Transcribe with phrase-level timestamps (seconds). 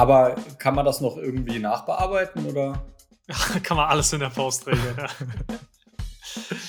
[0.00, 2.86] Aber kann man das noch irgendwie nachbearbeiten oder?
[3.62, 4.96] kann man alles in der Post regeln.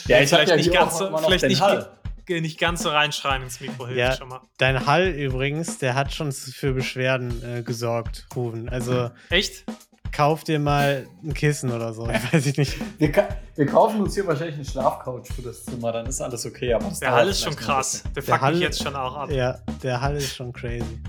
[0.06, 1.90] Ja, ich vielleicht ja nicht ganz so, vielleicht nicht, Hall.
[2.28, 4.42] nicht ganz so reinschreien ins Mikro hilft ja, schon mal.
[4.58, 8.68] Dein Hall übrigens, der hat schon für Beschwerden äh, gesorgt, Ruben.
[8.68, 9.64] Also echt?
[10.12, 12.10] Kauf dir mal ein Kissen oder so.
[12.10, 12.76] Ich weiß nicht.
[13.00, 16.74] Wir, wir, kaufen uns hier wahrscheinlich eine Schlafcouch für das Zimmer, dann ist alles okay.
[16.74, 18.04] Aber der Hall ist schon krass.
[18.04, 19.32] Der, der fuckt Hall, mich jetzt schon auch ab.
[19.32, 21.00] Ja, der Hall ist schon crazy.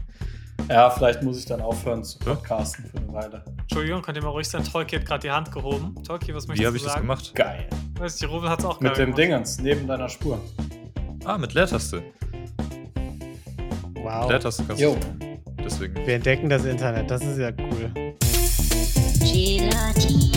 [0.69, 3.45] Ja, vielleicht muss ich dann aufhören zu podcasten für eine Weile.
[3.63, 4.63] Entschuldigung, könnt ihr mal ruhig sein?
[4.65, 5.95] Tolki hat gerade die Hand gehoben.
[6.07, 6.95] Tolki, was möchtest Wie du habe ich sagen?
[6.95, 7.35] das gemacht?
[7.35, 7.67] Geil.
[7.99, 9.19] Weiß ich, Ruben hat es auch Mit dem gemacht.
[9.19, 10.41] Dingens, neben deiner Spur.
[11.25, 12.03] Ah, mit Leertaste.
[14.03, 14.29] Wow.
[14.31, 14.97] Leertaste kannst Jo.
[14.97, 15.63] du.
[15.65, 15.95] Deswegen.
[16.07, 17.91] Wir entdecken das Internet, das ist ja cool.
[19.21, 20.32] Gelati,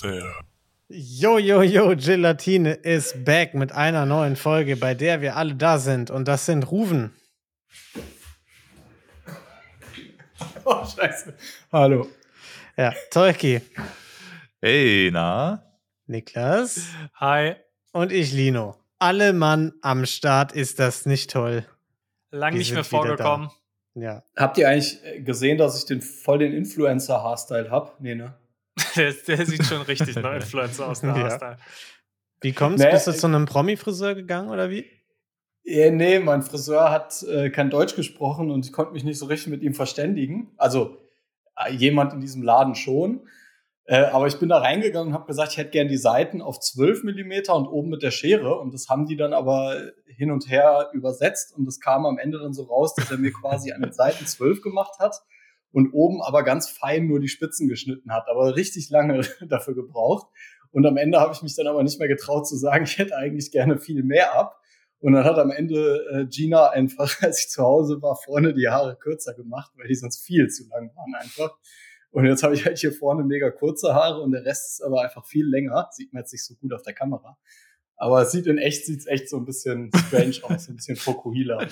[0.00, 0.34] Hello there.
[0.90, 5.78] Yo, yo, yo, Gelatine ist back mit einer neuen Folge, bei der wir alle da
[5.78, 6.10] sind.
[6.10, 7.14] Und das sind Ruven.
[10.64, 11.34] Oh, scheiße.
[11.72, 12.08] Hallo.
[12.76, 13.62] Ja, Tolki,
[14.60, 15.62] Hey, na?
[16.06, 17.54] Niklas Hi.
[17.92, 18.76] und ich, Lino.
[18.98, 21.64] Alle Mann am Start ist das nicht toll.
[22.30, 23.50] Lang Wir nicht mehr vorgekommen.
[23.94, 24.22] Ja.
[24.36, 27.98] Habt ihr eigentlich äh, gesehen, dass ich den voll den Influencer-Haarstyle hab?
[28.00, 28.34] Nee, ne?
[28.96, 31.56] Der, der sieht schon richtig nach Influencer aus, der Ja.
[32.40, 32.82] Wie kommt's?
[32.82, 34.86] Nee, Bist du äh, zu einem Promi-Friseur gegangen oder wie?
[35.64, 39.26] Ja, nee, mein Friseur hat äh, kein Deutsch gesprochen und ich konnte mich nicht so
[39.26, 40.52] richtig mit ihm verständigen.
[40.56, 40.98] Also
[41.56, 43.26] äh, jemand in diesem Laden schon.
[43.84, 46.60] Äh, aber ich bin da reingegangen und habe gesagt, ich hätte gern die Seiten auf
[46.60, 48.58] 12 mm und oben mit der Schere.
[48.58, 51.56] Und das haben die dann aber hin und her übersetzt.
[51.56, 54.26] Und das kam am Ende dann so raus, dass er mir quasi an den Seiten
[54.26, 55.22] 12 gemacht hat
[55.72, 58.24] und oben aber ganz fein nur die Spitzen geschnitten hat.
[58.28, 60.28] Aber richtig lange dafür gebraucht.
[60.70, 63.16] Und am Ende habe ich mich dann aber nicht mehr getraut zu sagen, ich hätte
[63.16, 64.60] eigentlich gerne viel mehr ab.
[65.00, 68.68] Und dann hat am Ende äh, Gina einfach, als ich zu Hause war, vorne die
[68.68, 71.56] Haare kürzer gemacht, weil die sonst viel zu lang waren einfach.
[72.10, 75.02] Und jetzt habe ich halt hier vorne mega kurze Haare und der Rest ist aber
[75.02, 75.88] einfach viel länger.
[75.92, 77.38] Sieht man jetzt nicht so gut auf der Kamera.
[78.00, 81.66] Aber es sieht in echt, sieht's echt so ein bisschen strange aus, ein bisschen Fokuhila.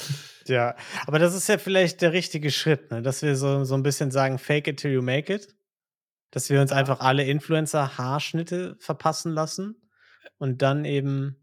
[0.47, 0.75] Ja,
[1.07, 3.01] aber das ist ja vielleicht der richtige Schritt, ne?
[3.01, 5.55] dass wir so, so ein bisschen sagen, fake it till you make it.
[6.33, 9.89] Dass wir uns einfach alle Influencer-Haarschnitte verpassen lassen
[10.39, 11.37] und dann eben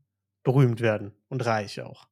[0.43, 2.07] berühmt werden und reich auch.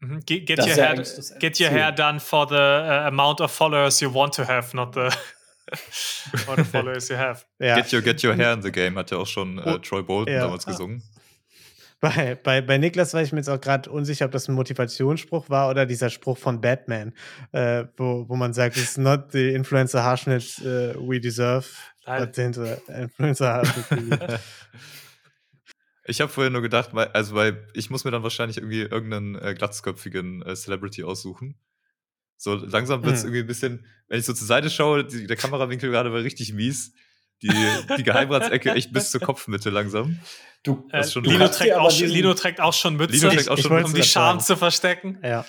[0.00, 0.20] Mhm.
[0.24, 1.04] Get, get, your ja hair,
[1.38, 4.94] get your hair done for the uh, amount of followers you want to have, not
[4.94, 5.10] the,
[6.46, 7.44] not the followers you have.
[7.58, 10.02] Ja, Get your, get your hair in the game hat ja auch schon äh, Troy
[10.02, 10.40] Bolton ja.
[10.40, 11.02] damals gesungen.
[12.00, 15.50] Bei, bei, bei Niklas war ich mir jetzt auch gerade unsicher, ob das ein Motivationsspruch
[15.50, 17.12] war oder dieser Spruch von Batman,
[17.52, 21.66] äh, wo, wo man sagt, it's not the Influencer-Haarschnitt uh, we deserve,
[22.06, 22.24] Nein.
[22.24, 22.42] but the
[23.90, 24.40] we need.
[26.06, 29.36] Ich habe vorher nur gedacht, weil, also weil ich muss mir dann wahrscheinlich irgendwie irgendeinen
[29.36, 31.56] äh, glatzköpfigen äh, Celebrity aussuchen.
[32.36, 33.28] So langsam wird es Hm.
[33.28, 36.52] irgendwie ein bisschen, wenn ich so zur Seite schaue, die, der Kamerawinkel gerade war richtig
[36.52, 36.94] mies.
[37.42, 37.50] Die,
[37.96, 40.18] die Geheimratsecke echt bis zur Kopfmitte langsam.
[40.62, 43.48] Du, Äh, schon Lino, trägt auch, schon- diesen- Lino trägt auch schon Mütze, Lino trägt
[43.48, 45.18] auch Ich schon um die Scham zu verstecken.
[45.24, 45.46] Ja.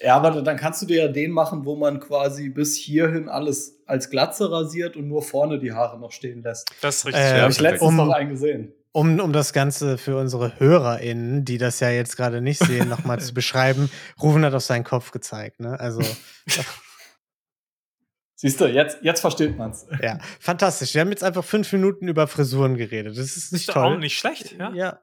[0.00, 3.80] ja, aber dann kannst du dir ja den machen, wo man quasi bis hierhin alles
[3.86, 6.70] als Glatze rasiert und nur vorne die Haare noch stehen lässt.
[6.80, 7.22] Das ist richtig.
[7.24, 8.72] Äh, Da Ja, habe ich letztens Um- noch einen gesehen.
[8.92, 13.18] Um, um das Ganze für unsere HörerInnen, die das ja jetzt gerade nicht sehen, nochmal
[13.18, 13.90] zu beschreiben,
[14.22, 15.58] Rufen hat auf seinen Kopf gezeigt.
[15.58, 15.80] Ne?
[15.80, 16.00] Also,
[18.44, 19.86] Siehst du, jetzt, jetzt versteht man's.
[20.02, 20.92] ja, fantastisch.
[20.92, 23.16] Wir haben jetzt einfach fünf Minuten über Frisuren geredet.
[23.16, 23.82] Das ist nicht ist toll.
[23.94, 24.52] auch nicht schlecht.
[24.58, 24.70] Ja?
[24.74, 25.00] Ja.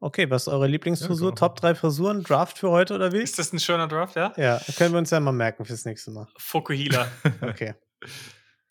[0.00, 1.30] Okay, was ist eure Lieblingsfrisur?
[1.30, 1.34] Ja.
[1.34, 2.22] Top drei Frisuren?
[2.22, 3.22] Draft für heute oder wie?
[3.22, 4.34] Ist das ein schöner Draft, ja?
[4.36, 6.28] Ja, können wir uns ja mal merken fürs nächste Mal.
[6.36, 7.08] Fokuhila.
[7.40, 7.72] Okay,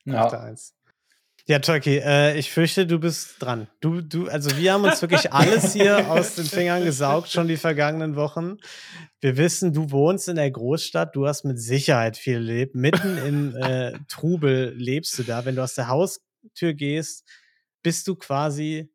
[0.06, 0.28] Ja.
[0.28, 0.76] Eins.
[1.46, 3.68] Ja, Turkey, äh, ich fürchte, du bist dran.
[3.82, 7.58] Du, du, also wir haben uns wirklich alles hier aus den Fingern gesaugt, schon die
[7.58, 8.58] vergangenen Wochen.
[9.20, 12.76] Wir wissen, du wohnst in der Großstadt, du hast mit Sicherheit viel erlebt.
[12.76, 15.44] Mitten im äh, Trubel lebst du da.
[15.44, 17.28] Wenn du aus der Haustür gehst,
[17.82, 18.90] bist du quasi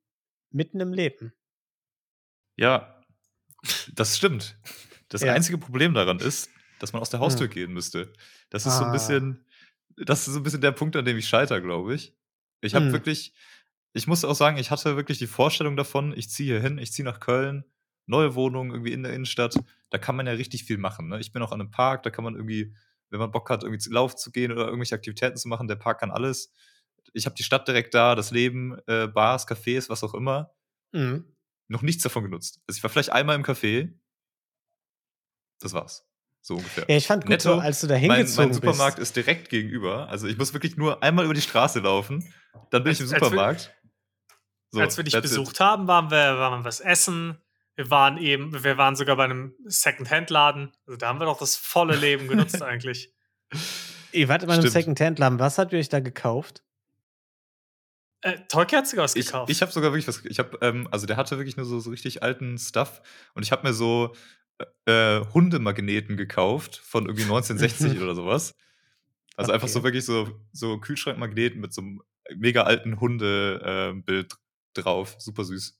[0.50, 1.34] mitten im Leben.
[2.56, 2.98] Ja,
[3.94, 4.56] das stimmt.
[5.10, 5.34] Das Ja.
[5.34, 6.48] einzige Problem daran ist,
[6.78, 8.12] dass man aus der Haustür gehen müsste.
[8.48, 8.86] Das ist so Ah.
[8.86, 9.44] ein bisschen,
[9.96, 12.14] das ist so ein bisschen der Punkt, an dem ich scheiter, glaube ich.
[12.60, 12.92] Ich habe Hm.
[12.92, 13.32] wirklich,
[13.92, 16.92] ich muss auch sagen, ich hatte wirklich die Vorstellung davon, ich ziehe hier hin, ich
[16.92, 17.64] ziehe nach Köln,
[18.06, 19.54] neue Wohnung irgendwie in der Innenstadt.
[19.90, 21.08] Da kann man ja richtig viel machen.
[21.08, 21.20] Ne?
[21.20, 22.74] Ich bin auch an einem Park, da kann man irgendwie,
[23.10, 25.76] wenn man Bock hat, irgendwie zu Lauf zu gehen oder irgendwelche Aktivitäten zu machen, der
[25.76, 26.52] Park kann alles.
[27.12, 30.52] Ich habe die Stadt direkt da, das Leben, äh, Bars, Cafés, was auch immer.
[30.92, 31.24] Mhm.
[31.68, 32.60] Noch nichts davon genutzt.
[32.66, 33.92] Also ich war vielleicht einmal im Café.
[35.60, 36.07] Das war's.
[36.48, 36.86] So ungefähr.
[36.88, 39.10] Ja, ich fand gut, so, als du da mein, hingezogen mein Supermarkt bist.
[39.10, 40.08] ist direkt gegenüber.
[40.08, 42.32] Also ich muss wirklich nur einmal über die Straße laufen,
[42.70, 43.74] dann bin ich im Als- als wir- Supermarkt.
[44.70, 45.36] So, Als wir dich that's it.
[45.36, 47.36] besucht haben, waren wir, waren wir was essen.
[47.76, 50.72] Wir waren eben, wir waren sogar bei einem Second-Hand-Laden.
[50.86, 53.12] Also da haben wir doch das volle Leben genutzt eigentlich.
[54.12, 54.66] Ihr wart in einem.
[54.66, 55.38] Second-Hand-Laden.
[55.38, 56.62] Was habt ihr euch da gekauft?
[58.22, 59.50] Äh, Tolki hat sogar was Ich, gekauft.
[59.50, 60.24] ich habe sogar wirklich was.
[60.24, 63.00] Ich habe, ähm, also der hatte wirklich nur so, so richtig alten Stuff
[63.34, 64.14] und ich habe mir so
[64.86, 68.54] äh, Hundemagneten gekauft von irgendwie 1960 oder sowas.
[69.36, 69.72] Also einfach Okay.
[69.74, 72.02] so wirklich so, so Kühlschrankmagneten mit so einem
[72.36, 74.34] mega alten Hundebild
[74.74, 75.14] drauf.
[75.18, 75.78] Super süß.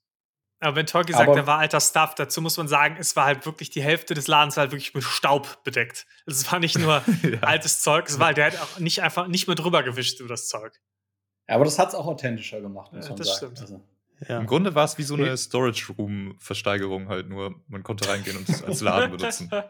[0.61, 3.47] Aber wenn Tolki sagt, da war alter Stuff, dazu muss man sagen, es war halt
[3.47, 6.07] wirklich die Hälfte des Ladens war halt wirklich mit Staub bedeckt.
[6.27, 7.39] Also Es war nicht nur Ja.
[7.43, 10.29] altes Zeug, es war halt, der hat auch nicht einfach nicht mehr drüber gewischt über
[10.29, 10.73] das Zeug.
[11.49, 13.57] Ja, aber das hat es auch authentischer gemacht, muss Ja, man das sagen.
[13.57, 13.61] stimmt.
[13.61, 13.89] Also,
[14.27, 14.41] Ja.
[14.41, 17.55] Im Grunde war es wie so eine Storage Room Versteigerung halt nur.
[17.69, 19.51] Man konnte reingehen und es als Laden benutzen.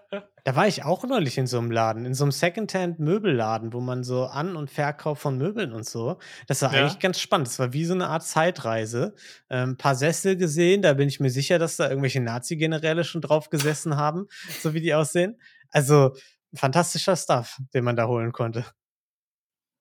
[0.44, 4.02] Da war ich auch neulich in so einem Laden, in so einem Secondhand-Möbelladen, wo man
[4.02, 6.18] so An- und Verkauf von Möbeln und so.
[6.46, 6.80] Das war Ja.
[6.80, 7.48] eigentlich ganz spannend.
[7.48, 9.14] Das war wie so eine Art Zeitreise.
[9.50, 13.50] Ein paar Sessel gesehen, da bin ich mir sicher, dass da irgendwelche Nazi-Generäle schon drauf
[13.50, 14.26] gesessen haben,
[14.62, 15.38] so wie die aussehen.
[15.70, 16.16] Also
[16.54, 18.64] fantastischer Stuff, den man da holen konnte.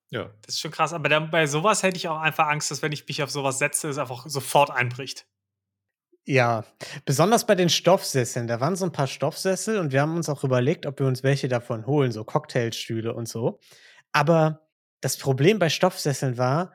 [0.10, 0.32] Ja.
[0.42, 0.94] Das ist schon krass.
[0.94, 3.60] Aber dann, bei sowas hätte ich auch einfach Angst, dass wenn ich mich auf sowas
[3.60, 5.28] setze, es einfach sofort einbricht.
[6.26, 6.66] Ja,
[7.06, 8.48] besonders bei den Stoffsesseln.
[8.48, 11.24] Da waren so ein paar Stoffsessel und wir haben uns auch überlegt, ob wir uns
[11.24, 13.60] welche davon holen, so Cocktailstühle und so.
[14.12, 14.68] Aber
[15.00, 16.74] das Problem bei Stoffsesseln war,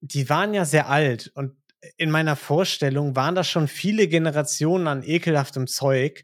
[0.00, 1.56] die waren ja sehr alt und
[1.96, 6.22] in meiner Vorstellung waren da schon viele Generationen an ekelhaftem Zeug,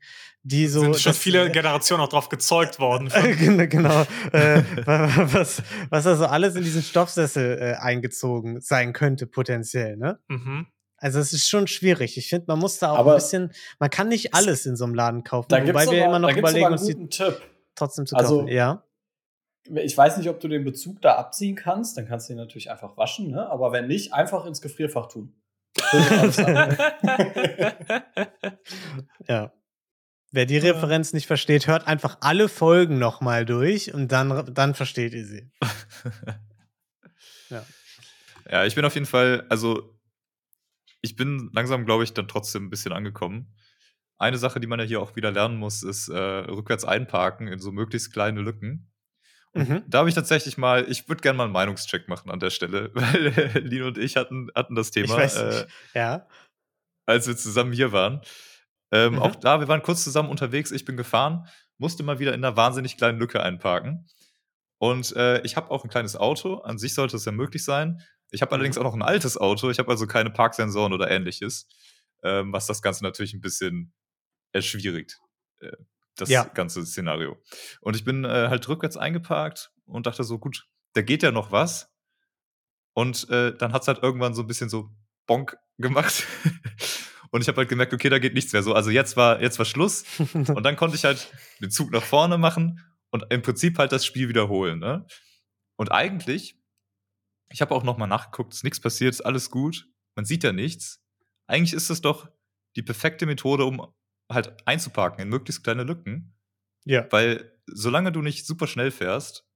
[0.51, 0.81] die so.
[0.81, 3.11] sind schon das- viele Generationen auch drauf gezeugt worden.
[3.15, 4.03] äh, gen- genau.
[4.33, 9.97] äh, wa- wa- was, was also alles in diesen Stoffsessel äh, eingezogen sein könnte, potenziell,
[9.97, 10.19] ne?
[10.29, 10.67] mhm.
[11.01, 12.17] Also es ist schon schwierig.
[12.19, 14.85] Ich finde, man muss da auch Aber- ein bisschen, man kann nicht alles in so
[14.85, 16.89] einem Laden kaufen, da gibt wobei es wir aber, immer noch überlegen, aber uns einen
[16.89, 17.41] die guten Tipp.
[17.77, 18.49] trotzdem zu Also- kaufen.
[18.49, 18.83] ja.
[19.75, 22.71] Ich weiß nicht, ob du den Bezug da abziehen kannst, dann kannst du ihn natürlich
[22.71, 23.49] einfach waschen, ne?
[23.51, 25.35] aber wenn nicht, einfach ins Gefrierfach tun.
[29.29, 29.53] Ja.
[30.31, 35.15] Wer die Referenz nicht versteht, hört einfach alle Folgen nochmal durch und dann, dann versteht
[35.15, 35.51] ihr sie.
[37.51, 37.65] Ja.
[38.51, 39.99] Ja, ich bin auf jeden Fall, also
[41.01, 43.55] ich bin langsam, glaube ich, dann trotzdem ein bisschen angekommen.
[44.19, 47.59] Eine Sache, die man ja hier auch wieder lernen muss, ist äh, rückwärts einparken in
[47.59, 48.91] so möglichst kleine Lücken.
[49.53, 49.83] Und Mhm.
[49.87, 52.91] da habe ich tatsächlich mal, ich würde gerne mal einen Meinungscheck machen an der Stelle,
[52.95, 55.67] weil äh, Lino und ich hatten, hatten das Ich Thema, weiß äh, nicht.
[55.95, 56.27] Ja.
[57.07, 58.21] als wir zusammen hier waren.
[58.91, 59.19] Ähm, Mhm.
[59.21, 61.47] Auch da, wir waren kurz zusammen unterwegs, ich bin gefahren,
[61.77, 64.09] musste mal wieder in einer wahnsinnig kleinen Lücke einparken.
[64.79, 68.01] Und äh, ich habe auch ein kleines Auto, an sich sollte es ja möglich sein.
[68.31, 68.83] Ich habe allerdings Mhm.
[68.83, 71.67] auch noch ein altes Auto, ich habe also keine Parksensoren oder ähnliches,
[72.23, 73.93] ähm, was das Ganze natürlich ein bisschen
[74.53, 75.19] erschwierigt,
[75.61, 75.73] äh,
[76.17, 76.45] das Ja.
[76.45, 77.37] ganze Szenario.
[77.81, 81.53] Und ich bin äh, halt rückwärts eingeparkt und dachte so, gut, da geht ja noch
[81.53, 81.91] was.
[82.95, 84.91] Und äh, dann hat es halt irgendwann so ein bisschen so
[85.27, 86.27] Bonk gemacht.
[87.31, 88.75] und ich habe halt gemerkt, okay, da geht nichts mehr so.
[88.75, 90.05] Also jetzt war, jetzt war Schluss.
[90.35, 92.81] Und dann konnte ich halt den Zug nach vorne machen
[93.11, 94.79] und im Prinzip halt das Spiel wiederholen.
[94.79, 95.07] Ne?
[95.77, 96.59] Und eigentlich,
[97.51, 100.53] ich habe auch noch mal nachgeguckt, ist nichts passiert, ist alles gut, man sieht ja
[100.53, 101.03] nichts.
[101.47, 102.29] Eigentlich ist es doch
[102.77, 103.87] die perfekte Methode, um
[104.31, 106.37] halt einzuparken in möglichst kleine Lücken,
[106.85, 107.07] ja.
[107.11, 109.47] weil solange du nicht super schnell fährst,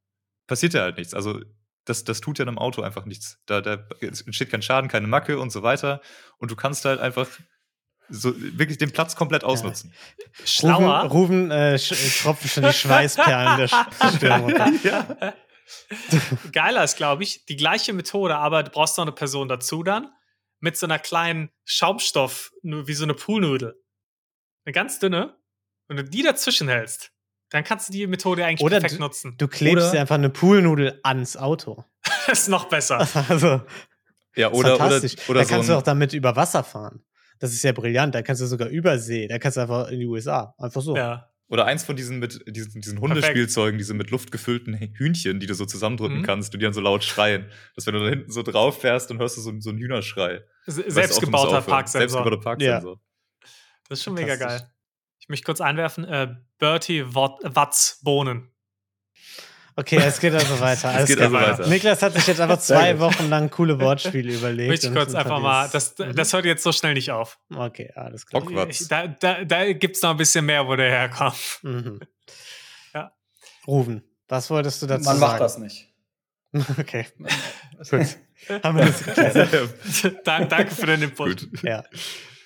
[0.46, 1.14] passiert ja halt nichts.
[1.14, 1.40] Also
[1.84, 3.43] das, das tut ja einem Auto einfach nichts.
[3.46, 6.00] Da, da entsteht kein Schaden, keine Macke und so weiter.
[6.38, 7.29] Und du kannst halt einfach
[8.08, 9.92] so wirklich den Platz komplett ausnutzen.
[10.44, 11.02] Schlauer.
[11.04, 13.68] Rufen, Rufen äh, sch- äh, tropfen schon die Schweißperlen der
[14.16, 14.68] Stirn runter.
[14.82, 15.34] ja.
[16.52, 20.10] Geiler ist, glaube ich, die gleiche Methode, aber du brauchst noch eine Person dazu dann
[20.60, 23.74] mit so einer kleinen Schaumstoff, wie so eine Poolnudel.
[24.64, 25.36] Eine ganz dünne.
[25.88, 27.10] Wenn du die dazwischen hältst,
[27.50, 29.34] dann kannst du die Methode eigentlich Oder perfekt du- nutzen.
[29.38, 31.84] Du klebst Oder- dir einfach eine Poolnudel ans Auto.
[32.26, 33.06] Das ist noch besser.
[33.28, 33.62] Also,
[34.36, 37.04] Ja, oder, oder, oder da so kannst du ein, auch damit über Wasser fahren.
[37.43, 38.15] Das ist ja brillant.
[38.15, 39.27] Da kannst du sogar über See.
[39.27, 40.55] Da kannst du einfach in die USA.
[40.58, 40.94] Einfach so.
[40.96, 41.29] Ja.
[41.49, 45.55] oder eins von diesen mit diesen, diesen Hundespielzeugen, diese mit Luft gefüllten Hühnchen, die du
[45.55, 46.22] so zusammendrücken Mhm.
[46.22, 47.46] kannst und die dann so laut schreien.
[47.75, 50.43] Dass wenn du da hinten so drauf fährst, dann hörst du so, so einen Hühnerschrei.
[50.67, 51.61] Se- Selbstgebauter.
[51.63, 52.01] Parksensor.
[52.01, 53.01] Selbstgebauter Parksensor.
[53.89, 54.63] Das ist schon mega geil.
[55.19, 58.51] Ich möchte kurz einwerfen, äh, Bertie Wat Watts Bohnen.
[59.74, 60.88] Okay, es geht also weiter.
[60.94, 61.34] Alles geht klar.
[61.34, 61.70] also weiter.
[61.70, 62.98] Niklas hat sich jetzt einfach zwei.
[62.98, 64.69] Wochen lang coole Wortspiele überlegt.
[64.69, 67.38] Möchte ich kurz einfach mal, das, das hört jetzt so schnell nicht auf.
[67.55, 68.43] Okay, alles klar.
[68.43, 68.82] Hogwarts.
[68.82, 71.60] Ich, da da, da gibt es noch ein bisschen mehr, wo der herkommt.
[71.62, 72.00] Mhm.
[72.94, 73.12] Ja.
[73.67, 75.32] Rufen, was wolltest du dazu Man sagen?
[75.32, 75.88] macht das nicht.
[76.79, 78.06] Okay, gut.
[78.62, 80.26] Haben wir das geklärt.
[80.26, 81.50] Dank, danke für den Input.
[81.50, 81.62] Gut.
[81.62, 81.82] ja.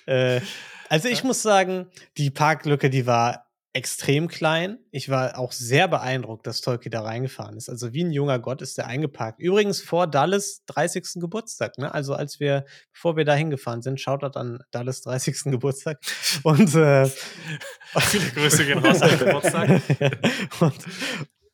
[0.05, 0.39] Äh,
[0.87, 3.46] also ich muss sagen, die Parklücke, die war
[3.77, 4.79] extrem klein.
[4.89, 7.69] Ich war auch sehr beeindruckt, dass Tolki da reingefahren ist.
[7.69, 9.39] Also wie ein junger Gott ist der eingeparkt.
[9.39, 11.21] Übrigens vor Dallas 30.
[11.21, 11.77] Geburtstag.
[11.77, 11.93] Ne?
[11.93, 15.43] Also als wir, bevor wir da hingefahren sind, schaut er dann Dallas 30.
[15.51, 15.99] Geburtstag.
[16.43, 17.05] Und äh,
[17.99, 19.81] Viele Grüße gehen raus an Geburtstag.
[20.59, 20.83] und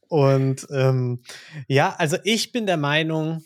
[0.08, 1.24] und ähm,
[1.68, 3.44] ja, also ich bin der Meinung,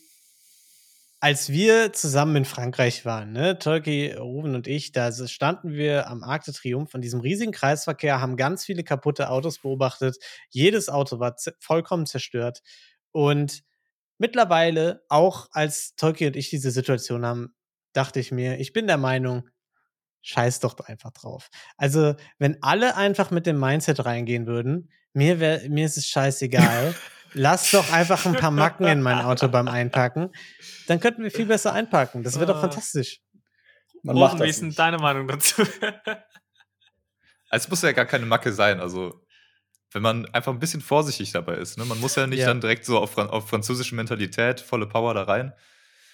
[1.27, 6.23] als wir zusammen in Frankreich waren, ne, Tolki, Ruben und ich, da standen wir am
[6.23, 10.15] Arc de Triomphe an diesem riesigen Kreisverkehr, haben ganz viele kaputte Autos beobachtet.
[10.51, 12.61] Jedes Auto war vollkommen zerstört.
[13.11, 13.63] Und
[14.17, 17.53] mittlerweile, auch als Tolki und ich diese Situation haben,
[17.91, 19.49] dachte ich mir, ich bin der Meinung,
[20.21, 21.49] scheiß doch einfach drauf.
[21.75, 26.95] Also, wenn alle einfach mit dem Mindset reingehen würden, mir, wär, mir ist es scheißegal,
[27.33, 30.31] lass doch einfach ein paar Macken in mein Auto beim Einpacken,
[30.87, 32.23] dann könnten wir viel besser einpacken.
[32.23, 32.61] Das wäre doch Ah.
[32.61, 33.19] fantastisch.
[34.03, 35.61] Man macht wie ist denn deine Meinung dazu?
[37.49, 38.81] Also es muss ja gar keine Macke sein.
[38.81, 39.21] Also,
[39.91, 41.77] wenn man einfach ein bisschen vorsichtig dabei ist.
[41.77, 41.85] Ne?
[41.85, 42.47] Man muss ja nicht Ja.
[42.47, 45.53] dann direkt so auf, auf französische Mentalität, volle Power da rein.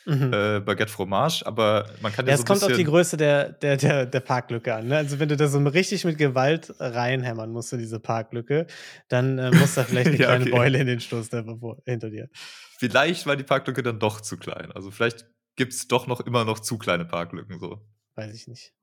[0.06, 0.34] Mhm.
[0.34, 3.54] Äh, Baguette Fromage, aber man kann ja, Ja, so es kommt auf die Größe der,
[3.54, 4.88] der, der, der Parklücke an.
[4.88, 4.98] Ne?
[4.98, 8.68] Also, wenn du da so richtig mit Gewalt reinhämmern musst in diese Parklücke,
[9.08, 10.52] dann äh, muss da vielleicht eine Ja, kleine okay.
[10.52, 12.30] Beule in den vor- hinter dir.
[12.78, 14.72] Vielleicht war die Parklücke dann doch zu klein.
[14.74, 17.80] Also vielleicht gibt es doch noch immer noch zu kleine Parklücken so.
[18.16, 18.74] Weiß ich nicht.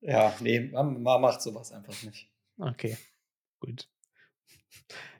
[0.00, 2.30] Ja, nee, man, man macht sowas einfach nicht.
[2.58, 2.96] Okay,
[3.60, 3.88] gut.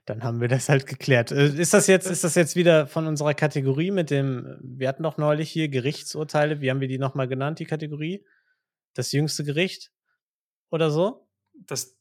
[0.05, 1.31] Dann haben wir das halt geklärt.
[1.31, 5.03] Äh, Ist das jetzt, ist das jetzt wieder von unserer Kategorie mit dem, wir hatten
[5.03, 8.25] doch neulich hier Gerichtsurteile, wie haben wir die nochmal genannt, die Kategorie?
[8.93, 9.91] Das jüngste Gericht
[10.69, 11.27] oder so?
[11.53, 11.95] Das,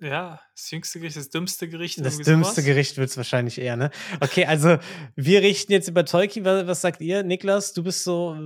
[0.00, 2.04] ja, das jüngste Gericht, das dümmste Gericht.
[2.04, 2.64] Das dümmste sowas?
[2.64, 3.90] Gericht wird es wahrscheinlich eher, ne?
[4.20, 4.78] Okay, also
[5.14, 6.44] wir richten jetzt über Tolki.
[6.44, 7.72] Was, was sagt ihr, Niklas?
[7.72, 8.36] Du bist so,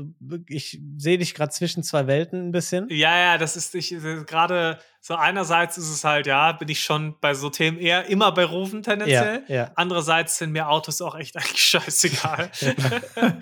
[0.49, 2.89] ich sehe dich gerade zwischen zwei Welten ein bisschen.
[2.91, 6.85] Ja, ja, das ist ich, äh, gerade so einerseits ist es halt, ja, bin ich
[6.85, 9.43] schon bei so Themen eher immer bei Rufen tendenziell.
[9.49, 9.73] Ja, ja.
[9.75, 12.51] Andererseits sind mir Autos auch echt eigentlich scheißegal.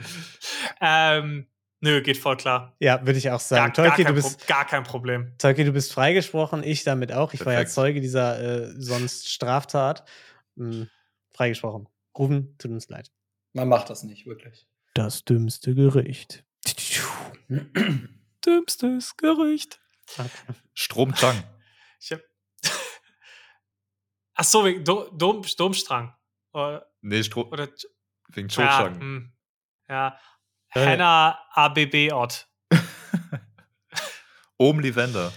[0.80, 1.46] ähm,
[1.80, 2.76] nö, geht voll klar.
[2.80, 3.72] Ja, würde ich auch Gar, sagen.
[3.72, 5.32] gar, Tolki, kein du Pro bist, gar kein Problem.
[5.38, 7.32] Tolki, du bist freigesprochen, ich damit auch.
[7.34, 7.74] Ich war ja Perfekt.
[7.74, 10.04] Zeuge dieser äh, sonst Straftat.
[10.56, 10.88] Hm,
[11.32, 11.88] freigesprochen.
[12.16, 13.10] Ruben, tut uns leid.
[13.52, 14.66] Man macht das nicht, wirklich.
[14.94, 16.44] Das dümmste Gericht.
[18.46, 19.80] Dümmstes Gericht.
[20.74, 21.42] Stromtang.
[22.00, 22.20] Ich hab
[24.34, 26.14] Ach so, wegen Do Dom Domstrang.
[26.52, 27.68] Oder, Nee, Stro oder
[28.28, 29.00] wegen ja, Chotang.
[29.00, 29.32] hm,
[29.88, 30.16] ja.
[30.74, 30.80] Äh.
[30.80, 32.48] Henna ABB Ort.
[34.58, 35.32] Ohm Lavender.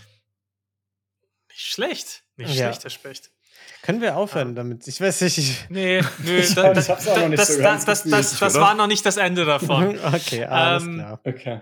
[1.49, 2.23] Nicht schlecht.
[2.37, 2.65] Nicht Ja.
[2.67, 3.31] schlecht, Herr Specht.
[3.83, 4.87] Können wir aufhören damit?
[4.87, 5.37] Ich weiß nicht.
[5.37, 8.73] Ich Nee, nö, Ich da- auch noch nicht das, so das, das, das, das war
[8.75, 9.99] noch nicht das Ende davon.
[10.13, 11.19] okay, alles Ähm, klar.
[11.23, 11.61] Okay.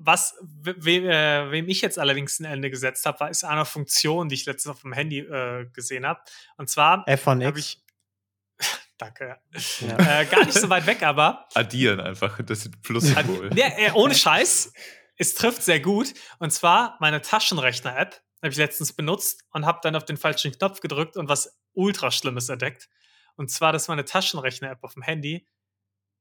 [0.00, 3.64] Was, we, we, äh, wem ich jetzt allerdings ein Ende gesetzt habe, war ist eine
[3.64, 6.20] Funktion, die ich letztens auf dem Handy äh, gesehen habe.
[6.56, 7.66] Und zwar F von habe X.
[7.68, 7.82] ich.
[8.98, 9.38] Danke.
[9.80, 10.20] Ja.
[10.20, 12.40] Äh, gar nicht so weit weg, aber Addieren einfach.
[12.44, 13.50] Das Plus-Symbol.
[13.56, 14.72] Ja, äh, ohne Scheiß.
[15.16, 16.12] Es trifft sehr gut.
[16.40, 20.80] Und zwar meine Taschenrechner-App habe ich letztens benutzt und habe dann auf den falschen Knopf
[20.80, 22.88] gedrückt und was ultra Schlimmes entdeckt.
[23.36, 25.46] Und zwar, dass meine Taschenrechner-App auf dem Handy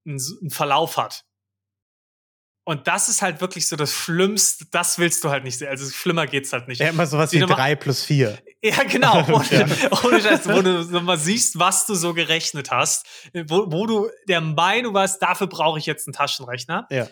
[0.06, 0.20] einen,
[0.50, 1.26] Verlauf hat.
[2.64, 4.66] Und das ist halt wirklich so das Schlimmste.
[4.72, 5.70] Das willst du halt nicht sehen.
[5.70, 6.80] Also schlimmer geht's halt nicht.
[6.80, 8.38] Ja, immer sowas wie Nummer- 3 plus 4.
[8.70, 9.24] Ja, genau.
[9.34, 9.66] Ohne, Ja.
[10.04, 13.06] ohne Scheiß, wo du so mal siehst, was du so gerechnet hast,
[13.48, 16.88] wo, wo du der Meinung warst, dafür brauche ich jetzt einen Taschenrechner.
[16.90, 17.08] Ja.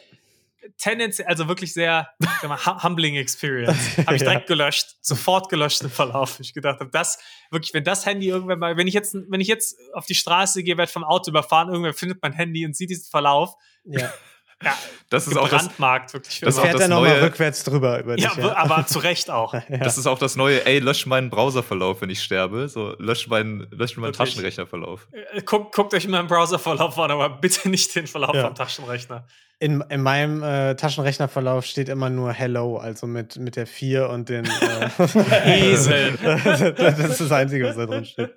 [0.78, 2.10] Tendenziell, also wirklich sehr
[2.48, 3.98] mal, hu- humbling Experience.
[4.08, 4.30] Habe ich Ja.
[4.30, 6.40] direkt gelöscht, sofort gelöscht im Verlauf.
[6.40, 7.20] Ich gedacht habe, das
[7.52, 10.64] wirklich, wenn das Handy irgendwann mal, wenn ich jetzt, wenn ich jetzt auf die Straße
[10.64, 14.12] gehe, werde vom Auto überfahren, irgendwer findet mein Handy und sieht diesen Verlauf, Ja.
[14.64, 14.74] ja,
[15.10, 15.70] Das ist auch das,
[16.14, 16.40] wirklich.
[16.40, 16.66] Das immer.
[16.66, 18.26] Fährt er nochmal neue- rückwärts drüber über dich.
[18.26, 19.54] ja, aber zu Recht auch.
[19.70, 19.78] ja.
[19.78, 22.68] das ist auch das neue, ey, lösch meinen Browserverlauf, wenn ich sterbe.
[22.70, 24.18] So, lösch meinen, lösch meinen Wirklich.
[24.30, 25.08] Taschenrechnerverlauf.
[25.12, 28.46] Äh, Guckt, guckt euch meinen Browserverlauf an, aber bitte nicht den Verlauf Ja.
[28.46, 29.28] vom Taschenrechner.
[29.60, 34.30] in, in meinem äh, Taschenrechnerverlauf steht immer nur Hello, also mit, mit der 4 und
[34.30, 36.18] den äh, Esel.
[36.78, 38.34] das ist das Einzige, was da drin steht.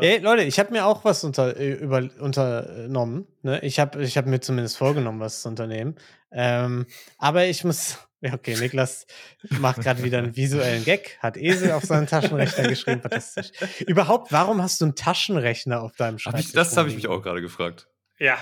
[0.00, 3.26] Äh, Ey, Leute, ich habe mir auch was unter, äh, über, unternommen.
[3.42, 3.60] Ne?
[3.62, 5.96] Ich habe ich hab mir zumindest vorgenommen, was zu unternehmen.
[6.32, 6.86] Ähm,
[7.18, 7.98] aber ich muss.
[8.22, 9.06] Ja, okay, Niklas
[9.48, 13.00] macht gerade wieder einen visuellen Gag, hat Esel auf seinen Taschenrechner geschrieben.
[13.00, 13.50] Fantastisch.
[13.86, 16.46] Überhaupt, warum hast du einen Taschenrechner auf deinem Hab Schreibtisch?
[16.48, 17.88] ich, das habe ich mich auch gerade gefragt.
[18.18, 18.36] ja,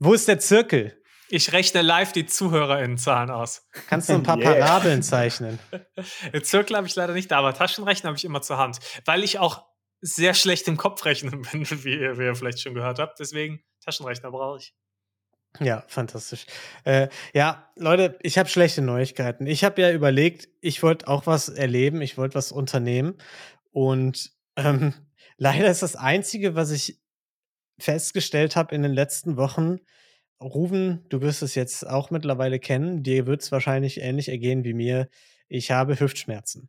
[0.00, 1.00] Wo ist der Zirkel?
[1.28, 3.68] ich rechne live die ZuhörerInnenzahlen aus.
[3.88, 4.54] Kannst du ein paar Yeah.
[4.54, 5.60] Parabeln zeichnen?
[6.42, 8.80] Zirkel habe ich leider nicht da, aber Taschenrechner habe ich immer zur Hand.
[9.04, 9.64] Weil ich auch
[10.04, 13.18] sehr schlecht im Kopf rechnen bin, wie ihr, wie ihr vielleicht schon gehört habt.
[13.18, 14.74] Deswegen Taschenrechner brauche ich.
[15.60, 16.46] Ja, fantastisch.
[16.84, 19.46] Äh, ja, Leute, ich habe schlechte Neuigkeiten.
[19.46, 23.14] Ich habe ja überlegt, ich wollte auch was erleben, ich wollte was unternehmen.
[23.70, 24.92] Und ähm,
[25.36, 27.00] leider ist das Einzige, was ich
[27.78, 29.78] festgestellt habe in den letzten Wochen,
[30.40, 34.74] Ruven, du wirst es jetzt auch mittlerweile kennen, dir wird es wahrscheinlich ähnlich ergehen wie
[34.74, 35.08] mir.
[35.48, 36.68] Ich habe Hüftschmerzen.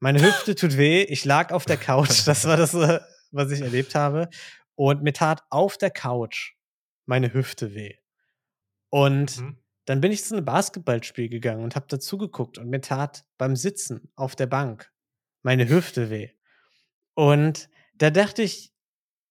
[0.00, 3.00] Meine Hüfte tut weh, ich lag auf der Couch, das war das, äh,
[3.30, 4.28] was ich erlebt habe.
[4.74, 6.52] Und mir tat auf der Couch
[7.06, 7.94] meine Hüfte weh.
[8.90, 9.58] Und Mhm.
[9.86, 13.56] dann bin ich zu einem Basketballspiel gegangen und habe dazu geguckt und mir tat beim
[13.56, 14.92] Sitzen auf der Bank
[15.42, 16.30] meine Hüfte weh.
[17.14, 18.72] Und da dachte ich,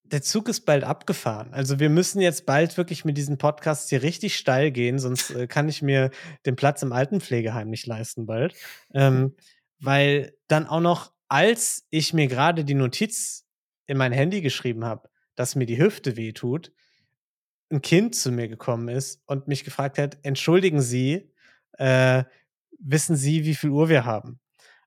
[0.03, 1.53] der Zug ist bald abgefahren.
[1.53, 5.47] Also wir müssen jetzt bald wirklich mit diesen Podcasts hier richtig steil gehen, sonst äh,
[5.47, 6.11] kann ich mir
[6.45, 8.55] den Platz im Altenpflegeheim nicht leisten bald.
[8.93, 9.35] Ähm,
[9.79, 13.45] weil dann auch noch, als ich mir gerade die Notiz
[13.87, 16.71] in mein Handy geschrieben habe, dass mir die Hüfte weh tut,
[17.71, 21.31] ein Kind zu mir gekommen ist und mich gefragt hat, entschuldigen Sie,
[21.73, 22.23] äh,
[22.79, 24.39] wissen Sie, wie viel Uhr wir haben?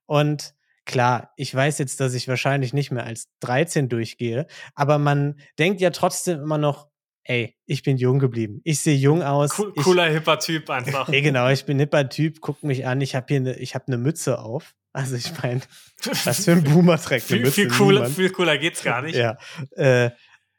[0.05, 0.55] Und
[0.85, 5.81] klar, ich weiß jetzt, dass ich wahrscheinlich nicht mehr als 13 durchgehe, aber man denkt
[5.81, 6.89] ja trotzdem immer noch,
[7.23, 8.61] ey, ich bin jung geblieben.
[8.63, 9.57] Ich sehe jung aus.
[9.57, 11.09] Cool, ich, cooler, hipper Typ einfach.
[11.13, 13.85] Ey, genau, ich bin hipper Typ, guck mich an, ich habe hier eine, ich habe
[13.87, 14.75] eine Mütze auf.
[14.93, 15.61] Also ich meine,
[16.25, 17.53] was für ein Boomer trägt eine viel, Mütze?
[17.53, 18.15] viel, cooler, Niemand.
[18.15, 19.15] viel cooler geht's gar nicht.
[19.15, 19.37] Ja.
[19.75, 20.11] Äh,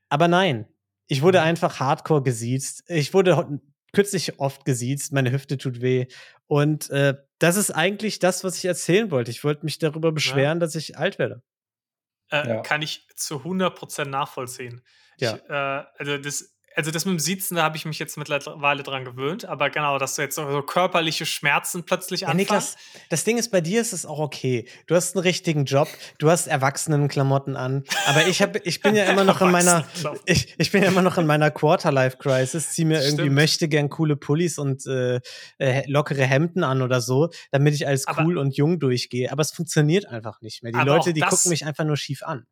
[0.09, 0.67] aber nein,
[1.09, 2.85] ich wurde einfach hardcore gesiezt.
[2.87, 3.61] Ich wurde
[3.93, 6.07] kürzlich oft gesiezt, meine Hüfte tut weh.
[6.47, 9.31] Und äh, das ist eigentlich das, was ich erzählen wollte.
[9.33, 11.43] Ich wollte mich darüber beschweren, dass ich alt werde.
[12.31, 12.61] Äh, Ja.
[12.63, 14.83] Kann ich zu 100% nachvollziehen.
[15.21, 15.37] Ja.
[15.37, 18.85] Ich, äh, also, das, also das mit dem Sitzen, da habe ich mich jetzt mittlerweile
[18.85, 19.45] dran gewöhnt.
[19.45, 22.39] Aber genau, dass du jetzt so, körperliche Schmerzen plötzlich Ja, anfangen.
[22.39, 22.77] Niklas,
[23.09, 24.67] das Ding ist, bei dir ist es auch okay.
[24.87, 29.05] Du hast einen richtigen Job, du hast Erwachsenenklamotten an, aber ich, hab, ich bin ja
[29.05, 29.85] immer noch in meiner,
[30.27, 33.35] ich, ich bin ja immer noch in meiner Quarter-Life-Crisis, zieh mir irgendwie Stimmt.
[33.35, 35.21] möchte gern coole Pullis und äh,
[35.59, 39.33] äh, lockere Hemden an oder so, damit ich als Aber- cool und jung durchgehe.
[39.33, 40.71] Aber es funktioniert einfach nicht mehr.
[40.73, 42.47] Die Leute, die gucken mich einfach nur schief an.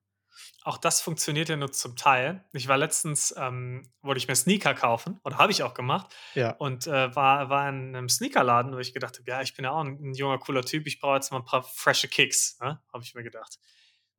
[0.65, 2.45] Auch das funktioniert ja nur zum Teil.
[2.53, 6.51] Ich war letztens, ähm, wollte ich mir Sneaker kaufen, oder habe ich auch gemacht, Ja.
[6.53, 9.73] und äh, war, war in einem Sneakerladen, wo ich gedacht habe, ja, ich bin ja
[9.73, 12.83] auch ein, ein junger, cooler Typ, ich brauche jetzt mal ein paar frische Kicks, ne?
[12.93, 13.59] habe ich mir gedacht.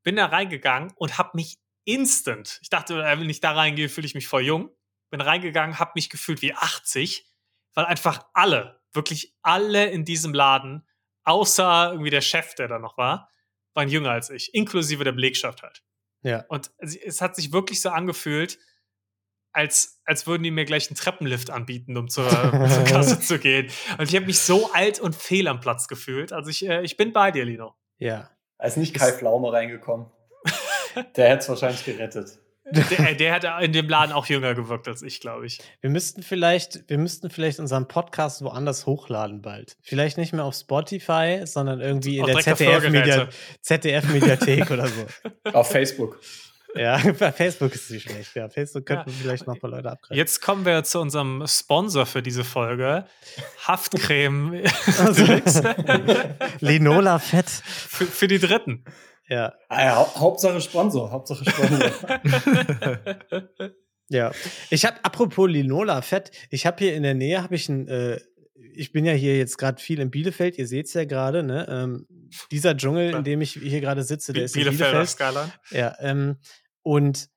[0.04, 4.08] Bin da reingegangen und habe mich instant, ich dachte, äh, wenn ich da reingehe, fühle
[4.08, 4.70] ich mich voll jung,
[5.10, 7.26] bin reingegangen, habe mich gefühlt wie 80,
[7.74, 10.88] weil einfach alle, wirklich alle in diesem Laden,
[11.24, 13.30] außer irgendwie der Chef, der da noch war,
[13.74, 15.84] waren jünger als ich, inklusive der Belegschaft halt.
[16.22, 16.46] Ja.
[16.50, 18.60] Und es hat sich wirklich so angefühlt,
[19.52, 23.72] als, als würden die mir gleich einen Treppenlift anbieten, um zur, zur Kasse zu gehen.
[23.98, 26.34] Und ich habe mich so alt und fehl am Platz gefühlt.
[26.34, 27.76] Also ich, äh, ich bin bei dir, Lino.
[27.98, 28.30] Ja.
[28.58, 30.08] Da ist nicht Kai Pflaume reingekommen.
[31.16, 32.40] Der hätte es wahrscheinlich gerettet.
[32.72, 35.60] Der, der hat in dem Laden auch jünger gewirkt als ich, glaube ich.
[35.82, 39.78] Wir müssten vielleicht, wir müssten vielleicht unseren Podcast woanders hochladen bald.
[39.82, 43.30] Vielleicht nicht mehr auf Spotify, sondern irgendwie in Auch der.
[43.62, 45.06] ZDF-Mediathek oder so.
[45.54, 46.20] Auf Facebook.
[46.76, 48.36] Ja, bei Facebook ist sie schlecht.
[48.36, 49.16] Ja, Facebook könnten Ja.
[49.16, 50.16] wir vielleicht noch ein paar Leute abgreifen.
[50.16, 53.06] Jetzt kommen wir zu unserem Sponsor für diese Folge.
[53.66, 54.64] Haftcreme
[55.00, 55.26] Also.
[56.60, 57.50] Linola Fett.
[57.50, 58.84] für, für die Dritten.
[59.30, 61.12] Ja, Ah ja, Hau- Hauptsache Sponsor.
[61.12, 61.92] Hauptsache Sponsor.
[64.10, 64.32] ja.
[64.70, 68.20] Ich habe, apropos Linola Fett, ich habe hier in der Nähe, habe ich ein, äh,
[68.74, 71.68] ich bin ja hier jetzt gerade viel in Bielefeld, ihr seht es ja gerade, ne?
[71.70, 72.08] Ähm,
[72.52, 75.10] dieser Dschungel, in dem ich hier gerade sitze, der ist in Bielefelder Bielefeld.
[75.10, 75.54] Skyline.
[75.72, 76.38] Ja, ähm,
[76.82, 77.30] und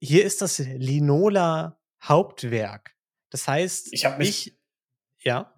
[0.00, 2.94] hier ist das Linola Hauptwerk.
[3.30, 4.58] Das heißt, Ich hab mich- ich
[5.24, 5.50] ja,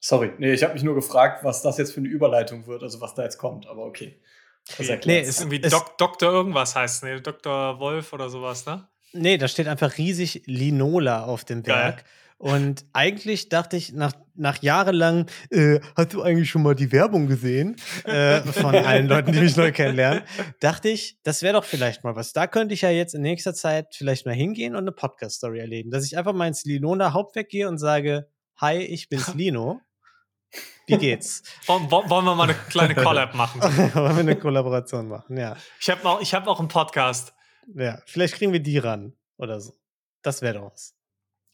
[0.00, 3.00] Sorry, nee, ich habe mich nur gefragt, was das jetzt für eine Überleitung wird, also
[3.00, 4.20] was da jetzt kommt, aber okay.
[4.68, 7.20] Das Nee, erklärt Nee, ist irgendwie es- Dok Doktor irgendwas heißt, ne?
[7.20, 7.78] Dr.
[7.80, 8.86] Wolf oder sowas, ne?
[9.12, 11.76] Nee, da steht einfach riesig Linola auf dem Geil.
[11.76, 12.04] Werk.
[12.40, 17.26] Und eigentlich dachte ich, nach, nach jahrelang, äh, hast du eigentlich schon mal die Werbung
[17.26, 17.74] gesehen?
[18.04, 20.22] Äh, von allen Leuten, die mich neu kennenlernen,
[20.60, 22.32] dachte ich, das wäre doch vielleicht mal was.
[22.32, 25.90] Da könnte ich ja jetzt in nächster Zeit vielleicht mal hingehen und eine Podcast-Story erleben.
[25.90, 28.28] Dass ich einfach mal ins Linola Hauptwerk gehe und sage,
[28.60, 29.80] hi, ich bin's Lino.
[30.86, 31.42] Wie geht's?
[31.66, 33.60] Wollen, wir mal eine kleine Collab machen?
[33.62, 35.36] Wollen wir eine Kollaboration machen?
[35.36, 35.56] Ja.
[35.80, 37.34] Ich habe auch, ich hab auch einen Podcast.
[37.74, 39.74] Ja, vielleicht kriegen wir die ran oder so.
[40.22, 40.96] Das wäre doch was.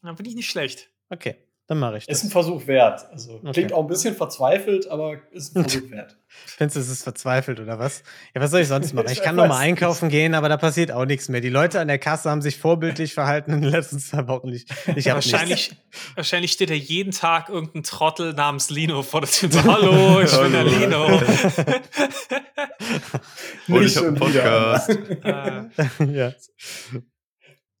[0.01, 0.89] Da bin ich nicht schlecht.
[1.09, 1.35] Okay,
[1.67, 2.17] dann mache ich das.
[2.19, 3.07] Ist ein Versuch wert.
[3.11, 3.51] Also Okay.
[3.53, 6.15] klingt auch ein bisschen verzweifelt, aber ist ein Versuch wert.
[6.27, 8.03] Findest du, es ist verzweifelt oder was?
[8.35, 9.07] Ja, was soll ich sonst machen?
[9.11, 9.67] Ich kann weiß noch mal nicht.
[9.69, 11.41] einkaufen gehen, aber da passiert auch nichts mehr.
[11.41, 14.49] Die Leute an der Kasse haben sich vorbildlich verhalten in den letzten zwei Wochen.
[14.49, 15.75] Ich, ich habe Wahrscheinlich,
[16.15, 19.51] wahrscheinlich steht ja jeden Tag irgendein Trottel namens Lino vor der Tür.
[19.51, 21.05] So, Hallo, ich bin der Lino.
[23.67, 24.15] Und ich habe einen.
[24.17, 24.89] Podcast.
[24.89, 25.63] äh,
[26.13, 26.31] ja.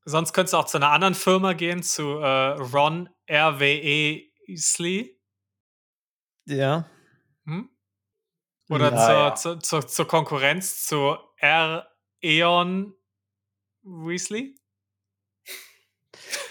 [0.05, 5.19] sonst könntest du auch zu einer anderen Firma gehen, zu äh, Ron RWE Isli?
[6.45, 6.89] Ja.
[7.45, 7.69] Hm?
[8.69, 9.35] Oder Ja, zur, ja.
[9.35, 11.87] Zur, zur, zur Konkurrenz zu R
[12.21, 12.93] Eon
[13.83, 14.55] Weasley?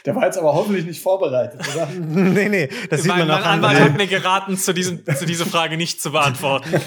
[0.05, 1.87] Der war jetzt aber hoffentlich nicht vorbereitet, oder?
[1.91, 3.65] nee, nee, das sieht mein man an.
[3.65, 6.71] Anwalt hat mir geraten, zu, diesem, zu dieser Frage nicht zu beantworten.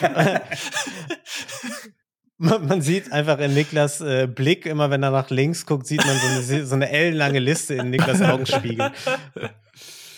[2.40, 6.06] Man, man sieht einfach in Niklas äh, Blick, immer wenn er nach links guckt, sieht
[6.06, 8.92] man so eine, so eine ellenlange Liste in Niklas Augenspiegel.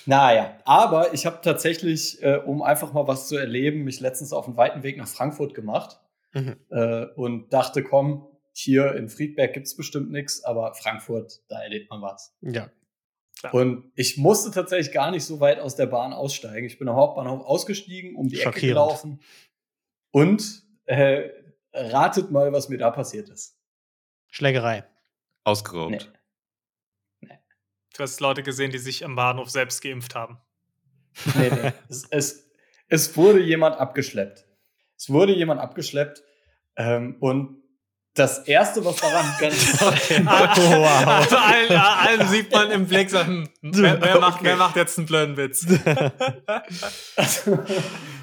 [0.09, 4.47] Naja, aber ich habe tatsächlich, äh, um einfach mal was zu erleben, mich letztens auf
[4.47, 5.99] einen weiten Weg nach Frankfurt gemacht
[6.33, 6.55] Mhm.
[6.69, 12.01] äh, und dachte, komm, hier in Friedberg gibt's bestimmt nichts, aber Frankfurt, da erlebt man
[12.01, 12.35] was.
[12.41, 12.71] Ja.
[13.51, 16.65] Und ich musste tatsächlich gar nicht so weit aus der Bahn aussteigen.
[16.65, 19.21] Ich bin am Hauptbahnhof ausgestiegen, um die Ecke gelaufen.
[20.11, 21.29] Und äh,
[21.71, 23.59] ratet mal, was mir da passiert ist.
[24.27, 24.85] Schlägerei.
[25.43, 26.11] Ausgeraubt.
[27.95, 30.37] Du hast Leute gesehen, die sich am Bahnhof selbst geimpft haben.
[31.35, 31.73] Nee, nee.
[31.89, 32.49] es, es,
[32.87, 34.45] es wurde jemand abgeschleppt.
[34.97, 36.23] Es wurde jemand abgeschleppt.
[36.75, 37.59] Ähm, und
[38.15, 41.07] das Erste, was daran ganz Wow.
[41.07, 44.97] Also allen, allen sieht man im Blick, so, hm, wer, wer, macht, wer macht jetzt
[44.97, 45.65] einen blöden Witz?
[47.15, 47.59] Also,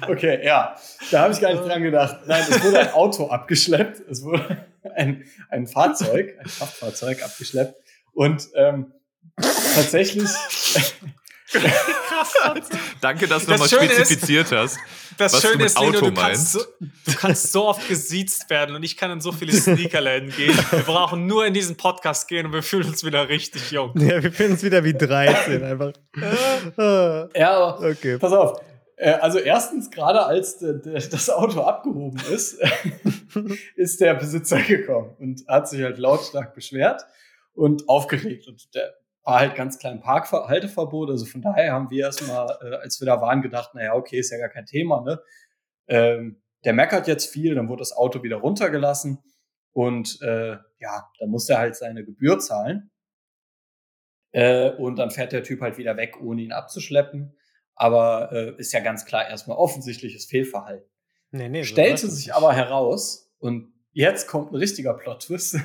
[0.07, 0.75] okay, ja.
[1.09, 2.17] Da habe ich gar nicht dran gedacht.
[2.27, 4.01] Nein, es wurde ein Auto abgeschleppt.
[4.09, 7.75] Es wurde ein, ein Fahrzeug, ein Kraftfahrzeug abgeschleppt.
[8.13, 8.93] Und ähm,
[9.41, 10.29] tatsächlich,
[13.01, 14.77] Danke, dass du Das nochmal Schöne ist- spezifiziert hast.
[15.17, 17.87] Das Was du Schöne mit ist, Lino, Auto du kannst, so, du kannst so oft
[17.87, 20.55] gesiezt werden und ich kann in so viele Sneakerläden gehen.
[20.71, 23.93] Wir brauchen nur in diesen Podcast gehen und wir fühlen uns wieder richtig jung.
[23.97, 25.93] Ja, wir finden es wieder wie 13 einfach.
[27.35, 28.17] Ja, aber okay.
[28.19, 28.59] pass auf.
[28.97, 32.59] Äh, Also erstens, gerade als das Auto abgehoben ist,
[33.75, 37.03] ist der Besitzer gekommen und hat sich halt lautstark beschwert
[37.55, 38.47] und aufgeregt.
[38.47, 38.93] Und der
[39.27, 41.09] war halt ganz klein Parkhalteverbot.
[41.09, 44.31] Also von daher haben wir erstmal, äh, als wir da waren, gedacht, naja, okay, ist
[44.31, 45.21] ja gar kein Thema, ne?
[45.89, 49.21] Ähm, der meckert jetzt viel, dann wurde das Auto wieder runtergelassen
[49.73, 52.89] und äh, ja, dann muss er halt seine Gebühr zahlen.
[54.31, 57.37] Äh, und dann fährt der Typ halt wieder weg, ohne ihn abzuschleppen.
[57.75, 60.89] Aber äh, ist ja ganz klar erstmal offensichtliches Fehlverhalten.
[61.31, 65.57] Nee, nee, so Stellte das sich aber heraus, und jetzt kommt ein richtiger Plot-Twist,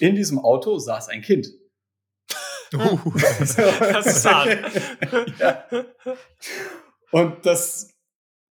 [0.00, 1.46] in diesem Auto saß ein Kind.
[3.14, 4.58] Das ist hart.
[5.38, 5.64] ja.
[7.10, 7.90] Und das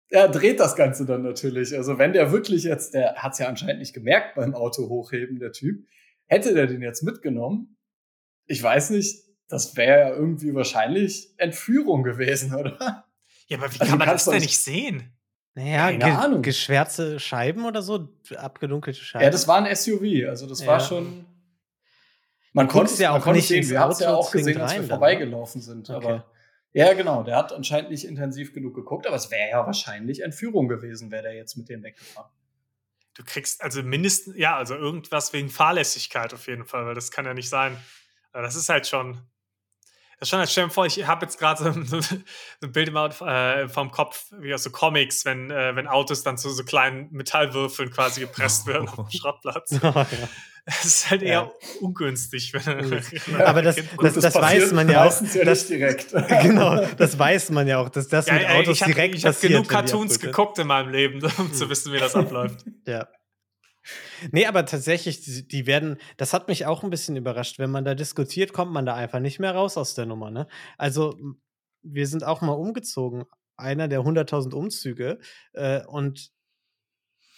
[0.09, 1.75] er dreht das Ganze dann natürlich.
[1.75, 5.39] Also wenn der wirklich jetzt, der hat es ja anscheinend nicht gemerkt beim Auto hochheben,
[5.39, 5.87] der Typ,
[6.27, 7.77] hätte der den jetzt mitgenommen,
[8.45, 13.05] ich weiß nicht, das wäre ja irgendwie wahrscheinlich Entführung gewesen, oder?
[13.47, 15.11] Ja, aber wie Also kann man das denn nicht sehen?
[15.55, 16.41] Naja, Keine ge Ahnung.
[16.43, 19.25] geschwärzte Scheiben oder so, abgedunkelte Scheiben.
[19.25, 20.85] Ja, das war ein SUV, also das war Ja.
[20.85, 21.25] schon.
[22.53, 23.67] Man konnte es ja auch nicht sehen.
[23.67, 25.89] Wir haben es ja auch gesehen, als wir rein dann, vorbeigelaufen sind.
[25.89, 26.05] Okay.
[26.05, 26.25] Aber
[26.71, 30.67] ja, genau, der hat anscheinend nicht intensiv genug geguckt, aber es wäre ja wahrscheinlich Entführung
[30.67, 32.31] gewesen, wäre der jetzt mit dem weggefahren.
[33.15, 37.25] Du kriegst also mindestens, ja, also irgendwas wegen Fahrlässigkeit auf jeden Fall, weil das kann
[37.25, 37.77] ja nicht sein.
[38.31, 39.19] Aber das ist halt schon.
[40.23, 42.15] Das ist schon, als stell dir vor, ich habe jetzt gerade so, so, so
[42.63, 46.37] ein Bild im, äh, vom Kopf, wie aus so Comics, wenn, äh, wenn Autos dann
[46.37, 49.71] zu so kleinen Metallwürfeln quasi gepresst werden auf dem Schrottplatz.
[49.83, 50.05] Oh, ja.
[50.65, 51.51] Das ist halt eher Ja.
[51.81, 52.53] ungünstig.
[52.53, 56.11] Wenn, wenn Aber das- Kind- das- das weiß man ja auch, ja nicht direkt.
[56.41, 59.15] genau, das weiß man ja auch, dass das ja, mit ey, Autos ich habe direkt
[59.15, 59.51] ich hab passiert.
[59.51, 62.63] genug wenn die Cartoons geguckt in meinem Leben, um zu wissen, wie das abläuft.
[62.87, 63.09] Ja.
[64.31, 67.59] Nee, aber tatsächlich, die, werden, das hat mich auch ein bisschen überrascht.
[67.59, 70.31] Wenn man da diskutiert, kommt man da einfach nicht mehr raus aus der Nummer.
[70.31, 70.47] Ne?
[70.77, 71.17] Also,
[71.81, 73.25] wir sind auch mal umgezogen,
[73.57, 75.19] einer der 100.000 Umzüge.
[75.53, 76.31] Äh, und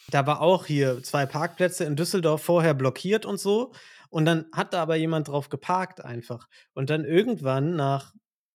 [0.10, 3.74] da war auch hier zwei Parkplätze in Düsseldorf vorher blockiert und so.
[4.10, 6.48] Und dann hat da aber jemand drauf geparkt einfach.
[6.74, 8.13] Und dann irgendwann nach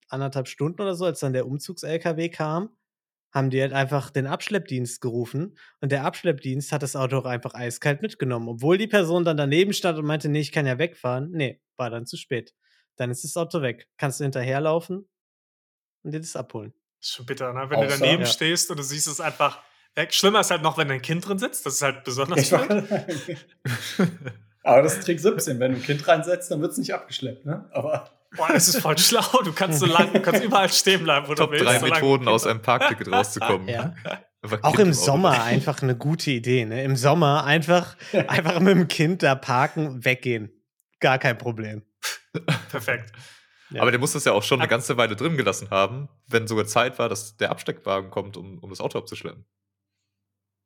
[0.08, 2.70] anderthalb Stunden oder so, als dann der Umzugs-LKW kam,
[3.32, 7.54] haben die halt einfach den Abschleppdienst gerufen und der Abschleppdienst hat das Auto auch einfach
[7.54, 8.48] eiskalt mitgenommen.
[8.48, 11.30] Obwohl die Person dann daneben stand und meinte, nee, ich kann ja wegfahren.
[11.30, 12.54] Nee, war dann zu spät.
[12.96, 13.88] Dann ist das Auto weg.
[13.96, 15.08] Kannst du hinterherlaufen
[16.02, 16.72] und dir das abholen.
[17.00, 17.70] ist schon bitter, ne?
[17.70, 18.26] Wenn du Außer- daneben Ja.
[18.28, 19.60] stehst und du siehst es einfach
[19.94, 20.12] weg.
[20.12, 21.64] Schlimmer ist halt noch, wenn dein Kind drin sitzt.
[21.66, 22.84] Das ist halt besonders blöd.
[24.62, 25.58] aber das ist Trick 17.
[25.60, 27.68] Wenn du ein Kind reinsetzt, dann wird es nicht abgeschleppt, ne?
[27.72, 29.24] Aber Boah, das ist voll schlau.
[29.44, 31.64] Du kannst so lang, du kannst überall stehen bleiben, wo Top du willst.
[31.66, 33.68] drei solange Methoden aus einem Parkticket rauszukommen.
[33.68, 33.94] Ja.
[34.62, 34.92] Auch im Auto.
[34.92, 36.64] Sommer einfach eine gute Idee.
[36.64, 36.82] Ne?
[36.84, 37.96] Im Sommer einfach,
[38.28, 40.50] einfach mit dem Kind da parken, weggehen.
[41.00, 41.82] Gar kein Problem.
[42.70, 43.12] Perfekt.
[43.70, 43.82] Ja.
[43.82, 46.66] Aber der muss das ja auch schon eine ganze Weile drin gelassen haben, wenn sogar
[46.66, 49.44] Zeit war, dass der Absteckwagen kommt, um, um das Auto abzuschleppen.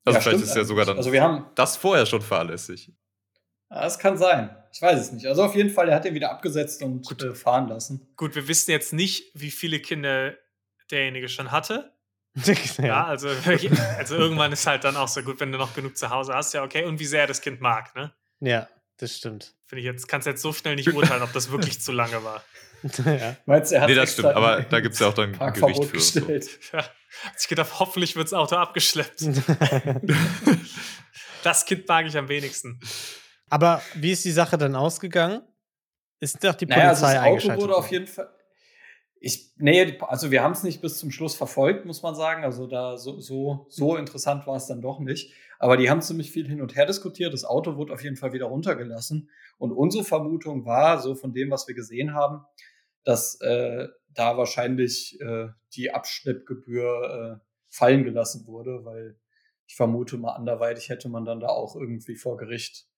[0.04, 0.96] Also Ja, vielleicht ist ja sogar dann.
[0.96, 2.92] Also wir haben, das vorher schon fahrlässig.
[3.70, 4.56] Ja, Das kann sein.
[4.74, 5.24] Ich weiß es nicht.
[5.26, 7.22] Also auf jeden Fall, er hat den wieder abgesetzt und Gut.
[7.22, 8.08] äh, fahren lassen.
[8.16, 10.34] Gut, wir wissen jetzt nicht, wie viele Kinder
[10.90, 11.92] derjenige schon hatte.
[12.78, 13.04] Ja, ja.
[13.06, 16.34] also, also irgendwann ist halt dann auch so gut, wenn du noch genug zu Hause
[16.34, 16.84] hast, ja, okay.
[16.84, 18.12] Und wie sehr er das Kind mag, ne?
[18.40, 19.54] ja, das stimmt.
[19.66, 22.24] Finde ich jetzt, kannst du jetzt so schnell nicht urteilen, ob das wirklich zu lange
[22.24, 22.42] war.
[23.06, 23.36] ja.
[23.46, 25.38] Meinst du, er hat Nee, das stimmt, aber da gibt es ja auch dann ein
[25.38, 26.20] Parkverbot Gericht für.
[26.20, 26.42] und So.
[26.42, 26.60] gestellt?
[26.72, 26.78] Ja.
[27.26, 29.22] Hat sich gedacht, hoffentlich wird das Auto abgeschleppt.
[31.44, 32.80] Das Kind mag ich am wenigsten.
[33.54, 35.40] Aber wie ist die Sache dann ausgegangen?
[36.18, 38.28] Ist doch die Polizei Naja, also das Auto eingeschaltet wurde auf jeden Fall.
[39.20, 42.42] Ich, nee, also wir haben es nicht bis zum Schluss verfolgt, muss man sagen.
[42.42, 45.32] Also da so, so, so interessant war es dann doch nicht.
[45.60, 47.32] Aber die haben ziemlich viel hin und her diskutiert.
[47.32, 49.30] Das Auto wurde auf jeden Fall wieder runtergelassen.
[49.58, 52.44] Und unsere Vermutung war, so von dem, was wir gesehen haben,
[53.04, 59.16] dass äh, da wahrscheinlich äh, die Abschleppgebühr äh, fallen gelassen wurde, weil
[59.68, 62.88] ich vermute mal anderweitig hätte man dann da auch irgendwie vor Gericht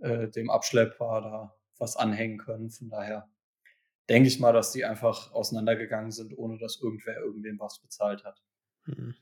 [0.00, 2.70] äh, dem Abschlepper da was anhängen können.
[2.70, 3.28] Von daher
[4.08, 8.42] denke ich mal, dass die einfach auseinandergegangen sind, ohne dass irgendwer irgendwem was bezahlt hat.
[8.84, 9.14] Hm.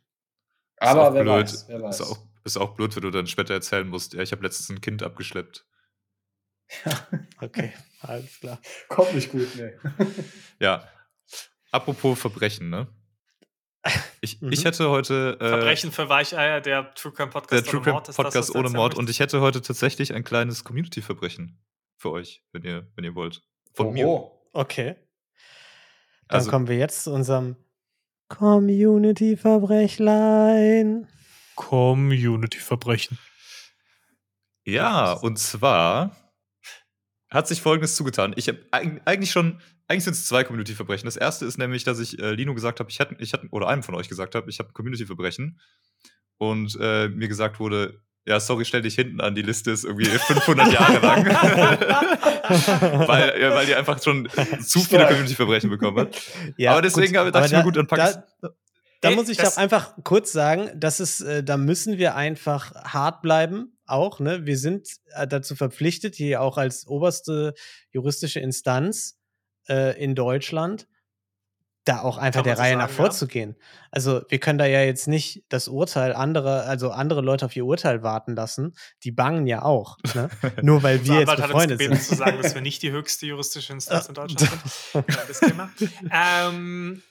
[0.79, 1.35] Aber wer blöd.
[1.45, 2.01] weiß, wer weiß.
[2.01, 4.71] Ist auch, ist auch blöd, wenn du dann später erzählen musst, ja, ich habe letztens
[4.71, 5.67] ein Kind abgeschleppt.
[7.41, 8.61] Okay, alles klar.
[8.89, 9.79] Kommt nicht gut, ne.
[10.59, 10.89] Ja.
[11.71, 12.89] Apropos Verbrechen, ne?
[14.21, 14.53] Ich, Mhm.
[14.53, 15.37] ich hätte heute.
[15.41, 18.25] Äh, Verbrechen für Weicheier, der True Crime Podcast Der ohne True Crime Mord, ist das,
[18.25, 18.95] Podcast ohne Mord.
[18.95, 21.59] Und ich hätte heute tatsächlich ein kleines Community-Verbrechen
[21.97, 23.43] für euch, wenn ihr, wenn ihr wollt.
[23.75, 24.07] Von mir.
[24.07, 24.49] Oho.
[24.53, 24.97] Okay.
[26.29, 27.57] Dann Also- kommen wir jetzt zu unserem
[28.29, 31.09] Community-Verbrechlein.
[31.55, 33.19] Community-Verbrechen.
[34.65, 36.17] Ja, und zwar
[37.31, 38.33] hat sich folgendes zugetan.
[38.37, 41.07] Ich habe eigentlich schon, eigentlich sind es zwei Community-Verbrechen.
[41.07, 43.69] Das erste ist nämlich, dass ich äh, Lino gesagt habe, ich hatte, ich hatte, oder
[43.69, 45.61] einem von euch gesagt habe, ich habe ein Community-Verbrechen.
[46.39, 50.05] Und äh, mir gesagt wurde, ja, sorry, stell dich hinten an, die Liste ist irgendwie
[50.07, 51.25] 500 Jahre lang.
[53.09, 54.29] weil, ja, weil die einfach schon
[54.61, 55.07] zu viele.
[55.07, 56.21] Community-Verbrechen bekommen hat.
[56.57, 58.51] Ja, Aber deswegen gut, habe- dachte aber ich mir, da- gut, dann pack da,
[59.01, 63.23] da muss ich doch einfach kurz sagen, das ist, äh, da müssen wir einfach hart
[63.23, 64.47] bleiben, auch, ne?
[64.47, 67.55] Wir sind äh, dazu verpflichtet, hier auch als oberste
[67.91, 69.19] juristische Instanz
[69.69, 70.89] äh, in Deutschland,
[71.85, 72.95] da auch einfach der so Reihe sagen, nach ja.
[72.95, 73.57] vorzugehen.
[73.93, 77.65] Also wir können da ja jetzt nicht das Urteil anderer, also andere Leute auf ihr
[77.65, 78.75] Urteil warten lassen.
[79.05, 80.29] Die bangen ja auch, ne?
[80.63, 82.09] Nur weil wir jetzt befreundet gebeten sind.
[82.09, 85.59] zu sagen, dass wir nicht die höchste juristische Instanz in Deutschland sind.
[85.59, 85.71] Ja.
[86.49, 87.03] Ähm,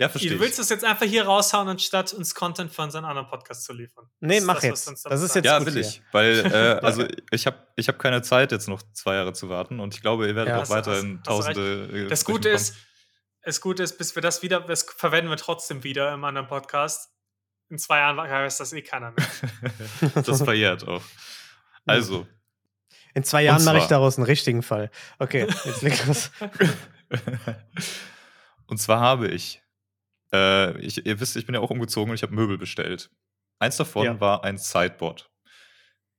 [0.00, 0.30] Ja, verstehe.
[0.30, 0.40] du ich.
[0.40, 4.08] willst das jetzt einfach hier raushauen, anstatt uns Content für unseren anderen Podcast zu liefern.
[4.20, 4.86] Nee, ist mach das, jetzt.
[5.04, 5.34] Das ist sagst.
[5.36, 5.82] jetzt Ja, gut will hier.
[5.82, 6.02] ich.
[6.12, 9.78] Weil, äh, also ich habe ich hab keine Zeit, jetzt noch zwei Jahre zu warten
[9.78, 10.62] und ich glaube, ihr werdet Ja.
[10.62, 12.06] auch weiterhin tausende.
[12.06, 12.76] äh, Das Gute ist,
[13.42, 17.10] das Gute ist, bis wir das wieder, das verwenden wir trotzdem wieder im anderen Podcast.
[17.68, 19.26] In zwei Jahren weiß das eh keiner mehr.
[20.24, 21.02] das verjährt auch.
[21.86, 22.26] Also,
[23.14, 24.90] In zwei Jahren mache ich daraus einen richtigen Fall.
[25.18, 26.30] Okay, jetzt leg los.
[28.66, 29.62] und zwar habe ich,
[30.32, 33.10] äh, ich, ihr wisst, ich bin ja auch umgezogen und ich habe Möbel bestellt.
[33.58, 34.20] Eins davon Ja.
[34.20, 35.30] war ein Sideboard.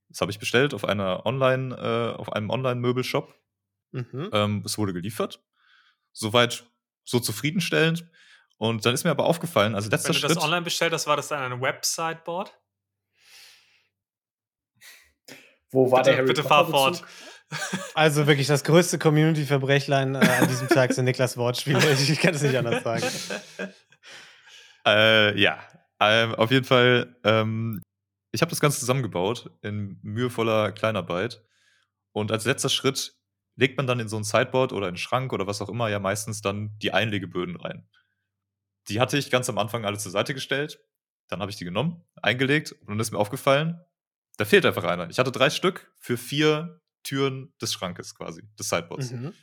[0.10, 3.34] Das habe ich bestellt auf einer Online, äh, auf einem Online-Möbelshop.
[3.92, 4.30] Mhm.
[4.34, 5.42] Ähm, es wurde geliefert.
[6.12, 6.66] Soweit
[7.04, 8.06] so zufriedenstellend.
[8.58, 10.32] Und dann ist mir aber aufgefallen, also letzter Wenn du Schritt.
[10.38, 12.52] das online bestellt hast, war das dann ein Website-Board?
[15.72, 17.04] Wo war Bitte, der Harry bitte Potter fahr fort.
[17.96, 21.80] Also wirklich das größte Community-Verbrechlein äh, an diesem Tag sind Niklas Wortspiele.
[21.92, 23.04] Ich kann es nicht anders sagen.
[24.86, 25.60] Äh, ja,
[26.00, 27.16] ähm, auf jeden Fall.
[27.24, 27.82] Ähm,
[28.32, 31.44] ich habe das Ganze zusammengebaut in mühevoller Kleinarbeit.
[32.14, 33.16] Und als letzter Schritt
[33.56, 36.00] legt man dann in so ein Sideboard oder einen Schrank oder was auch immer ja
[36.00, 37.88] meistens dann die Einlegeböden rein.
[38.88, 40.80] Die hatte ich ganz am Anfang alle zur Seite gestellt.
[41.28, 43.80] Dann habe ich die genommen, eingelegt und dann ist mir aufgefallen,
[44.38, 45.10] da fehlt einfach einer.
[45.10, 49.12] Ich hatte drei Stück für vier Türen des Schrankes quasi, des Sideboards.
[49.12, 49.34] Mhm.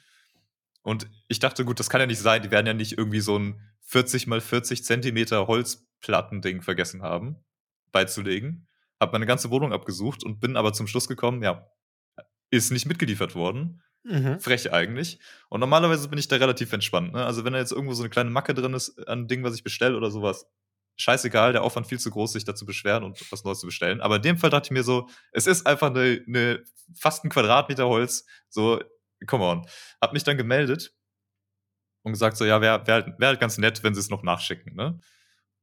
[0.83, 2.43] Und ich dachte, gut, das kann ja nicht sein.
[2.43, 7.37] Die werden ja nicht irgendwie so ein 40 mal 40 Zentimeter Holzplattending vergessen haben,
[7.91, 8.69] beizulegen.
[9.01, 11.71] Hab meine ganze Wohnung abgesucht und bin aber zum Schluss gekommen, ja,
[12.51, 13.83] ist nicht mitgeliefert worden.
[14.05, 14.41] Mhm.
[14.41, 15.19] Frech eigentlich.
[15.49, 17.15] Und normalerweise bin ich da relativ entspannt.
[17.15, 17.25] Ne?
[17.25, 19.65] Also wenn da jetzt irgendwo so eine kleine Macke drin ist an Ding, was ich
[19.65, 20.47] bestelle oder sowas,
[20.97, 24.03] scheißegal, der Aufwand viel zu groß, sich dazu beschweren und was Neues zu bestellen.
[24.03, 26.63] Aber in dem Fall dachte ich mir so, es ist einfach eine, eine
[26.95, 28.27] fast ein Quadratmeter Holz.
[28.51, 28.83] So,
[29.27, 29.67] come on.
[30.01, 30.93] Hab mich dann gemeldet
[32.09, 34.23] und gesagt so, ja, wäre wär, halt- wär halt ganz nett, wenn sie es noch
[34.23, 34.75] nachschicken.
[34.77, 34.99] Ne?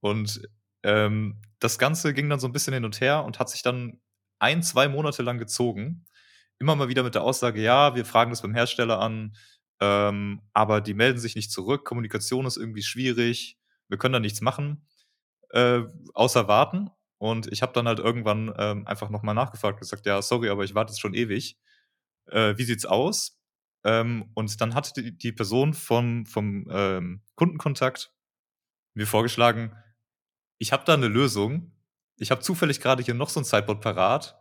[0.01, 0.41] Und
[0.84, 4.01] ähm, das Ganze ging dann so ein bisschen hin und her und hat sich dann
[4.39, 6.05] ein, zwei Monate lang gezogen.
[6.60, 9.36] Immer mal wieder mit der Aussage, ja, wir fragen das beim Hersteller an,
[9.81, 13.58] ähm, aber die melden sich nicht zurück, Kommunikation ist irgendwie schwierig,
[13.89, 14.88] wir können da nichts machen,
[15.51, 15.81] äh,
[16.13, 16.89] außer warten.
[17.17, 20.63] Und ich habe dann halt irgendwann ähm, einfach nochmal nachgefragt und gesagt, ja, sorry, aber
[20.63, 21.58] ich warte jetzt schon ewig.
[22.27, 23.35] äh, wie sieht's aus?
[23.86, 28.12] Ähm, und dann hat die, die Person vom, vom ähm, Kundenkontakt
[28.95, 29.76] mir vorgeschlagen,
[30.58, 31.71] ich habe da eine Lösung.
[32.17, 34.38] Ich habe zufällig gerade hier noch so ein Sideboard parat.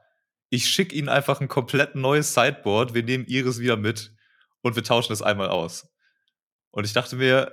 [0.48, 2.94] Ich schicke Ihnen einfach ein komplett neues Sideboard.
[2.94, 4.14] Wir nehmen Ihres wieder mit
[4.62, 5.88] und wir tauschen das einmal aus.
[6.70, 7.52] Und ich dachte mir,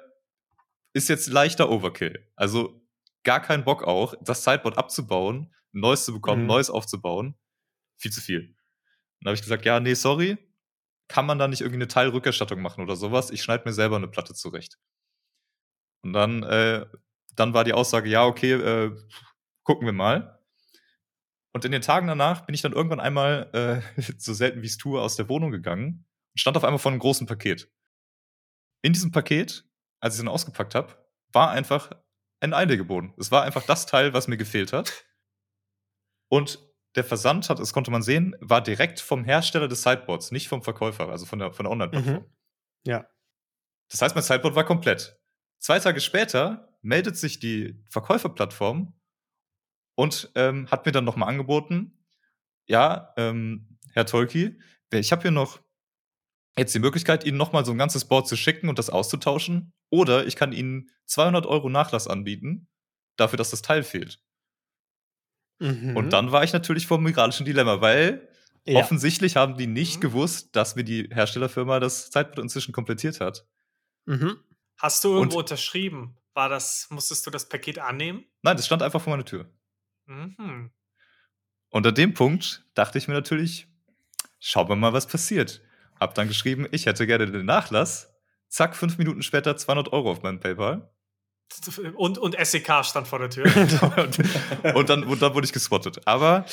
[0.94, 2.28] ist jetzt leichter Overkill.
[2.36, 2.82] Also
[3.24, 6.48] gar keinen Bock auch, das Sideboard abzubauen, ein neues zu bekommen, Mhm.
[6.48, 7.36] neues aufzubauen.
[7.98, 8.56] Viel zu viel.
[9.22, 10.38] Dann habe ich gesagt, ja, nee, sorry.
[11.12, 13.32] Kann man da nicht irgendwie eine Teilrückerstattung machen oder sowas?
[13.32, 14.78] Ich schneide mir selber eine Platte zurecht.
[16.06, 16.86] Und dann, äh,
[17.36, 18.96] dann war die Aussage, ja, okay, äh,
[19.64, 20.40] gucken wir mal.
[21.54, 24.78] Und in den Tagen danach bin ich dann irgendwann einmal, äh, so selten wie es
[24.78, 27.70] tue, aus der Wohnung gegangen und stand auf einmal vor einem großen Paket.
[28.82, 29.66] In diesem Paket,
[30.00, 30.96] als ich es dann ausgepackt habe,
[31.34, 31.92] war einfach
[32.40, 33.14] ein Einlegeboden.
[33.18, 35.06] Es war einfach das Teil, was mir gefehlt hat.
[36.30, 40.48] Und der Versand hat, das konnte man sehen, war direkt vom Hersteller des Sideboards, nicht
[40.48, 42.16] vom Verkäufer, also von der, von der Online-Plattform.
[42.16, 42.26] Mhm.
[42.86, 43.08] Ja.
[43.90, 45.18] Das heißt, mein Sideboard war komplett.
[45.60, 48.94] Zwei Tage später meldet sich die Verkäuferplattform
[49.96, 52.06] und ähm, hat mir dann nochmal angeboten,
[52.68, 54.60] ja, ähm, Herr Tolki,
[54.92, 55.60] ich habe hier noch
[56.58, 59.74] jetzt die Möglichkeit, Ihnen nochmal so ein ganzes Board zu schicken und das auszutauschen.
[59.90, 62.68] Oder ich kann Ihnen 200 Euro Nachlass anbieten,
[63.18, 64.22] dafür, dass das Teil fehlt.
[65.62, 65.96] Mhm.
[65.96, 68.28] Und dann war ich natürlich vor dem moralischen Dilemma, weil
[68.66, 68.80] ja.
[68.80, 70.02] offensichtlich haben die nicht Mhm.
[70.02, 73.46] gewusst, dass mir die Herstellerfirma das Sideboard inzwischen komplettiert hat.
[74.06, 74.38] Mhm.
[74.78, 76.18] Hast du irgendwo Und- unterschrieben?
[76.34, 78.24] War das, musstest du das Paket annehmen?
[78.42, 79.50] Nein, das stand einfach vor meiner Tür.
[80.06, 80.72] Mhm.
[81.70, 83.68] Und an dem Punkt dachte ich mir natürlich,
[84.40, 85.62] schauen wir mal, was passiert.
[86.00, 88.14] Hab dann geschrieben, ich hätte gerne den Nachlass.
[88.48, 90.90] Zack, fünf Minuten später 200 Euro auf meinem PayPal.
[91.96, 93.46] Und, und SEK stand vor der Tür.
[93.98, 94.20] und,
[94.76, 96.00] und, dann, und dann wurde ich geswattet.
[96.08, 96.46] Aber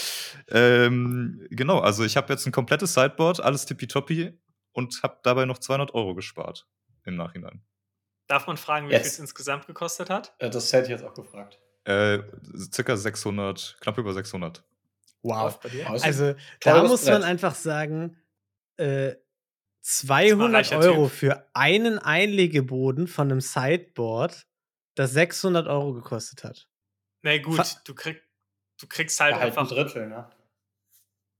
[0.49, 4.39] ähm, genau, also ich habe jetzt ein komplettes Sideboard, alles tippitoppi
[4.73, 6.67] und habe dabei noch 200 Euro gespart
[7.05, 7.63] im Nachhinein.
[8.27, 9.03] Darf man fragen, wie Yes.
[9.03, 10.35] viel es insgesamt gekostet hat?
[10.39, 11.59] Äh, Das hätte ich jetzt auch gefragt.
[11.85, 12.19] Äh,
[12.73, 14.63] circa 600, knapp über 600.
[15.23, 15.59] Wow.
[16.03, 18.17] Also da muss man einfach sagen,
[18.77, 19.15] äh,
[19.83, 21.17] Das war ein 200 reicher Euro Typ.
[21.17, 24.47] für einen Einlegeboden von einem Sideboard,
[24.99, 26.69] das 600 Euro gekostet hat.
[27.23, 28.23] Nee, gut, du, krieg,
[28.81, 29.75] du kriegst halt Ja, halt ein einfach.
[29.75, 30.29] Drittel, ne?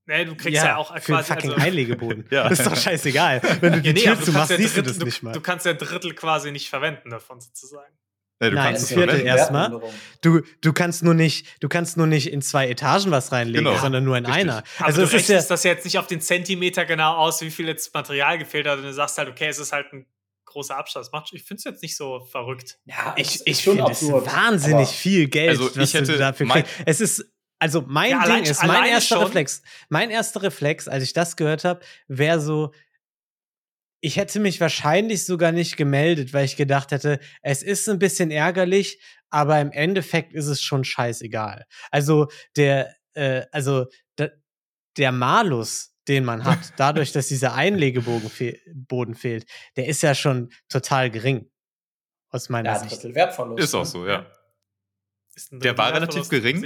[0.05, 1.33] Nee, du kriegst ja, auch für einen quasi.
[1.33, 2.25] fucking Also, Einlegeboden.
[2.31, 2.49] Ja.
[2.49, 3.41] Das ist doch scheißegal.
[3.61, 4.89] Wenn du die ja, nee, Tür aber du zu kannst, machst, ja siehst du Drittel,
[4.93, 5.31] das du, nicht mal.
[5.33, 7.93] du kannst ja Drittel quasi nicht verwenden davon sozusagen.
[8.41, 9.81] Nee, du Nein, kannst das es Viertel erstmal.
[10.21, 13.77] Du, du kannst nur nicht, du kannst nur nicht in zwei Etagen was reinlegen, Genau.
[13.77, 14.43] sondern nur in Richtig.
[14.43, 14.63] einer.
[14.77, 17.15] Aber Also du es ist ja, rechnest das ja jetzt nicht auf den Zentimeter genau
[17.17, 18.77] aus, wie viel jetzt Material gefehlt hat.
[18.77, 20.05] Und du sagst halt, okay, es ist halt ein
[20.49, 21.05] großer Abstand.
[21.05, 22.77] Das macht, ich finde es jetzt nicht so verrückt.
[22.85, 26.17] Ja, es ich, ist ich finde es wahnsinnig viel Geld, Also, was ich hätte du
[26.17, 26.81] dafür mein- kriegst.
[26.85, 27.25] Es ist,
[27.59, 31.13] also mein Ja, allein- Ding ist, mein erster schon- Reflex, mein erster Reflex, als ich
[31.13, 32.71] das gehört habe, wäre so,
[34.01, 38.31] ich hätte mich wahrscheinlich sogar nicht gemeldet, weil ich gedacht hätte, es ist ein bisschen
[38.31, 41.65] ärgerlich, aber im Endeffekt ist es schon scheißegal.
[41.91, 44.29] Also der, äh, also da,
[44.97, 49.45] der Malus, den man hat, dadurch, dass dieser Einlegeboden fe Boden fehlt,
[49.77, 51.49] der ist ja schon total gering.
[52.31, 53.03] Aus meiner Ja, Sicht.
[53.15, 53.63] Wertverlust.
[53.63, 53.85] Ist auch ne?
[53.85, 54.25] so, ja.
[55.51, 56.65] Der war relativ gering.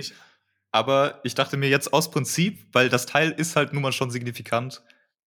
[0.72, 4.10] Aber ich dachte mir jetzt aus Prinzip, weil das Teil ist halt nun mal schon
[4.10, 4.84] signifikant,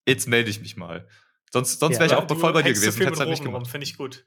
[0.06, 1.08] jetzt melde ich mich mal.
[1.52, 3.00] Sonst, sonst Ja, wäre ich Ja, auch voll bei dir gewesen.
[3.00, 3.68] Hätte es halt nicht gemacht.
[3.68, 4.26] Finde ich gut.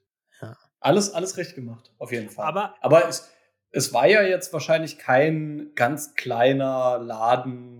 [0.79, 2.45] Alles, alles richtig gemacht, auf jeden Fall.
[2.45, 3.29] Aber Aber es,
[3.71, 7.78] es war ja jetzt wahrscheinlich kein ganz kleiner Laden,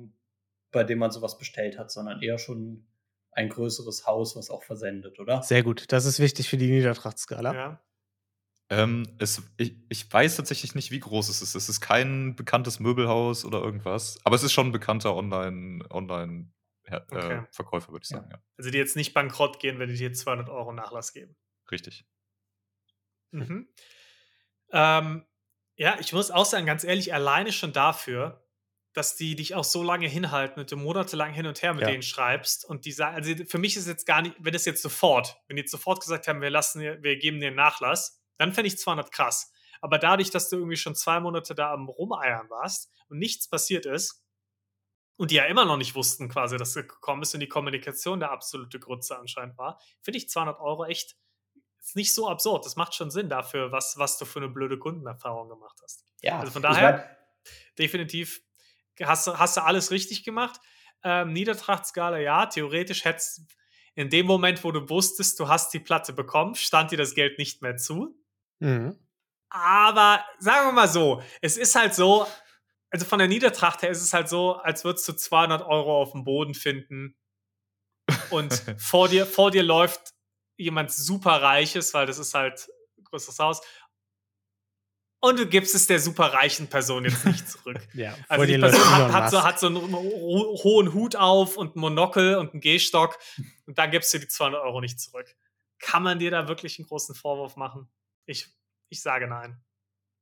[0.71, 2.87] bei dem man sowas bestellt hat, sondern eher schon
[3.31, 5.41] ein größeres Haus, was auch versendet, oder?
[5.43, 5.91] Sehr gut.
[5.91, 7.53] Das ist wichtig für die Niedertrachtskala.
[7.53, 7.83] ja.
[8.71, 11.55] Ähm, es, ich, ich weiß tatsächlich nicht, wie groß es ist.
[11.55, 14.19] Es ist kein bekanntes Möbelhaus oder irgendwas.
[14.25, 16.51] Aber es ist schon ein bekannter Online- Online-
[17.11, 17.37] Okay.
[17.37, 18.29] äh, Verkäufer, würde ich sagen.
[18.31, 18.41] Ja.
[18.57, 21.35] Also die jetzt nicht bankrott gehen, wenn die dir 200 Euro Nachlass geben.
[21.71, 22.05] Richtig.
[23.31, 23.67] Mhm.
[24.71, 25.25] Ähm,
[25.75, 28.43] ja, ich muss auch sagen, ganz ehrlich, alleine schon dafür,
[28.99, 31.87] dass die dich auch so lange hinhalten und du monatelang hin und her mit Ja.
[31.91, 34.81] denen schreibst und die sagen, also für mich ist jetzt gar nicht, wenn es jetzt
[34.81, 38.53] sofort, wenn die jetzt sofort gesagt haben, wir lassen wir geben dir einen Nachlass, dann
[38.53, 39.51] fände ich 200 krass.
[39.81, 43.85] Aber dadurch, dass du irgendwie schon zwei Monate da am Rumeiern warst und nichts passiert
[43.85, 44.21] ist
[45.15, 48.19] und die ja immer noch nicht wussten quasi, dass es gekommen ist und die Kommunikation
[48.19, 51.15] der absolute Grütze anscheinend war, finde ich 200 Euro echt
[51.81, 52.65] ist nicht so absurd.
[52.65, 56.03] Das macht schon Sinn dafür, was, was du für eine blöde Kundenerfahrung gemacht hast.
[56.21, 57.15] Ja, Also von ich daher- mein,
[57.79, 58.41] Definitiv
[59.05, 60.59] hast du, hast du alles richtig gemacht.
[61.03, 63.41] Ähm, Niedertrachtskala, ja, theoretisch hättest
[63.95, 67.37] in dem Moment, wo du wusstest, du hast die Platte bekommen, stand dir das Geld
[67.37, 68.15] nicht mehr zu.
[68.59, 68.97] Mhm.
[69.49, 72.27] Aber sagen wir mal so, es ist halt so,
[72.91, 76.11] also von der Niedertracht her ist es halt so, als würdest du 200 Euro auf
[76.11, 77.15] dem Boden finden
[78.29, 80.13] und vor dir, vor dir läuft
[80.57, 83.61] jemand super Reiches, weil das ist halt ein größeres Haus.
[85.21, 87.79] Und du gibst es der super reichen Person jetzt nicht zurück.
[87.93, 91.75] Ja, Also die Person hat, hat, so, hat so einen ho- hohen Hut auf und
[91.75, 93.17] einen Monokel und einen Gehstock
[93.67, 95.27] und dann gibst du die 200 Euro nicht zurück.
[95.79, 97.89] Kann man dir da wirklich einen großen Vorwurf machen?
[98.25, 98.47] Ich,
[98.89, 99.61] ich sage nein.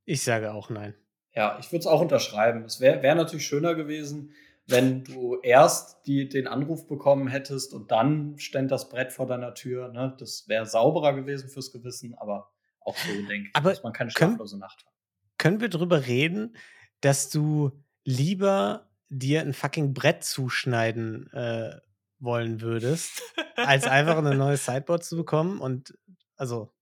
[0.06, 0.96] Ich sage auch nein.
[1.34, 2.64] Ja, ich würde es auch unterschreiben.
[2.66, 4.34] Es wäre wär natürlich schöner gewesen,
[4.66, 9.54] wenn du erst die, den Anruf bekommen hättest und dann stand das Brett vor deiner
[9.54, 9.90] Tür.
[9.90, 10.16] Ne?
[10.20, 12.52] Das wäre sauberer gewesen fürs Gewissen, aber
[12.88, 14.94] auch so denke ich, Aber dass man keine können- schlaflose Nacht hat.
[15.38, 16.56] Können wir drüber reden,
[17.02, 17.72] dass du
[18.04, 21.80] lieber dir ein fucking Brett zuschneiden äh,
[22.20, 23.22] wollen würdest,
[23.56, 25.60] als einfach eine neue Sideboard zu bekommen?
[25.60, 25.98] Und
[26.38, 26.74] also,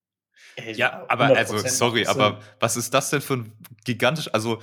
[0.74, 3.52] Ja, aber also, 100% sorry, aber was ist das denn für ein
[3.84, 4.62] gigantisch, also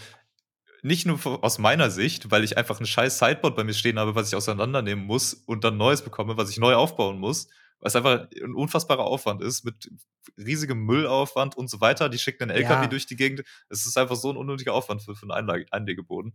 [0.82, 4.16] nicht nur aus meiner Sicht, weil ich einfach ein scheiß Sideboard bei mir stehen habe,
[4.16, 7.48] was ich auseinandernehmen muss und dann Neues bekomme, was ich neu aufbauen muss,
[7.84, 9.92] was einfach ein unfassbarer Aufwand ist, mit
[10.38, 12.10] riesigem Müllaufwand und so weiter.
[12.10, 12.88] Die schicken einen LKW Ja.
[12.88, 13.44] durch die Gegend.
[13.70, 16.34] Es ist einfach so ein unnötiger Aufwand für, für einen Einlage, Einlegeboden.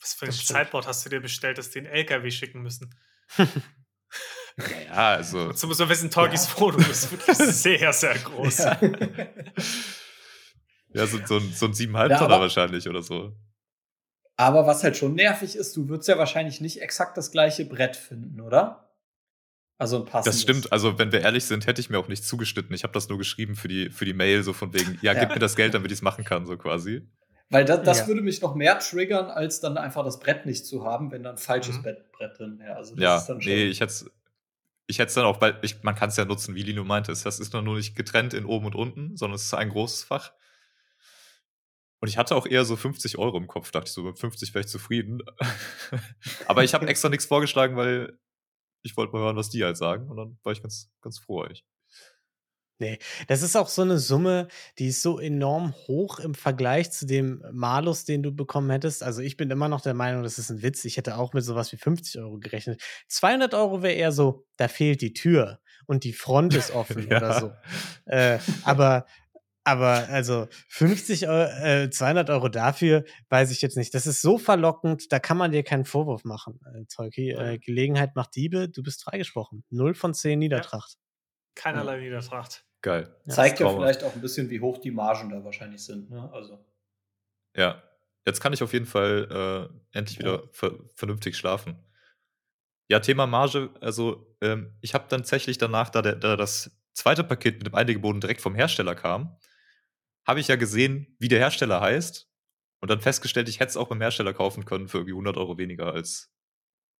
[0.00, 0.32] Was für ein.
[0.32, 2.94] Sideboard hast du dir bestellt, dass die einen LKW schicken müssen?
[4.88, 5.48] Ja, also.
[5.48, 8.58] Dazu muss man wissen, Torgis Wohnung ist wirklich sehr, sehr groß.
[8.58, 8.80] Ja.
[10.94, 13.36] Ja, so, so ein, so ein 7,5 Ja, Tonner wahrscheinlich oder so.
[14.36, 17.96] aber was halt schon nervig ist, du würdest ja wahrscheinlich nicht exakt das gleiche Brett
[17.96, 18.85] finden, oder?
[19.78, 20.36] Also ein passendes.
[20.36, 22.74] Das stimmt, also wenn wir ehrlich sind, hätte ich mir auch nicht zugeschnitten.
[22.74, 25.20] Ich habe das nur geschrieben für die, für die Mail, so von wegen, ja, Ja.
[25.20, 27.06] gib mir das Geld, damit ich es machen kann, so quasi.
[27.50, 28.06] Weil das, das Ja.
[28.08, 31.34] würde mich noch mehr triggern, als dann einfach das Brett nicht zu haben, wenn dann
[31.34, 31.82] ein falsches Mhm.
[31.82, 32.74] Brett, Brett drin wäre.
[32.76, 33.52] Also das Ja, ist dann schon.
[33.52, 34.10] nee, ich hätte es
[34.88, 37.10] ich hätt's dann auch, weil ich, man kann es ja nutzen, wie Lino meinte.
[37.10, 40.04] Es- Das ist nur nicht getrennt in oben und unten, sondern es ist ein großes
[40.04, 40.32] Fach.
[42.00, 44.54] Und ich hatte auch eher so 50 Euro im Kopf, dachte ich so, mit 50
[44.54, 45.22] wäre ich zufrieden.
[46.46, 48.16] Aber ich habe extra nichts vorgeschlagen, weil
[48.86, 50.08] ich wollte mal hören, was die halt sagen.
[50.08, 51.64] Und dann war ich ganz, ganz froh eigentlich.
[53.28, 57.42] das ist auch so eine Summe, die ist so enorm hoch im Vergleich zu dem
[57.52, 59.02] Malus, den du bekommen hättest.
[59.02, 60.84] Also ich bin immer noch der Meinung, das ist ein Witz.
[60.84, 62.82] Ich hätte auch mit sowas wie 50 Euro gerechnet.
[63.08, 67.40] 200 Euro wäre eher so, da fehlt die Tür und die Front ist offen oder
[67.40, 67.52] so.
[68.06, 69.06] Äh, aber,
[69.66, 73.92] aber also 50 Euro, äh, 200 Euro dafür, weiß ich jetzt nicht.
[73.94, 77.32] Das ist so verlockend, da kann man dir keinen Vorwurf machen, äh, Tolki.
[77.32, 77.56] Äh, Ja.
[77.56, 79.64] Gelegenheit macht Diebe, du bist freigesprochen.
[79.70, 80.96] Null von zehn Niedertracht.
[81.56, 82.64] Keinerlei Niedertracht.
[82.80, 83.12] Geil.
[83.26, 86.10] Zeigt ja vielleicht auch ein bisschen, wie hoch die Margen da wahrscheinlich sind.
[86.10, 86.30] Ne?
[86.32, 86.64] Also.
[87.56, 87.82] Ja.
[88.24, 91.76] Jetzt kann ich auf jeden Fall äh, endlich wieder ver vernünftig schlafen.
[92.88, 97.24] Ja, Thema Marge, also ähm, ich habe dann tatsächlich danach, da, der, da das zweite
[97.24, 99.36] Paket mit dem Einlegeboden direkt vom Hersteller kam,
[100.26, 102.28] habe ich ja gesehen, wie der Hersteller heißt
[102.80, 105.56] und dann festgestellt, ich hätte es auch beim Hersteller kaufen können für irgendwie 100 Euro
[105.56, 106.32] weniger als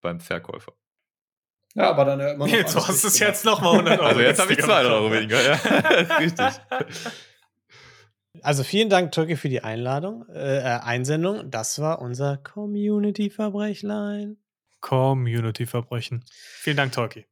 [0.01, 0.73] beim Verkäufer.
[1.75, 2.47] Ja, aber dann immer noch.
[2.47, 4.07] Jetzt alles hast du es jetzt nochmal 100 Euro.
[4.07, 5.53] Also jetzt habe ich günstiger 200 Euro weniger, ja.
[6.17, 6.47] Richtig.
[8.41, 11.51] Also vielen Dank, Tolki, für die Einladung, äh, äh, Einsendung.
[11.51, 14.37] Das war unser Community-Verbrechlein.
[14.79, 16.23] Community-Verbrechen.
[16.31, 17.25] Vielen Dank, Torki.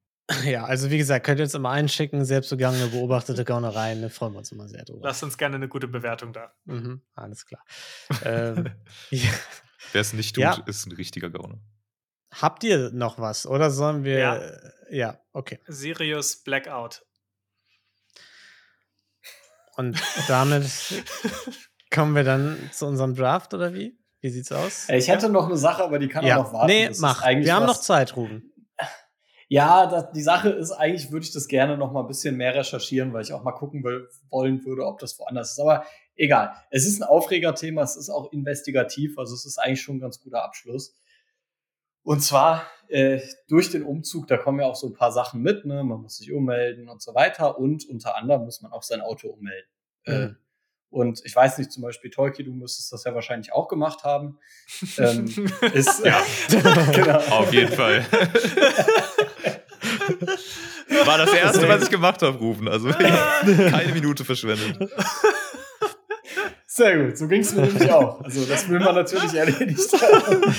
[0.44, 4.40] Ja, also wie gesagt, könnt ihr uns immer einschicken, selbstbegangene, beobachtete Gaunereien, da freuen wir
[4.40, 5.02] uns immer sehr drüber.
[5.04, 6.52] Lasst uns gerne eine gute Bewertung da.
[6.66, 7.64] Mhm, alles klar.
[8.26, 8.72] ähm,
[9.12, 9.30] ja.
[9.92, 10.64] Wer es nicht tut, Ja.
[10.66, 11.60] ist ein richtiger Gauner.
[12.34, 14.18] Habt ihr noch was oder sollen wir?
[14.18, 14.42] Ja.
[14.90, 15.60] ja okay.
[15.68, 17.06] Sirius Blackout.
[19.78, 20.66] Und damit
[21.94, 23.98] kommen wir dann zu unserem Draft oder wie?
[24.22, 24.90] Wie sieht's aus?
[24.90, 26.68] Ich hätte noch eine Sache, aber die kann ja, auch noch warten.
[26.68, 27.22] nee, Das mach.
[27.22, 28.52] eigentlich Wir haben was- noch Zeit, Ruben.
[29.48, 32.56] Ja, das, die Sache ist, eigentlich würde ich das gerne noch mal ein bisschen mehr
[32.56, 35.60] recherchieren, weil ich auch mal gucken will, wollen würde, ob das woanders ist.
[35.60, 35.86] Aber
[36.16, 36.52] egal.
[36.72, 40.20] Es ist ein Aufregerthema, es ist auch investigativ, also es ist eigentlich schon ein ganz
[40.20, 40.96] guter Abschluss.
[42.04, 45.66] Und zwar äh, durch den Umzug, da kommen ja auch so ein paar Sachen mit,
[45.66, 45.84] ne?
[45.84, 47.58] Man muss sich ummelden und so weiter.
[47.58, 49.70] Und unter anderem muss man auch sein Auto ummelden.
[50.04, 50.38] Äh, Mhm.
[50.92, 54.38] und ich weiß nicht, zum Beispiel Tolki, du müsstest das ja wahrscheinlich auch gemacht haben.
[55.00, 55.26] ähm,
[55.74, 56.22] ist, ja.
[56.94, 57.18] genau.
[57.32, 58.06] Auf jeden Fall.
[61.06, 62.68] War das erste, was ich gemacht habe, rufen.
[62.68, 64.90] Also keine Minute verschwendet.
[66.68, 68.20] Sehr gut, so ging es mir nämlich auch.
[68.22, 70.54] Also das will man natürlich erledigt haben.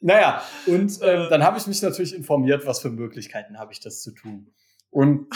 [0.00, 4.00] Naja, und ähm, dann habe ich mich natürlich informiert, was für Möglichkeiten habe ich das
[4.00, 4.50] zu tun.
[4.88, 5.26] Und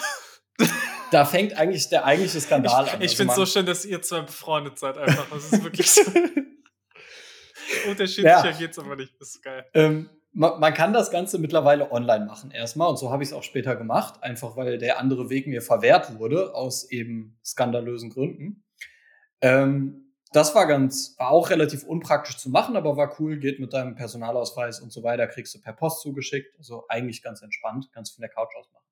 [1.10, 3.02] da fängt eigentlich der eigentliche Skandal an.
[3.02, 5.26] Ich Also finde es so schön, dass ihr zwei befreundet seid einfach.
[5.30, 6.00] Das ist wirklich so.
[7.90, 8.52] Unterschiedlicher Ja.
[8.52, 9.12] geht's aber nicht.
[9.20, 9.66] Das ist geil.
[9.74, 13.32] Ähm, man, man kann das Ganze mittlerweile online machen erstmal und so habe ich es
[13.32, 18.64] auch später gemacht, einfach weil der andere Weg mir verwehrt wurde aus eben skandalösen Gründen.
[19.40, 23.72] Ähm, das war ganz, war auch relativ unpraktisch zu machen, aber war cool, geht mit
[23.72, 26.58] deinem Personalausweis und so weiter, kriegst du per Post zugeschickt.
[26.58, 28.84] Also eigentlich ganz entspannt, kannst von der Couch aus machen.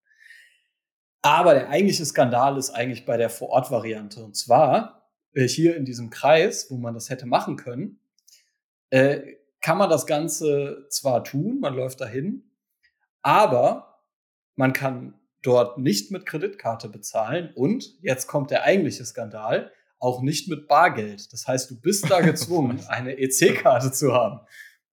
[1.23, 4.23] Aber der eigentliche Skandal ist eigentlich bei der Vor-Ort-Variante.
[4.23, 7.99] Und zwar äh, hier in diesem Kreis, wo man das hätte machen können,
[8.91, 12.51] äh, kann man das Ganze zwar tun, man läuft dahin,
[13.23, 14.01] aber
[14.57, 20.49] man kann dort nicht mit Kreditkarte bezahlen und jetzt kommt der eigentliche Skandal, auch nicht
[20.49, 21.33] mit Bargeld.
[21.33, 24.41] Das heißt, du bist da gezwungen, eine EC-Karte zu haben.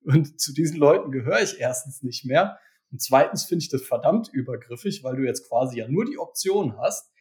[0.03, 2.59] Und zu diesen Leuten gehöre ich erstens nicht mehr.
[2.91, 6.77] Und zweitens finde ich das verdammt übergriffig, weil du jetzt quasi ja nur die Option
[6.77, 7.11] hast.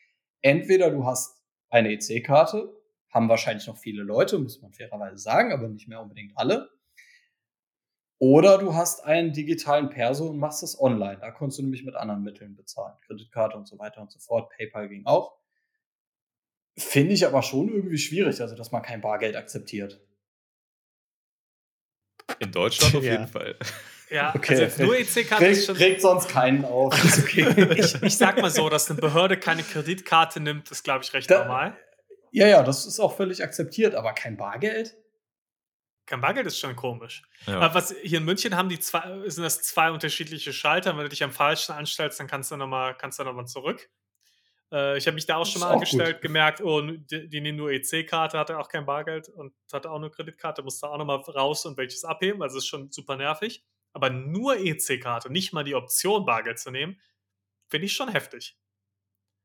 [0.43, 2.73] Entweder du hast eine EC-Karte,
[3.11, 6.69] haben wahrscheinlich noch viele Leute, muss man fairerweise sagen, aber nicht mehr unbedingt alle.
[8.21, 11.19] Oder du hast einen digitalen Perso und machst das online.
[11.21, 12.97] Da konntest du nämlich mit anderen Mitteln bezahlen.
[13.07, 14.51] Kreditkarte und so weiter und so fort.
[14.57, 15.37] PayPal ging auch.
[16.77, 20.01] Finde ich aber schon irgendwie schwierig, also dass man kein Bargeld akzeptiert.
[22.41, 23.13] In Deutschland auf Ja.
[23.13, 23.57] jeden Fall.
[24.11, 24.51] Ja, Okay.
[24.53, 25.77] also jetzt nur EC-Karte ist schon.
[25.77, 26.93] regt sonst keinen auf.
[27.05, 27.45] Ist okay.
[27.79, 31.31] Ich, ich sag mal so, dass eine Behörde keine Kreditkarte nimmt, ist, glaube ich, recht
[31.31, 31.77] Da- normal.
[32.33, 34.97] ja, ja, das ist auch völlig akzeptiert, aber kein Bargeld?
[36.09, 37.23] Kein Bargeld ist schon komisch.
[37.47, 37.61] Ja.
[37.61, 40.97] Aber was hier in München haben die zwei, sind das zwei unterschiedliche Schalter.
[40.97, 43.91] Wenn du dich am falschen anstellst, dann kannst du nochmal noch mal zurück.
[44.73, 46.23] Äh, ich habe mich da auch schon mal auch angestellt, gut.
[46.23, 50.11] gemerkt, oh, die, die nehmen nur EC-Karte, hatte auch kein Bargeld und hatte auch nur
[50.11, 52.43] Kreditkarte, musste auch nochmal raus und welches abheben.
[52.43, 53.63] Also ist schon super nervig.
[53.93, 56.99] Aber nur EC-Karte, nicht mal die Option, Bargeld zu nehmen,
[57.69, 58.57] finde ich schon heftig.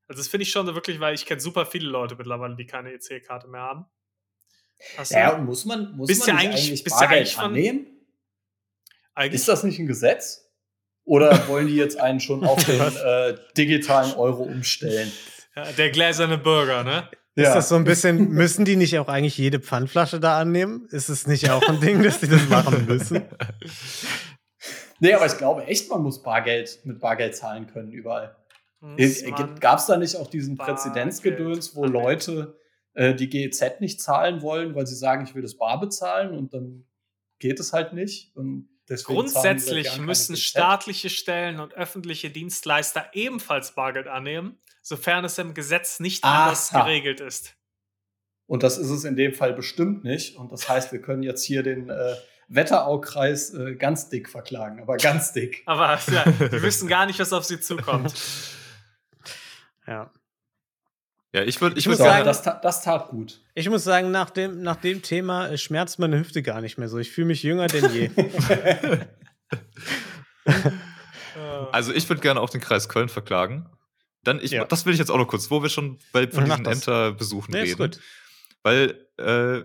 [0.08, 2.66] Also das finde ich schon so wirklich, weil ich kenne super viele Leute mittlerweile, die
[2.66, 3.86] keine EC-Karte mehr haben.
[4.98, 7.38] Du- Ja, und muss man, muss Bist man ja eigentlich- eigentlich bist ja Bargeld eigentlich
[7.40, 7.88] annehmen?
[9.16, 10.42] eigentlich Ist das nicht ein Gesetz?
[11.06, 15.12] Oder wollen die jetzt einen schon auf den äh, digitalen Euro umstellen?
[15.56, 17.10] Ja, der gläserne Bürger, ne?
[17.36, 20.88] Ist das so ein bisschen, müssen die nicht auch eigentlich jede Pfandflasche da annehmen?
[20.92, 23.24] Ist es nicht auch ein Ding, dass die das machen müssen?
[25.00, 28.38] Nee, aber ich glaube echt, man muss Bargeld mit Bargeld zahlen können überall.
[28.80, 31.84] Muss man- Gab es da nicht auch diesen Präzedenzgedöns, wo.
[31.86, 32.58] Leute
[32.94, 36.54] äh, die GEZ nicht zahlen wollen, weil sie sagen, ich will das bar bezahlen und
[36.54, 36.86] dann
[37.40, 38.36] geht es halt nicht.
[38.36, 38.70] Und
[39.04, 40.44] Grundsätzlich müssen GEZ.
[40.44, 46.44] staatliche Stellen und öffentliche Dienstleister ebenfalls Bargeld annehmen, sofern es im Gesetz nicht Aha.
[46.44, 47.56] anders geregelt ist.
[48.46, 50.36] Und das ist es in dem Fall bestimmt nicht.
[50.36, 52.16] Und das heißt, wir können jetzt hier den äh,
[52.50, 55.64] Wetteraukreis äh, ganz dick verklagen, aber ganz dick.
[55.66, 58.14] Aber ja, wir wissen gar nicht, was auf sie zukommt.
[59.86, 60.10] Ja.
[61.34, 63.42] Ja, ich würde ich würd sagen- das, das tat gut.
[63.56, 66.88] Ich muss sagen, nach dem, nach dem Thema äh, schmerzt meine Hüfte gar nicht mehr
[66.90, 67.00] so.
[67.00, 68.10] Ich fühle mich jünger denn je.
[71.72, 73.68] Also ich würde gerne auch den Kreis Köln verklagen.
[74.24, 74.66] Dann, ich, Ja.
[74.66, 76.66] das will ich jetzt auch noch kurz, wo wir schon bei, von diesen.
[76.66, 77.72] Ämterbesuchen Nee, reden.
[77.72, 78.00] ist gut.
[78.62, 79.64] Weil äh,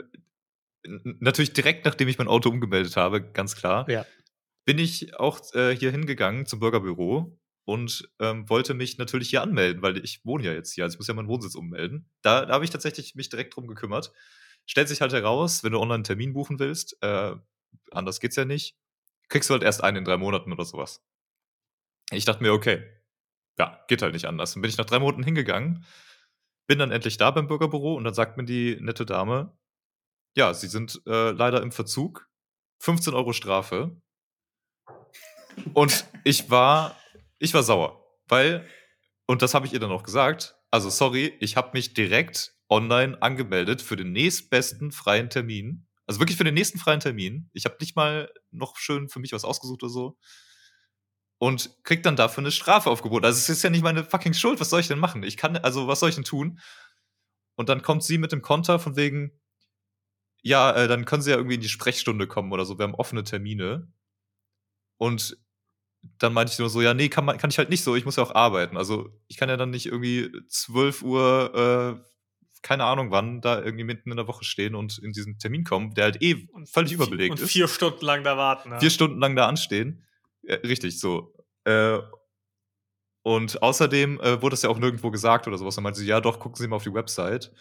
[1.21, 4.07] natürlich direkt nachdem ich mein Auto umgemeldet habe, ganz klar, Ja.
[4.64, 7.39] bin ich auch äh, hier hingegangen zum Bürgerbüro
[7.69, 10.99] und ähm, wollte mich natürlich hier anmelden, weil ich wohne ja jetzt hier, also ich
[11.01, 12.09] muss ja meinen Wohnsitz ummelden.
[12.23, 14.11] Da, da habe ich tatsächlich mich direkt drum gekümmert.
[14.64, 17.37] Stellt sich halt heraus, wenn du online einen Termin buchen willst, äh,
[17.91, 18.79] anders geht's ja nicht,
[19.29, 21.05] kriegst du halt erst einen in drei Monaten oder sowas.
[22.11, 22.87] Ich dachte mir, okay,
[23.59, 24.55] ja, geht halt nicht anders.
[24.55, 25.85] Dann bin ich nach drei Monaten hingegangen,
[26.69, 29.55] bin dann endlich da beim Bürgerbüro und dann sagt mir die nette Dame,
[30.35, 32.31] ja, Sie sind äh, leider im Verzug,
[32.81, 34.01] 15 Euro Strafe.
[35.75, 36.97] Und ich war,
[37.39, 38.66] ich war sauer, weil,
[39.26, 43.20] und das habe ich ihr dann auch gesagt, also sorry, ich habe mich direkt online
[43.22, 45.86] angemeldet für den nächstbesten freien Termin.
[46.07, 47.51] Also wirklich für den nächsten freien Termin.
[47.53, 50.18] Ich habe nicht mal noch schön für mich was ausgesucht oder so.
[51.39, 53.24] Und krieg dann dafür eine Strafe aufgeboten.
[53.24, 54.59] Also es ist ja nicht meine fucking Schuld.
[54.61, 55.22] Was soll ich denn machen?
[55.22, 56.59] Ich kann, also was soll ich denn tun?
[57.57, 59.39] Und dann kommt sie mit dem Konter von wegen,
[60.43, 62.78] ja, äh, dann können sie ja irgendwie in die Sprechstunde kommen oder so.
[62.78, 63.93] Wir haben offene Termine.
[64.97, 65.36] Und
[66.03, 68.05] dann meinte ich nur so, ja, nee, kann, man, kann ich halt nicht so, ich
[68.05, 68.76] muss ja auch arbeiten.
[68.76, 72.09] Also ich kann ja dann nicht irgendwie 12 Uhr, äh,
[72.62, 75.94] keine Ahnung wann, da irgendwie mitten in der Woche stehen und in diesen Termin kommen,
[75.94, 77.51] der halt eh völlig überbelegt und ist.
[77.51, 78.70] vier Stunden lang da warten.
[78.70, 78.80] Ja.
[78.80, 80.05] Vier Stunden lang da anstehen.
[80.42, 81.34] Ja, richtig, so.
[81.64, 81.99] Äh,
[83.22, 85.74] und außerdem äh, wurde das ja auch nirgendwo gesagt oder sowas.
[85.74, 87.53] Dann meinte sie, ja doch, gucken Sie mal auf die Website.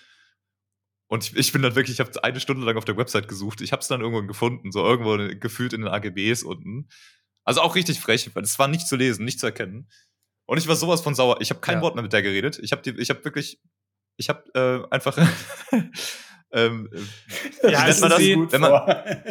[1.08, 3.62] Und ich, ich bin dann wirklich, ich habe eine Stunde lang auf der Website gesucht.
[3.62, 6.90] Ich habe es dann irgendwo gefunden, so irgendwo gefühlt in den AGBs unten.
[7.48, 9.90] Also auch richtig frech, weil es war nicht zu lesen, nicht zu erkennen.
[10.50, 11.38] Und ich war sowas von sauer.
[11.42, 11.82] Ich habe kein Ja.
[11.82, 12.60] Wort mehr mit der geredet.
[12.62, 13.60] Ich habe ich habe wirklich,
[14.18, 15.18] ich habe äh, einfach,
[16.52, 16.90] ähm,
[17.64, 18.02] Ja, das?
[18.02, 18.72] Gut wenn man-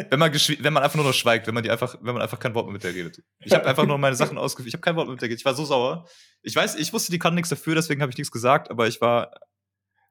[0.09, 2.39] wenn man, wenn man einfach nur noch schweigt, wenn man die einfach, wenn man einfach
[2.39, 3.21] kein Wort mehr mit der redet.
[3.43, 4.67] Ich habe einfach nur meine Sachen ausgeführt.
[4.69, 5.41] Ich habe kein Wort mehr mit der geredet.
[5.41, 6.07] Ich war so sauer.
[6.43, 9.01] Ich weiß, ich wusste, die kann nichts dafür, deswegen habe ich nichts gesagt, aber ich
[9.01, 9.31] war,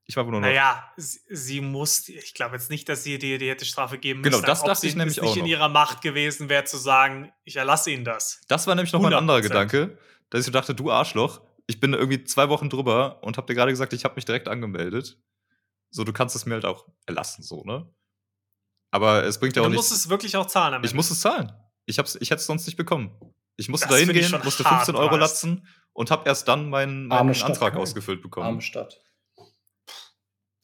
[0.09, 0.40] Ich war nur noch.
[0.40, 4.20] Naja, sie, sie muss, ich glaube jetzt nicht, dass sie dir die hätte Strafe geben
[4.20, 4.32] müssen.
[4.32, 6.64] Genau, das ob dachte sie ich nämlich es nicht auch in ihrer Macht gewesen wäre,
[6.64, 8.40] zu sagen, ich erlasse ihnen das.
[8.48, 9.42] Das war nämlich noch mal ein anderer 100%.
[9.42, 9.98] Gedanke,
[10.30, 13.54] dass ich so dachte, du Arschloch, ich bin irgendwie zwei Wochen drüber und hab dir
[13.54, 15.18] gerade gesagt, ich habe mich direkt angemeldet.
[15.90, 17.92] So, du kannst es mir halt auch erlassen, so, ne?
[18.92, 20.04] Aber es bringt ja du auch musst nichts.
[20.04, 20.74] es wirklich auch zahlen.
[20.74, 21.52] am Ich muss es zahlen.
[21.84, 23.11] Ich, hab's, ich hätte es sonst nicht bekommen.
[23.57, 27.30] Ich musste da hingehen, musste hart 15 Euro latzen und habe erst dann meinen, meinen
[27.30, 27.82] Antrag Köln.
[27.82, 28.46] ausgefüllt bekommen.
[28.46, 29.00] Arme Stadt.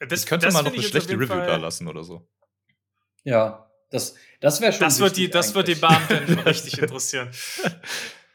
[0.09, 2.27] Das, ich könnte das mal noch eine schlechte Review Fall- da lassen oder so.
[3.25, 4.81] Ja, das, das wäre schon.
[4.81, 6.09] Das wird, die, das wird die eigentlich.
[6.09, 7.31] Beamten richtig interessieren.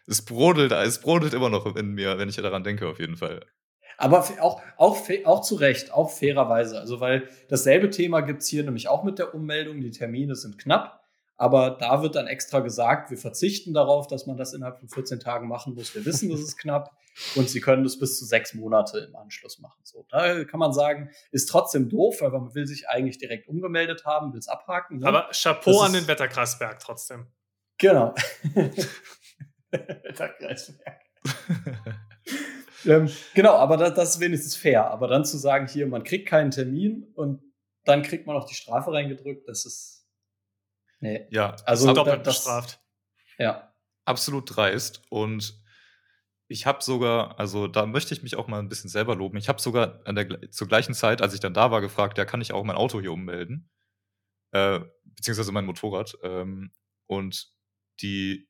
[0.06, 3.46] Es brodelt, es brodelt immer noch in mir, wenn ich daran denke, auf jeden Fall.
[3.98, 6.80] Aber auch, auch, auch zu Recht, auch fairerweise.
[6.80, 9.82] Also, weil dasselbe Thema gibt es hier nämlich auch mit der Ummeldung.
[9.82, 11.04] Die Termine sind knapp.
[11.36, 15.20] Aber da wird dann extra gesagt, wir verzichten darauf, dass man das innerhalb von 14
[15.20, 15.94] Tagen machen muss.
[15.94, 16.92] Wir wissen, das ist knapp.
[17.36, 19.80] Und sie können das bis zu sechs Monate im Anschluss machen.
[19.84, 24.06] So, da kann man sagen, ist trotzdem doof, weil man will sich eigentlich direkt umgemeldet
[24.06, 25.00] haben, will es abhaken.
[25.00, 25.08] Ne?
[25.08, 27.28] Aber Chapeau Das an den Wetterkreisberg trotzdem.
[27.80, 28.14] Genau.
[29.72, 31.02] Wetterkreisberg.
[32.86, 34.90] ähm, genau, aber das, das ist wenigstens fair.
[34.90, 37.42] Aber dann zu sagen, hier, man kriegt keinen Termin und
[37.84, 40.06] dann kriegt man auch die Strafe reingedrückt, das ist.
[41.00, 41.28] Nee.
[41.32, 42.80] Ja, Also, Doppelt das- bestraft.
[43.38, 43.72] Ja.
[44.06, 45.04] absolut dreist.
[45.10, 45.60] Und
[46.48, 49.38] ich habe sogar, also da möchte ich mich auch mal ein bisschen selber loben.
[49.38, 52.26] Ich habe sogar an der, zur gleichen Zeit, als ich dann da war, gefragt, ja,
[52.26, 53.70] kann ich auch mein Auto hier ummelden?
[54.52, 56.18] Äh, beziehungsweise mein Motorrad.
[56.24, 56.72] Ähm,
[57.08, 57.52] und
[58.02, 58.48] die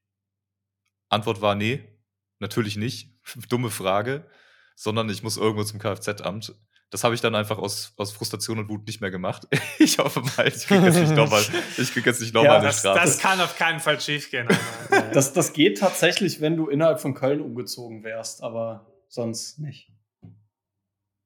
[1.09, 1.99] Antwort war, nee,
[2.39, 3.15] natürlich nicht.
[3.49, 4.29] Dumme Frage.
[4.75, 6.53] Sondern ich muss irgendwo zum Kfz-Amt.
[6.89, 9.47] Das habe ich dann einfach aus, aus Frustration und Wut nicht mehr gemacht.
[9.79, 11.43] Ich hoffe mal, ich kriege jetzt nicht nochmal
[11.77, 12.99] ich krieg jetzt nicht noch Ja, eine Das, Strafe.
[12.99, 14.47] das kann auf keinen Fall schiefgehen.
[15.13, 19.91] Das, das geht tatsächlich, wenn du innerhalb von Köln umgezogen wärst, aber sonst nicht.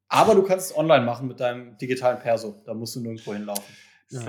[0.07, 2.62] Aber du kannst es online machen mit deinem digitalen Perso.
[2.66, 3.64] Da musst du nirgendwo hinlaufen.
[4.09, 4.20] Ja,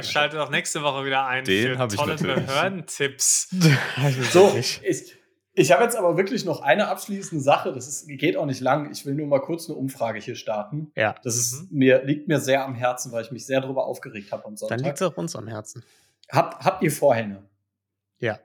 [0.00, 2.14] So, schaltet auch nächste Woche wieder ein Den für tolle.
[2.16, 3.48] Behördentipps.
[4.32, 5.14] So, ich,
[5.58, 7.72] ich habe jetzt aber wirklich noch eine abschließende Sache.
[7.72, 8.90] Das ist, geht auch nicht lang.
[8.92, 10.92] Ich will nur mal kurz eine Umfrage hier starten.
[10.94, 11.14] Ja.
[11.24, 14.44] Das ist mir, liegt mir sehr am Herzen, weil ich mich sehr darüber aufgeregt habe
[14.44, 14.80] am Dann Sonntag.
[14.80, 15.82] liegt es auch uns am Herzen.
[16.30, 17.48] Habt, habt ihr Vorhänge?
[18.18, 18.38] Ja.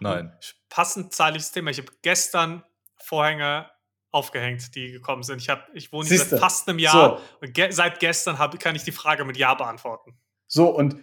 [0.00, 0.32] Nein.
[0.68, 1.70] Passend zeitliches Thema.
[1.70, 2.64] Ich habe gestern
[2.96, 3.70] Vorhänge
[4.10, 5.40] aufgehängt, die gekommen sind.
[5.40, 6.30] Ich, hab, ich wohne hier Siehste.
[6.36, 9.36] seit fast einem Jahr So, und ge seit gestern hab, kann ich die Frage mit
[9.36, 10.18] Ja beantworten.
[10.46, 10.96] so, und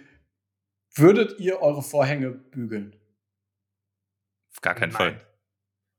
[0.96, 2.96] würdet ihr eure Vorhänge bügeln?
[4.52, 4.98] Auf gar keinen Nein.
[5.20, 5.27] Fall.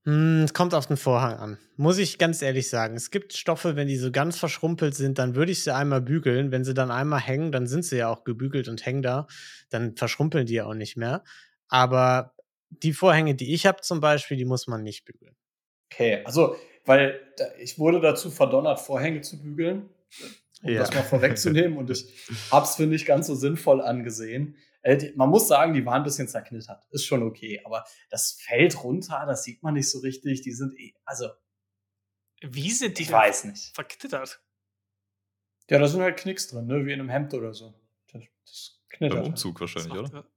[0.08, 1.58] Hm, es kommt auf den Vorhang an.
[1.76, 2.96] Muss ich ganz ehrlich sagen.
[2.96, 6.50] Es gibt Stoffe, wenn die so ganz verschrumpelt sind, dann würde ich sie einmal bügeln.
[6.50, 9.26] Wenn sie dann einmal hängen, dann sind sie ja auch gebügelt und hängen da.
[9.68, 11.24] Dann verschrumpeln die ja auch nicht mehr.
[11.68, 12.32] Aber
[12.70, 15.36] die Vorhänge, die ich habe zum Beispiel, die muss man nicht bügeln.
[15.92, 16.56] Okay, also,
[16.86, 17.20] weil
[17.58, 19.90] ich wurde dazu verdonnert, Vorhänge zu bügeln,
[20.62, 20.78] um Ja.
[20.80, 21.76] das mal vorwegzunehmen.
[21.76, 22.06] Und ich
[22.50, 24.56] hab's für nicht ganz so sinnvoll angesehen.
[24.82, 26.84] Äh, man muss sagen, die waren ein bisschen zerknittert.
[26.90, 27.60] Ist schon okay.
[27.64, 30.42] Aber das fällt runter, das sieht man nicht so richtig.
[30.42, 31.28] Die sind eh, also,
[32.42, 33.74] Wie sind die ich weiß nicht.
[33.74, 34.40] verknittert?
[35.70, 36.86] Ja, da sind halt Knicks drin, ne?
[36.86, 37.74] wie in einem Hemd oder so.
[38.12, 39.10] Das, das knittert.
[39.16, 39.28] Beim halt.
[39.30, 40.12] Umzug wahrscheinlich, Das oder?
[40.22, 40.28] macht-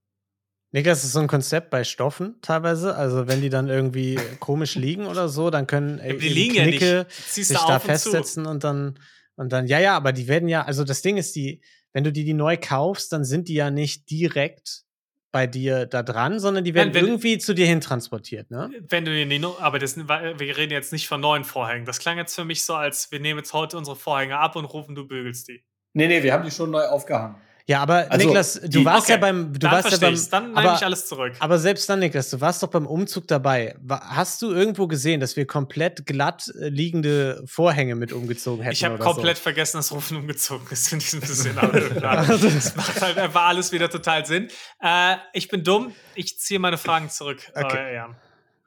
[0.73, 2.95] Niklas, das ist so ein Konzept bei Stoffen teilweise.
[2.95, 6.55] Also, wenn die dann irgendwie komisch liegen oder so, dann können äh, Ja, die liegen
[6.55, 7.29] ja Knicke nicht.
[7.29, 7.87] Ziehst sich da und zu.
[7.87, 8.97] festsetzen und dann,
[9.35, 11.61] und dann, ja, ja, aber die werden ja, also das Ding ist, die,
[11.93, 14.83] wenn du die, die neu kaufst, dann sind die ja nicht direkt
[15.31, 18.69] bei dir da dran, sondern die werden Nein, wenn- irgendwie zu dir hin transportiert, ne?
[18.89, 21.85] Wenn du die, aber das, wir reden jetzt nicht von neuen Vorhängen.
[21.85, 24.65] Das klang jetzt für mich so, als wir nehmen jetzt heute unsere Vorhänge ab und
[24.65, 25.63] rufen, du bügelst die.
[25.93, 27.35] Nee, nee, wir haben die schon neu aufgehangen.
[27.67, 30.13] Ja, aber Also, Niklas, du die- warst ja Okay, beim, du dann warst ja beim,
[30.13, 30.29] ich's.
[30.29, 31.33] Dann nehme aber, ich alles zurück.
[31.39, 33.75] aber selbst dann, Niklas, du warst doch beim Umzug dabei.
[33.89, 38.73] Hast du irgendwo gesehen, dass wir komplett glatt äh, liegende Vorhänge mit umgezogen hätten?
[38.73, 39.43] ich habe komplett So?
[39.43, 41.89] vergessen, dass Rufen umgezogen ist in diesem Szenario.
[41.93, 42.37] gerade.
[42.37, 44.47] das macht halt einfach alles wieder total Sinn.
[44.81, 45.93] Äh, ich bin dumm.
[46.15, 47.51] Ich ziehe meine Fragen zurück.
[47.55, 47.91] Okay.
[47.91, 48.15] Äh, ja.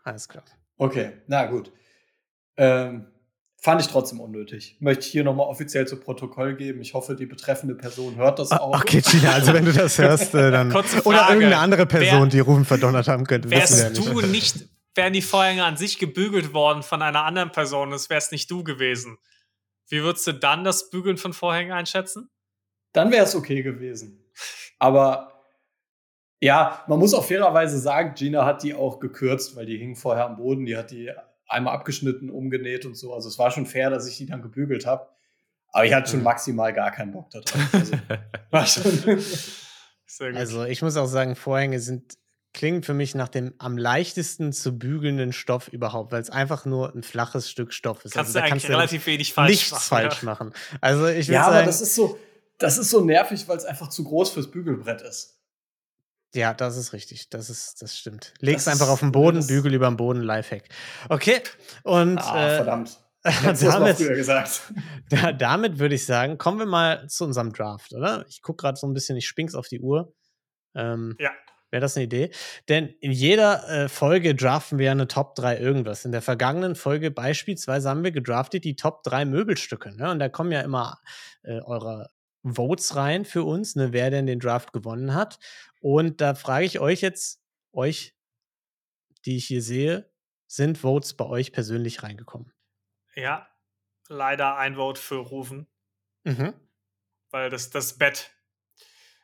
[0.04, 0.44] Alles klar.
[0.76, 1.72] Okay, na gut.
[2.56, 3.06] Ähm,
[3.64, 4.76] fand ich trotzdem unnötig.
[4.80, 6.80] Möchte ich hier nochmal offiziell zu Protokoll geben.
[6.82, 8.74] Ich hoffe, die betreffende Person hört das auch.
[8.74, 10.70] Ah, Okay, Gina, also wenn du das hörst, äh, dann.
[10.72, 11.32] Kurze Oder Frage.
[11.34, 13.50] irgendeine andere Person, Wer- die Rufen verdonnert haben könnte.
[13.50, 17.24] wissen wir ja Wärst du nicht, wären die Vorhänge an sich gebügelt worden von einer
[17.24, 19.16] anderen Person, es wärst nicht du gewesen.
[19.88, 22.28] Wie würdest du dann das Bügeln von Vorhängen einschätzen?
[22.92, 24.24] Dann wäre es okay gewesen.
[24.78, 25.42] Aber
[26.40, 30.26] ja, man muss auch fairerweise sagen, Gina hat die auch gekürzt, weil die hingen vorher
[30.26, 30.66] am Boden.
[30.66, 31.10] Die hat die
[31.48, 33.14] einmal abgeschnitten, umgenäht und so.
[33.14, 35.08] Also es war schon fair, dass ich die dann gebügelt habe.
[35.68, 36.24] Aber ich hatte schon Mhm.
[36.24, 37.60] maximal gar keinen Bock da drauf.
[37.72, 37.94] Also,
[38.50, 39.18] war schon.
[40.36, 42.16] Also ich muss auch sagen, Vorhänge sind
[42.52, 46.94] klingt für mich nach dem am leichtesten zu bügelnden Stoff überhaupt, weil es einfach nur
[46.94, 48.14] ein flaches Stück Stoff ist.
[48.14, 49.82] Kannst also, du eigentlich relativ wenig falsch nichts machen.
[49.88, 50.24] falsch ja.
[50.26, 50.52] machen.
[50.80, 52.16] Also ich Ja, aber sagen, das ist so,
[52.58, 55.40] das ist so nervig, weil es einfach zu groß fürs Bügelbrett ist.
[56.34, 57.30] Ja, das ist richtig.
[57.30, 58.34] Das ist, das stimmt.
[58.40, 60.64] Leg's Das einfach auf den Boden, bügel über den Boden, Lifehack.
[61.08, 61.40] Okay.
[61.82, 63.00] Und Ah, äh, verdammt.
[63.24, 64.60] Damit, früher gesagt.
[65.08, 68.26] da, damit würde ich sagen, kommen wir mal zu unserem Draft, oder?
[68.28, 70.12] Ich gucke gerade so ein bisschen, ich spink's auf die Uhr.
[70.74, 71.30] Ähm, Ja.
[71.70, 72.30] Wäre das eine Idee?
[72.68, 76.04] Denn in jeder äh, Folge draften wir eine Top 3 irgendwas.
[76.04, 79.90] In der vergangenen Folge beispielsweise haben wir gedraftet die Top 3 Möbelstücke.
[79.96, 80.08] Ne?
[80.08, 81.00] Und da kommen ja immer
[81.42, 82.10] äh, eure
[82.44, 85.38] Votes rein für uns, ne, wer denn den Draft gewonnen hat.
[85.84, 88.16] Und da frage ich euch jetzt, euch,
[89.26, 90.10] die ich hier sehe,
[90.46, 92.50] sind Votes bei euch persönlich reingekommen?
[93.14, 93.46] Ja,
[94.08, 95.66] leider ein Vote für Rufen,
[96.24, 96.54] Mhm.
[97.32, 98.30] weil das, das Bett,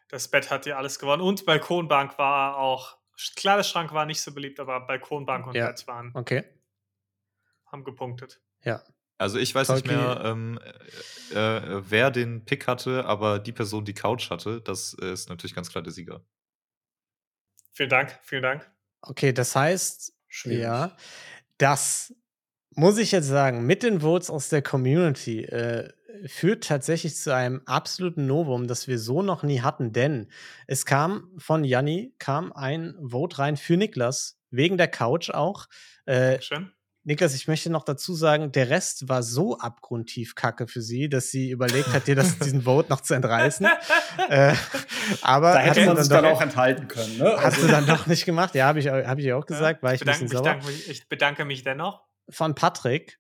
[0.09, 1.23] das Bett hat ja alles gewonnen.
[1.23, 2.99] Und Balkonbank war auch,
[3.37, 5.67] Kleiderschrank war nicht so beliebt, aber Balkonbank und Ja.
[5.69, 6.45] Bett waren, Okay.
[7.65, 8.43] haben gepunktet.
[8.65, 8.85] Ja.
[9.17, 10.61] Also ich weiß nicht Tolki- mehr, ähm,
[11.33, 11.37] äh,
[11.79, 15.71] äh, wer den Pick hatte, aber die Person, die Couch hatte, das ist natürlich ganz
[15.71, 16.23] klar der Sieger.
[17.81, 18.71] Vielen Dank, vielen Dank.
[19.01, 20.65] Okay, das heißt, Schwierig.
[20.65, 20.95] ja,
[21.57, 22.15] das
[22.75, 25.91] muss ich jetzt sagen, mit den Votes aus der Community äh,
[26.27, 30.31] führt tatsächlich zu einem absoluten Novum, das wir so noch nie hatten, denn
[30.67, 35.65] es kam von Janni, kam ein Vote rein für Niklas, wegen der Couch auch.
[36.05, 36.71] Äh, Schön.
[37.11, 41.33] Niklas, ich möchte noch dazu sagen, der Rest war so abgrundtief kacke für sie, dass
[41.33, 43.67] sie überlegt hat, dir das, diesen Vote noch zu entreißen.
[44.29, 44.55] äh,
[45.21, 47.19] aber Da hätte man dann sich dann auch enthalten können.
[47.19, 47.33] Ne?
[47.37, 48.55] Hast Also, du dann doch nicht gemacht?
[48.55, 50.71] Ja, habe ich, hab ich auch gesagt, war ich ich, ein bisschen bedanke, sauer.
[50.73, 52.07] mich, ich bedanke mich dennoch.
[52.29, 53.19] Von Patrick,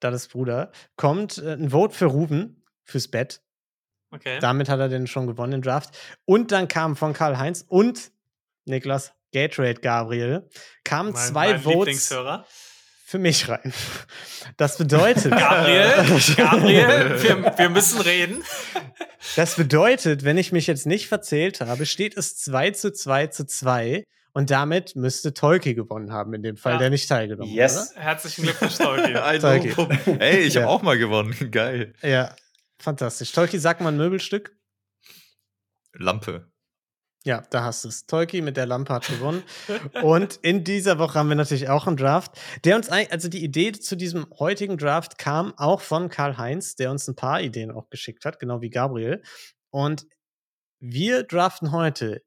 [0.00, 3.40] das Bruder, kommt äh, ein Vote für Ruben fürs Bett.
[4.10, 4.40] Okay.
[4.40, 5.96] Damit hat er den schon gewonnen, den Draft.
[6.24, 8.10] Und dann kam von Karl-Heinz und
[8.64, 10.48] Niklas Gatorade Gabriel,
[10.82, 12.12] kamen mein, zwei mein Votes.
[13.08, 13.72] Für mich rein.
[14.58, 15.92] Das bedeutet, Gabriel,
[16.36, 18.44] Gabriel, wir, wir müssen reden.
[19.34, 23.46] das bedeutet, wenn ich mich jetzt nicht verzählt habe, steht es 2 zu 2 zu
[23.46, 24.04] 2
[24.34, 26.78] und damit müsste Tolki gewonnen haben in dem Fall, Ja.
[26.80, 27.94] der nicht teilgenommen Yes.
[27.96, 29.14] Herzlichen Glückwunsch, Tolki.
[30.18, 30.62] Ey, ich Ja.
[30.62, 31.34] habe auch mal gewonnen.
[31.50, 31.94] Geil.
[32.02, 32.10] hat.
[32.10, 32.36] Ja,
[32.78, 33.32] fantastisch.
[33.32, 34.54] Tolki, sag mal ein Möbelstück.
[35.94, 36.50] Lampe.
[37.24, 38.06] Ja, da hast du es.
[38.06, 39.42] Tolki mit der Lampe hat gewonnen.
[40.02, 42.32] Und in dieser Woche haben wir natürlich auch einen Draft,
[42.64, 47.08] der uns, also die Idee zu diesem heutigen Draft kam auch von Karl-Heinz, der uns
[47.08, 49.22] ein paar Ideen auch geschickt hat, genau wie Gabriel.
[49.70, 50.06] Und
[50.80, 52.22] wir draften heute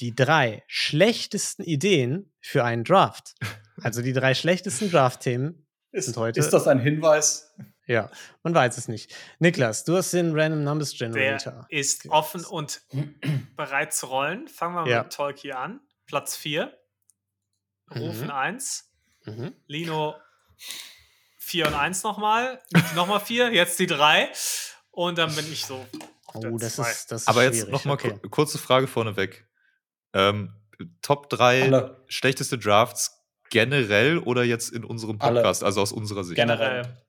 [0.00, 3.34] die drei schlechtesten Ideen für einen Draft.
[3.82, 5.66] Also die drei schlechtesten Draft-Themen.
[5.92, 7.54] ist, Und heute- ist das ein Hinweis?
[7.86, 8.10] Ja,
[8.42, 9.14] man weiß es nicht.
[9.38, 11.66] Niklas, du hast den Random Numbers Der Generator.
[11.68, 12.08] ist Okay.
[12.10, 12.82] offen und
[13.56, 14.48] bereit zu rollen.
[14.48, 15.02] Fangen wir Ja.
[15.04, 15.80] mit Tolki an.
[16.06, 16.76] Platz 4.
[17.94, 18.30] Rufen Mhm.
[18.30, 18.90] 1.
[19.24, 19.54] Mhm.
[19.68, 20.14] Lino
[21.38, 22.60] 4 und 1 nochmal.
[22.96, 24.30] nochmal 4, jetzt die 3.
[24.90, 25.84] Und dann bin ich so.
[26.42, 26.90] der Oh, das zwei.
[26.90, 27.72] ist, das ist Aber jetzt schwierig.
[27.72, 28.18] noch mal okay.
[28.20, 29.46] ku- kurze Frage vorneweg.
[30.12, 30.52] Ähm,
[31.00, 32.04] Top 3 Alle.
[32.08, 35.36] schlechteste Drafts generell oder jetzt in unserem Alle.
[35.40, 36.36] Podcast, also aus unserer Sicht?
[36.36, 37.00] Generell.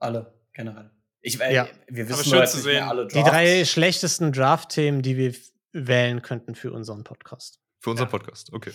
[0.00, 0.90] Alle, generell.
[1.20, 1.68] Ich, äh, Ja.
[1.88, 2.82] Wir wissen nur jetzt zu sehen.
[2.82, 3.30] alle Die Drafts.
[3.30, 5.34] drei schlechtesten Draft-Themen, die wir
[5.72, 7.60] wählen könnten für unseren Podcast.
[7.78, 8.10] Für unseren Ja.
[8.10, 8.52] Podcast.
[8.52, 8.72] Okay,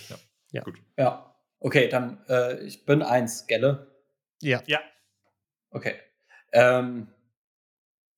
[0.51, 0.63] ja.
[0.97, 1.35] Ja.
[1.59, 3.91] Okay, dann, äh, ich bin eins, Gelle.
[4.41, 4.61] Ja.
[4.67, 4.79] Ja.
[5.71, 5.95] Okay.
[6.53, 7.07] Ähm,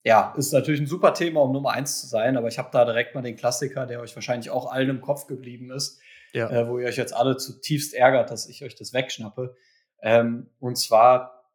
[0.04, 2.84] ja, ist natürlich ein super Thema, um Nummer eins zu sein, aber ich habe da
[2.84, 6.00] direkt mal den Klassiker, der euch wahrscheinlich auch allen im Kopf geblieben ist,
[6.32, 6.48] Ja.
[6.50, 9.56] äh, wo ihr euch jetzt alle zutiefst ärgert, dass ich euch das wegschnappe.
[10.02, 11.50] Ähm, und zwar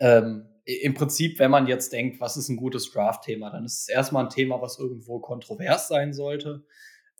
[0.00, 3.88] ähm, im Prinzip, wenn man jetzt denkt, was ist ein gutes Draft-Thema, dann ist es
[3.88, 6.64] erstmal ein Thema, was irgendwo kontrovers sein sollte,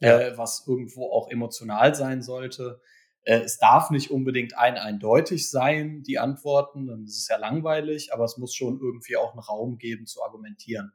[0.00, 0.18] Ja.
[0.20, 2.80] äh, was irgendwo auch emotional sein sollte.
[3.22, 8.12] Äh, es darf nicht unbedingt ein eindeutig sein, die Antworten, dann ist es ja langweilig,
[8.12, 10.92] aber es muss schon irgendwie auch einen Raum geben zu argumentieren.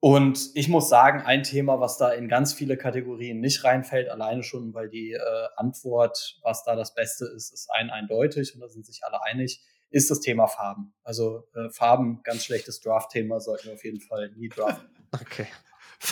[0.00, 4.44] Und ich muss sagen, ein Thema, was da in ganz viele Kategorien nicht reinfällt, alleine
[4.44, 8.68] schon, weil die äh, Antwort, was da das Beste ist, ist ein eindeutig und da
[8.68, 9.60] sind sich alle einig,
[9.90, 10.92] ist das Thema Farben.
[11.02, 14.88] Also äh, Farben, ganz schlechtes Draft-Thema, sollten wir auf jeden Fall nie draften.
[15.18, 15.46] Okay.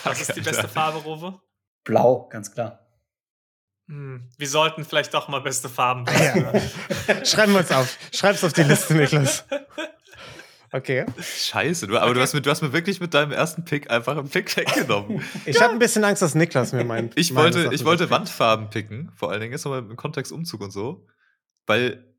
[0.05, 1.39] Was ist die beste Farbe, Rowe?
[1.85, 2.89] Blau, ganz klar.
[3.89, 6.33] Hm, wir sollten vielleicht doch mal beste Farben Ja.
[6.41, 7.25] draften.
[7.27, 7.99] Schreiben wir uns auf.
[8.13, 9.45] Schreib's auf die Liste, Niklas.
[10.73, 11.07] Okay.
[11.21, 14.17] Scheiße, du, aber du hast, mir, du hast mir wirklich mit deinem ersten Pick einfach
[14.17, 15.23] einen Pick weggenommen.
[15.47, 17.11] Ich habe ein bisschen Angst, dass Niklas mir meinen.
[17.15, 18.11] Ich wollte, Sachen ich wollte.
[18.11, 21.07] Wandfarben picken, vor allen Dingen jetzt nochmal im Kontext Umzug und so.
[21.67, 22.13] Weil,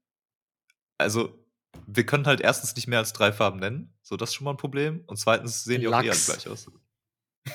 [0.98, 1.38] also,
[1.86, 3.94] wir können halt erstens nicht mehr als drei Farben nennen.
[4.02, 5.04] So, das ist schon mal ein Problem.
[5.08, 6.26] Und zweitens sehen die auch eh alle Lachs.
[6.26, 6.72] gleich aus.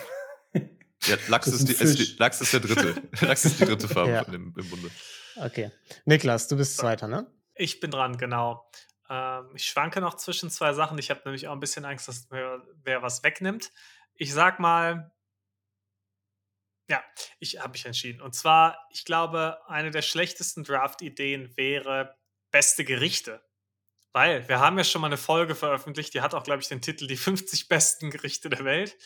[1.05, 2.17] Ja, Lachs ist, ist die, ist die.
[2.19, 3.03] Lachs ist der dritte.
[3.27, 4.23] Lachs ist die dritte Farbe Ja.
[4.23, 4.89] von dem, im Bunde.
[5.35, 5.73] Okay.
[6.05, 7.27] Niklas, du bist Zweiter, ne?
[7.57, 8.71] Ich bin dran, genau.
[9.11, 10.97] Ähm, ich schwanke noch zwischen zwei Sachen.
[10.99, 13.73] Ich habe nämlich auch ein bisschen Angst, dass mir wer was wegnimmt.
[14.15, 15.11] Ich sag mal,
[16.89, 17.03] ja,
[17.41, 18.21] ich habe mich entschieden.
[18.21, 22.17] Und zwar, ich glaube, eine der schlechtesten Draft-Ideen wäre
[22.53, 23.43] beste Gerichte.
[24.13, 26.83] Weil wir haben ja schon mal eine Folge veröffentlicht, die hat auch, glaube ich, den
[26.83, 28.97] Titel Die 50 besten Gerichte der Welt.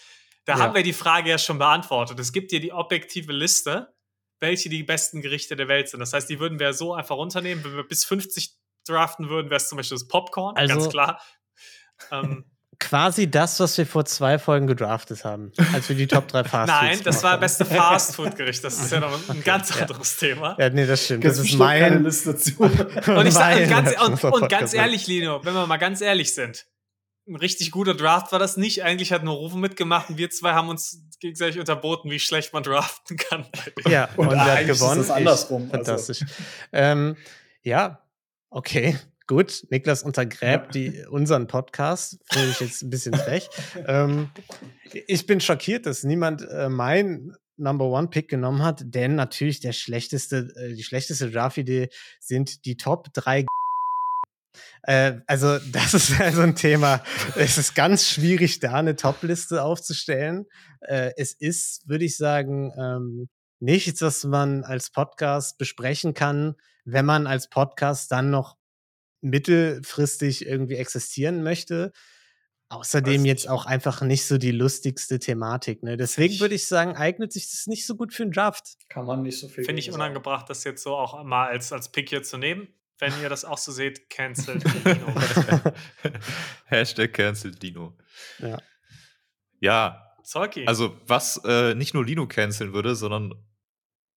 [0.45, 0.59] Da Ja.
[0.61, 2.19] haben wir die Frage ja schon beantwortet.
[2.19, 3.95] Es gibt hier die objektive Liste,
[4.41, 6.01] welche die besten Gerichte der Welt sind.
[6.01, 7.65] Das heißt, die würden wir so einfach runternehmen.
[7.65, 8.55] Wenn wir bis 50
[8.87, 11.21] draften würden, wäre es zum Beispiel das Popcorn, Also- ganz klar.
[12.11, 12.45] Ähm,
[12.79, 16.69] Quasi das, was wir vor zwei Folgen gedraftet haben, als wir die Top 3 Fast
[16.69, 18.63] nein, Foods das war beste Fastfood-Gericht.
[18.63, 19.83] Das ist ja noch ein ganz ja.
[19.83, 20.51] anderes Thema.
[20.51, 20.61] haben.
[20.61, 21.23] Ja, nee, das stimmt.
[21.23, 22.05] Gibt's Das ist bestimmt keine mein.
[22.05, 22.53] Liste zu.
[22.59, 26.35] Und, ich sag, und, ganz, und, und ganz ehrlich, Lino, wenn wir mal ganz ehrlich
[26.35, 26.67] sind,
[27.29, 28.85] ein richtig guter Draft war das nicht.
[28.85, 32.63] Eigentlich hat nur Rufen mitgemacht und wir zwei haben uns gegenseitig unterboten, wie schlecht man
[32.63, 33.47] draften kann.
[33.89, 34.99] Ja, Und und, wer hat eigentlich ist gewonnen?
[34.99, 35.75] das andersrum, Ich.
[35.75, 35.85] also.
[35.85, 36.21] Fantastisch.
[36.73, 37.17] Ähm,
[37.63, 38.01] ja,
[38.51, 38.97] okay,
[39.27, 39.65] gut.
[39.71, 42.19] Niklas untergräbt die, unseren Podcast.
[42.31, 43.49] Finde ich jetzt ein bisschen frech.
[43.87, 44.31] ähm,
[45.07, 49.73] ich bin schockiert, dass niemand äh, mein Number One Pick genommen hat, denn natürlich der
[49.73, 51.89] schlechteste, äh, die schlechteste Draft-Idee
[52.21, 53.47] sind die Top 3
[54.83, 57.03] äh, also, das ist also ein Thema.
[57.35, 60.47] Es ist ganz schwierig, da eine Top-Liste aufzustellen.
[60.81, 63.29] Äh, es ist, würde ich sagen, ähm,
[63.61, 66.55] nichts, was man als Podcast besprechen kann,
[66.85, 68.57] wenn man als Podcast dann noch
[69.31, 71.93] mittelfristig irgendwie existieren möchte.
[72.69, 75.85] Außerdem jetzt auch einfach nicht so die lustigste Thematik.
[75.85, 75.97] Ne?
[75.97, 78.75] Deswegen würde ich sagen, eignet sich das nicht so gut für einen Draft.
[78.89, 79.65] Kann man nicht so viel.
[79.65, 79.97] Finde ich sagen.
[79.97, 82.67] unangebracht, das jetzt so auch mal als, als Pick hier zu nehmen.
[82.99, 85.15] Wenn ihr das auch so seht, cancelt Lino.
[86.65, 87.97] Hashtag Cancel Dino.
[88.39, 88.59] Ja.
[89.61, 90.67] Ja, Zolki.
[90.67, 93.33] also was äh, nicht nur Lino canceln würde, sondern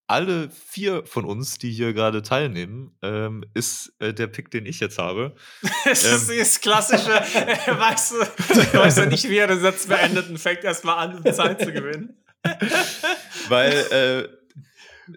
[0.10, 4.80] alle vier von uns, die hier gerade teilnehmen, ähm, ist äh, der Pick, den ich
[4.80, 5.36] jetzt habe.
[5.86, 6.38] Ist Ähm.
[6.40, 10.40] das klassische, äh, weißt du, du weißt ja nicht, wie er den Satz beendet und
[10.40, 12.18] fängt erstmal an, um Zeit zu gewinnen.
[13.50, 14.40] Weil äh,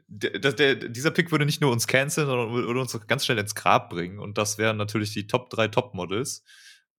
[0.09, 3.55] der, der, dieser Pick würde nicht nur uns canceln, sondern würde uns ganz schnell ins
[3.55, 4.18] Grab bringen.
[4.18, 6.45] Und das wären natürlich die Top 3 Top-Models.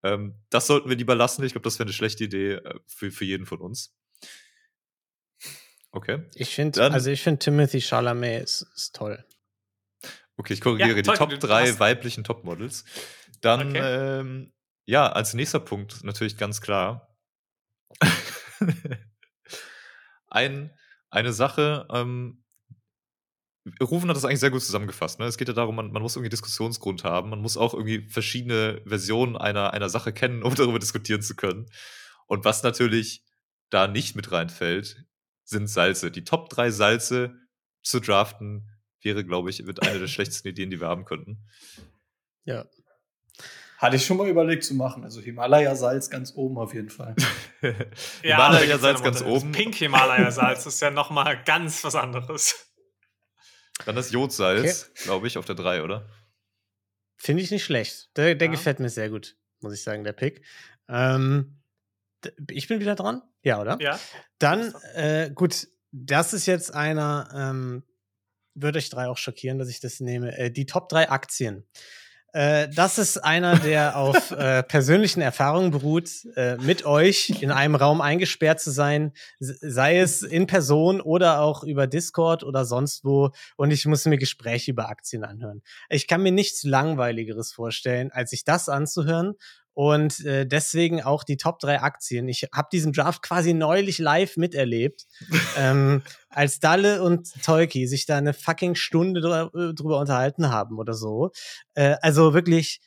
[0.01, 1.43] Ähm, das sollten wir lieber lassen.
[1.43, 3.93] Ich glaube, das wäre eine schlechte Idee äh, für, für jeden von uns.
[5.95, 6.23] Okay.
[6.33, 9.23] Ich finde, also ich finde Timothy Chalamet ist, ist toll.
[10.37, 12.83] Okay, ich korrigiere Ja, die Top du 3 hast- weiblichen Topmodels.
[13.41, 14.19] Dann, Okay.
[14.19, 14.53] ähm,
[14.85, 17.15] ja, als nächster Punkt natürlich ganz klar.
[20.27, 20.71] Ein,
[21.11, 22.43] eine Sache, ähm,
[23.81, 25.19] Rufen hat das eigentlich sehr gut zusammengefasst.
[25.19, 25.25] Ne?
[25.25, 27.29] Es geht ja darum, man, man muss irgendwie Diskussionsgrund haben.
[27.29, 31.67] Man muss auch irgendwie verschiedene Versionen einer, einer Sache kennen, um darüber diskutieren zu können.
[32.27, 33.23] Und was natürlich
[33.69, 35.05] da nicht mit reinfällt,
[35.43, 36.11] sind Salze.
[36.11, 37.35] Die Top 3 Salze
[37.81, 38.69] zu draften
[39.01, 41.45] wäre, glaube ich, mit einer der schlechtesten Ideen, die wir haben könnten.
[42.45, 42.65] Ja.
[43.77, 45.03] Hatte ich schon mal überlegt zu machen.
[45.03, 47.15] Also Himalaya-Salz ganz oben auf jeden Fall.
[48.21, 49.51] Himalaya-Salz da gibt's ganz ja oben.
[49.51, 52.69] Das Pink Himalaya-Salz ist ja nochmal ganz was anderes.
[53.85, 56.07] Dann das Jodsalz, glaube ich, auf der 3, oder?
[57.17, 58.15] Finde ich nicht schlecht.
[58.15, 58.51] Der, der Ja.
[58.51, 60.45] gefällt mir sehr gut, muss ich sagen, der Pick.
[60.87, 61.57] Ähm,
[62.49, 63.21] ich bin wieder dran?
[63.43, 63.77] Ja, oder?
[63.79, 63.99] Ja.
[64.39, 67.83] Dann, äh, gut, das ist jetzt einer, ähm,
[68.55, 70.37] würde euch drei auch schockieren, dass ich das nehme.
[70.37, 71.65] Äh, die Top 3 Aktien.
[72.33, 77.75] Äh, das ist einer, der auf äh, persönlichen Erfahrungen beruht, äh, mit euch in einem
[77.75, 83.31] Raum eingesperrt zu sein, sei es in Person oder auch über Discord oder sonst wo.
[83.55, 85.61] Und ich muss mir Gespräche über Aktien anhören.
[85.89, 89.35] Ich kann mir nichts Langweiligeres vorstellen, als sich das anzuhören.
[89.75, 92.27] Und äh, deswegen auch die Top 3 Aktien.
[92.27, 95.05] Ich habe diesen Draft quasi neulich live miterlebt,
[95.57, 100.77] ähm, als Dalle und Tolki sich da eine fucking Stunde drü- äh, drüber unterhalten haben
[100.77, 101.31] oder so.
[101.73, 102.81] Äh, also wirklich,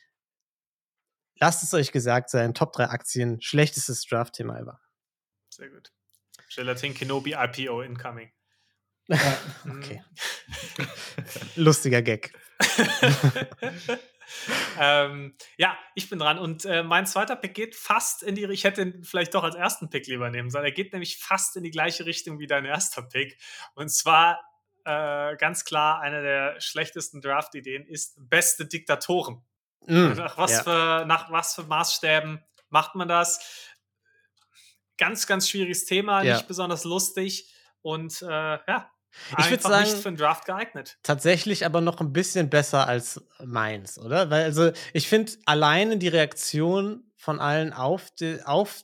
[1.39, 4.79] lasst es euch gesagt sein, Top 3 Aktien, schlechtestes Draft-Thema ever.
[5.49, 5.91] Sehr gut.
[6.55, 8.31] Gelatin Kenobi IPO incoming.
[9.09, 9.37] Ja.
[9.63, 9.77] Mhm.
[9.77, 10.03] Okay.
[11.55, 12.33] Lustiger Gag.
[14.79, 16.39] ähm, ja, ich bin dran.
[16.39, 19.55] Und äh, mein zweiter Pick geht fast in die Ich hätte ihn vielleicht doch als
[19.55, 20.65] ersten Pick lieber nehmen sollen.
[20.65, 23.37] Er geht nämlich fast in die gleiche Richtung wie dein erster Pick.
[23.75, 24.39] Und zwar
[24.85, 29.43] äh, ganz klar, eine der schlechtesten Draft-Ideen ist beste Diktatoren.
[29.85, 30.63] Mm, Nach was, ja.
[30.63, 33.71] für, nach was für Maßstäben macht man das?
[34.97, 36.35] Ganz, ganz schwieriges Thema, Ja.
[36.35, 38.91] nicht besonders lustig und äh, ja,
[39.31, 40.97] Ich würd einfach sagen- nicht für einen Draft geeignet.
[41.03, 44.29] Tatsächlich aber noch ein bisschen besser als meins, oder?
[44.29, 48.83] Weil, also, ich finde alleine die Reaktion von allen auf, die, auf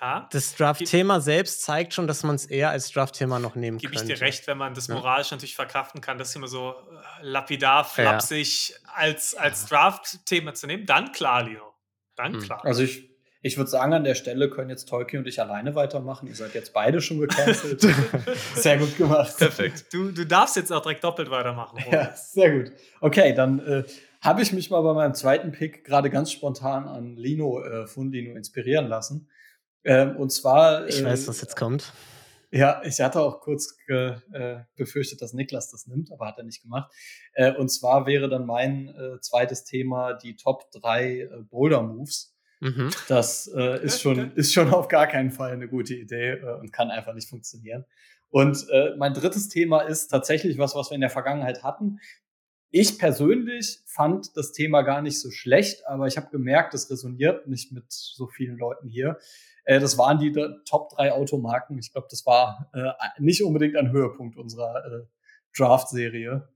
[0.00, 3.94] Ja, das Draft-Thema selbst zeigt schon, dass man es eher als Draft-Thema noch nehmen gebe
[3.94, 4.94] ich dir recht, wenn man das Ja.
[4.94, 10.86] moralisch natürlich verkraften kann, das immer so äh, lapidar, flapsig als, als Draft-Thema zu nehmen,
[10.86, 11.74] dann klar, Lino.
[12.14, 12.40] Dann Hm.
[12.42, 12.64] klar.
[12.64, 13.10] Also ich,
[13.42, 16.28] ich würde sagen, an der Stelle können jetzt Tolkien und ich alleine weitermachen.
[16.28, 17.80] Ihr seid jetzt beide schon gecancelt.
[18.54, 19.36] sehr gut gemacht.
[19.36, 19.92] Perfekt.
[19.92, 21.78] Du, du darfst jetzt auch direkt doppelt weitermachen.
[21.90, 22.72] Ja, sehr gut.
[23.00, 23.84] Okay, dann äh,
[24.20, 28.12] habe ich mich mal bei meinem zweiten Pick gerade ganz spontan an Lino äh, von
[28.12, 29.28] Lino inspirieren lassen.
[29.84, 30.86] Ähm, und zwar.
[30.86, 31.92] Ich äh, weiß, was jetzt kommt.
[32.52, 36.44] Ja, ich hatte auch kurz ge, äh, befürchtet, dass Niklas das nimmt, aber hat er
[36.44, 36.92] nicht gemacht.
[37.32, 42.31] Äh, und zwar wäre dann mein äh, zweites Thema die Top 3 äh, Boulder Moves.
[42.62, 42.90] Mhm.
[43.08, 46.72] Das äh, ist, schon, ist schon auf gar keinen Fall eine gute Idee äh, und
[46.72, 47.84] kann einfach nicht funktionieren.
[48.30, 51.98] Und äh, mein drittes Thema ist tatsächlich was, was wir in der Vergangenheit hatten.
[52.70, 57.48] Ich persönlich fand das Thema gar nicht so schlecht, aber ich habe gemerkt, das resoniert
[57.48, 59.18] nicht mit so vielen Leuten hier.
[59.64, 60.32] Äh, das waren die
[60.64, 61.80] Top 3 Automarken.
[61.80, 65.06] Ich glaube, das war äh, nicht unbedingt ein Höhepunkt unserer äh,
[65.56, 66.48] Draft-Serie.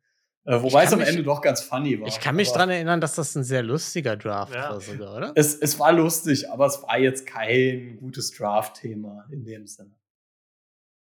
[0.46, 2.06] Äh, wobei es am mich- Ende doch ganz funny war.
[2.06, 4.70] Ich kann mich dran erinnern, dass das ein sehr lustiger Draft Ja.
[4.70, 5.32] war sogar, oder?
[5.34, 9.90] es, es war lustig, aber es war jetzt kein gutes Draft-Thema in dem Sinne.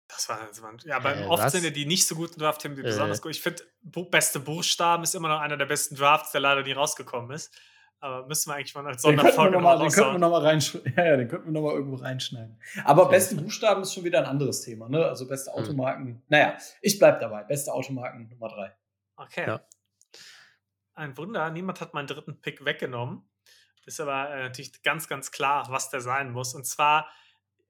[0.09, 1.53] Das war, das war ja, aber Äh, oft was?
[1.53, 2.87] sind ja die nicht so guten Draft-Themen die Äh.
[2.87, 3.31] besonders gut.
[3.33, 6.73] Ich finde, Bu beste Buchstaben ist immer noch einer der besten Drafts, der leider nie
[6.73, 7.55] rausgekommen ist.
[8.01, 10.05] Aber müssen wir eigentlich mal als Den könnten wir Sonderfolge noch mal, den könnten wir
[10.05, 10.21] raushauen.
[10.21, 10.95] noch mal reinschneiden.
[10.97, 12.61] Ja, ja, den könnten wir noch mal irgendwo reinschneiden.
[12.85, 13.11] Aber Okay.
[13.17, 15.05] beste Buchstaben ist schon wieder ein anderes Thema, ne?
[15.05, 15.59] Also beste Hm.
[15.63, 16.23] Automarken.
[16.29, 17.43] Naja, ich bleib dabei.
[17.45, 18.73] Beste Automarken Nummer drei.
[19.19, 19.47] Okay.
[19.47, 19.61] Ja.
[20.95, 23.29] Ein Wunder, niemand hat meinen dritten Pick weggenommen.
[23.87, 26.55] Ist aber äh, natürlich ganz, ganz klar, was der sein muss.
[26.55, 27.09] Und zwar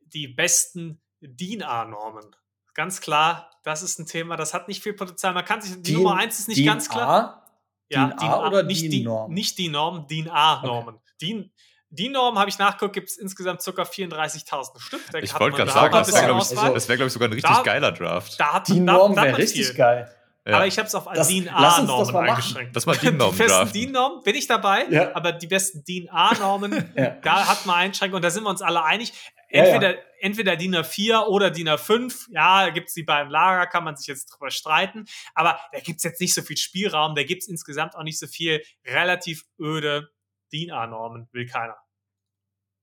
[0.01, 2.34] die besten DIN-A-Normen.
[2.74, 5.34] Ganz klar, das ist ein Thema, das hat nicht viel Potenzial.
[5.34, 7.09] Man kann sich, die DIN Nummer 1 ist nicht DIN ganz klar.
[7.09, 7.44] A?
[7.88, 8.82] Ja, DIN A oder nicht?
[8.82, 10.99] Die, nicht die Norm, DIN A-Normen.
[11.20, 11.53] DIN,
[11.90, 13.70] die Norm habe ich nachgeguckt, gibt es insgesamt ca.
[13.82, 15.01] 34.000 Stück.
[15.11, 17.32] Da Ich wollte gerade sagen, das wäre, glaube ich- das wär, glaub ich, sogar ein
[17.32, 18.38] richtig Da- geiler Draft.
[18.38, 19.76] Da hat Die da- Norm wäre richtig viel.
[19.76, 20.14] geil.
[20.49, 20.57] Ja.
[20.57, 22.74] Aber ich habe es auf Das- DIN das A-Normen eingeschränkt.
[22.74, 23.72] Lass mal DIN-Normen Die besten draften.
[23.80, 25.14] DIN-Normen bin ich dabei, Ja.
[25.14, 27.11] aber die besten DIN A-Normen, Ja.
[27.22, 29.12] da hat man Einschränkungen und da sind wir uns alle einig.
[29.51, 29.74] Ja, ja.
[29.74, 32.28] Entweder, entweder DIN A4 oder DIN A5.
[32.30, 35.05] Ja, gibt es die beim Lager, kann man sich jetzt drüber streiten.
[35.34, 38.18] Aber da gibt es jetzt nicht so viel Spielraum, da gibt es insgesamt auch nicht
[38.18, 40.09] so viel relativ öde
[40.53, 41.76] DIN A-Normen, will keiner.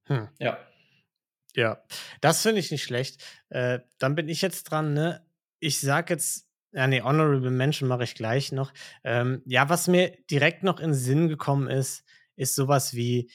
[0.07, 0.29] Hm.
[0.39, 0.57] Ja.
[1.55, 1.81] Ja,
[2.21, 3.23] das finde ich nicht schlecht.
[3.49, 5.25] Äh, dann bin ich jetzt dran, ne?
[5.59, 8.73] Ich sag jetzt, ja, nee, Honorable Mention mache ich gleich noch.
[9.05, 12.03] Ähm, ja, was mir direkt noch in den Sinn gekommen ist,
[12.35, 13.31] ist sowas wie,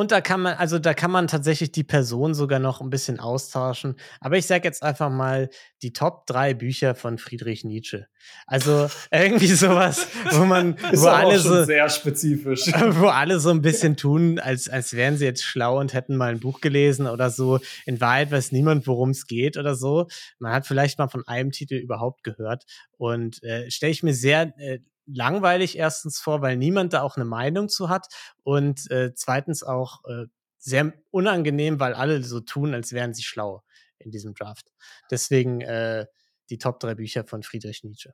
[0.00, 3.20] und da kann man, also da kann man tatsächlich die Person sogar noch ein bisschen
[3.20, 3.96] austauschen.
[4.18, 5.50] Aber ich sag jetzt einfach mal
[5.82, 8.06] die Top drei Bücher von Friedrich Nietzsche.
[8.46, 12.68] Also irgendwie sowas, wo man, wo alle so, sehr spezifisch.
[12.92, 16.30] wo alle so ein bisschen tun, als, als wären sie jetzt schlau und hätten mal
[16.30, 17.58] ein Buch gelesen oder so.
[17.84, 20.06] In Wahrheit weiß niemand, worum es geht oder so.
[20.38, 22.64] Man hat vielleicht mal von einem Titel überhaupt gehört.
[22.96, 27.24] Und äh, stelle ich mir sehr äh, langweilig erstens vor, weil niemand da auch eine
[27.24, 28.06] Meinung zu hat.
[28.42, 30.26] Und äh, zweitens auch äh,
[30.58, 33.62] sehr unangenehm, weil alle so tun, als wären sie schlau
[33.98, 34.72] in diesem Draft.
[35.10, 36.06] Deswegen äh,
[36.50, 38.12] die Top drei Bücher von Friedrich Nietzsche.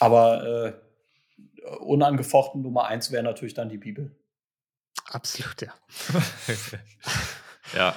[0.00, 4.16] Aber äh, unangefochten Nummer eins wäre natürlich dann die Bibel.
[5.06, 5.74] Absolut, ja.
[7.74, 7.96] ja,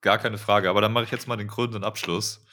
[0.00, 0.70] gar keine Frage.
[0.70, 2.44] Aber dann mache ich jetzt mal den krönenden Abschluss.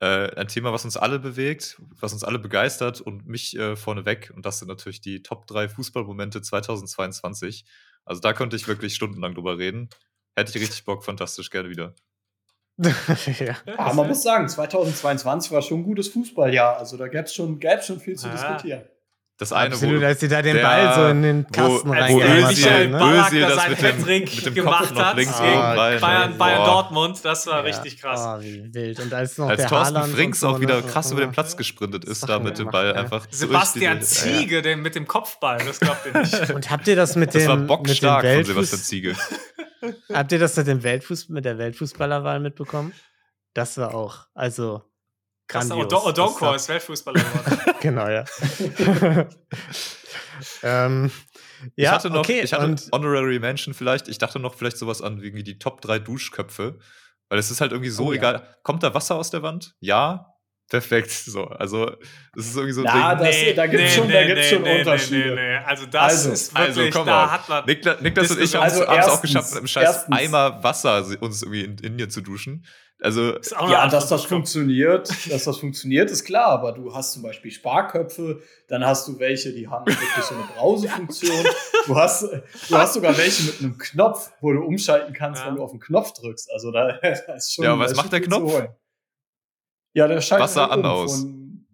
[0.00, 4.32] Äh, ein Thema, was uns alle bewegt, was uns alle begeistert und mich äh, vorneweg.
[4.34, 7.64] Und das sind natürlich die Top 3 Fußballmomente 2022.
[8.04, 9.88] Also da könnte ich wirklich stundenlang drüber reden.
[10.36, 11.94] Hätte ich richtig Bock, fantastisch, gerne wieder.
[12.76, 13.56] ja.
[13.76, 16.76] Aber man muss sagen, 2022 war schon ein gutes Fußballjahr.
[16.76, 18.32] Also da gäbe es schon, gäb's schon viel zu Ah.
[18.32, 18.82] diskutieren.
[19.36, 21.92] Das eine, Absolut, wo, als sie da den der- Ball so in den Kasten wo
[21.92, 22.28] Als reingemacht
[22.64, 22.88] der Özil-.
[22.88, 22.98] Ne?
[23.26, 26.36] Özil da das mit dem- mit dem Kopf gemacht noch hat links gegen Bayern, ne?
[26.38, 26.64] Bayern Boah.
[26.66, 27.60] Dortmund, das war Ja.
[27.62, 28.20] richtig krass.
[28.24, 29.00] Oh, wie wild.
[29.00, 30.86] Und als noch als der Thorsten Haaland Frings auch wieder ne?
[30.86, 31.32] krass über den.
[31.32, 32.92] Platz gesprintet ist, da mit dem Ball ja.
[32.92, 33.26] einfach.
[33.26, 36.50] durch Sebastian die- Ziege den, mit dem Kopfball, das glaubt ihr nicht.
[36.54, 39.16] Und habt ihr das mit Das dem, war mit dem bockstark von Sebastian Ziege.
[40.12, 42.92] Habt ihr das mit dem Weltfuß mit der Weltfußballerwahl mitbekommen?
[43.52, 44.82] Das war auch, also
[45.46, 45.92] Krass, grandios.
[45.92, 47.60] Od- Odonkor Das ist Weltfußballer geworden.
[47.80, 48.24] Genau, ja.
[50.62, 51.10] ähm,
[51.76, 55.02] ich ja, hatte noch, okay, ich hatte Honorary Mention vielleicht, ich dachte noch vielleicht sowas
[55.02, 56.78] an, wie die Top 3 Duschköpfe.
[57.28, 58.18] Weil es ist halt irgendwie so Oh ja.
[58.18, 58.56] egal.
[58.62, 59.74] Kommt da Wasser aus der Wand?
[59.80, 60.33] Ja.
[60.70, 61.10] Perfekt.
[61.10, 61.90] So, also
[62.36, 63.26] es ist irgendwie so ein Na, Ding.
[63.26, 65.34] das- da gibt's schon- da gibt's schon Unterschiede.
[65.34, 65.56] Nee, nee.
[65.64, 67.64] Also das Also, ist wirklich, Also, komm da hat man.
[67.66, 71.04] Niklas, Niklas und ich haben es Also auch geschafft, mit einem scheiß erstens- Eimer Wasser
[71.20, 72.64] uns irgendwie in Indien zu duschen.
[73.00, 73.34] Also,
[73.68, 78.40] Ja, dass das funktioniert, dass das funktioniert, ist klar, aber du hast zum Beispiel Sparköpfe,
[78.68, 81.44] dann hast du welche, die haben wirklich so eine Brausefunktion.
[81.86, 85.48] Du hast, du hast sogar welche mit einem Knopf, wo du umschalten kannst, Ja.
[85.48, 86.50] wenn du auf den Knopf drückst.
[86.54, 87.64] Also da, da ist schon.
[87.66, 88.62] Ja, was da macht der Knopf?
[89.94, 91.20] Ja, der schaltet Wasser an, um aus.
[91.20, 91.66] Von,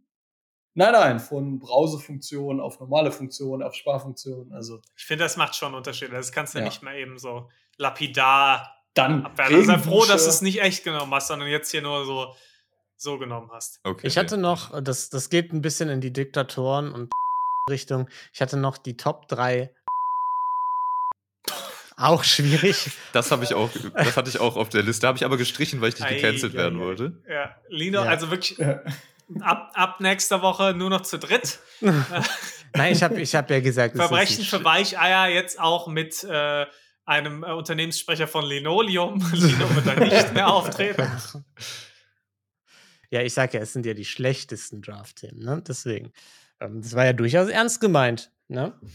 [0.74, 4.52] nein, nein, von Brausefunktion auf normale Funktion, auf Sparfunktion.
[4.52, 6.12] Also Ich finde, das macht schon Unterschiede.
[6.12, 6.64] Das kannst du Ja.
[6.64, 7.48] nicht mehr eben so
[7.78, 9.24] lapidar dann.
[9.24, 9.54] abwehren.
[9.54, 12.34] Also sei froh, dass du es nicht echt genommen hast, sondern jetzt hier nur so,
[12.96, 13.80] so genommen hast.
[13.84, 14.06] okay.
[14.06, 17.10] Ich hatte noch, das, das geht ein bisschen in die Diktatoren und
[17.70, 18.08] Richtung.
[18.32, 19.72] Ich hatte noch die Top 3.
[22.00, 22.90] Auch schwierig.
[23.12, 25.06] Das habe ich auch, das hatte ich auch auf der Liste.
[25.06, 26.82] Habe ich aber gestrichen, weil ich nicht gecancelt werden ei.
[26.84, 27.22] wollte.
[27.28, 28.08] Ja, Lino, Ja.
[28.10, 28.80] also wirklich Ja.
[29.40, 31.58] ab, ab nächster Woche nur noch zu dritt.
[32.74, 36.66] Nein, ich habe ich hab ja gesagt, Verbrechen für Weicheier jetzt auch mit äh,
[37.04, 39.18] einem äh, Unternehmenssprecher von Linoleum.
[39.32, 41.06] Lino wird da nicht mehr auftreten.
[43.10, 45.62] Ja, ich sag ja, es sind ja die schlechtesten Draft-Themen, ne?
[45.66, 46.12] Deswegen.
[46.60, 48.74] Ähm, das war ja durchaus ernst gemeint, ne?
[48.80, 48.88] Mhm.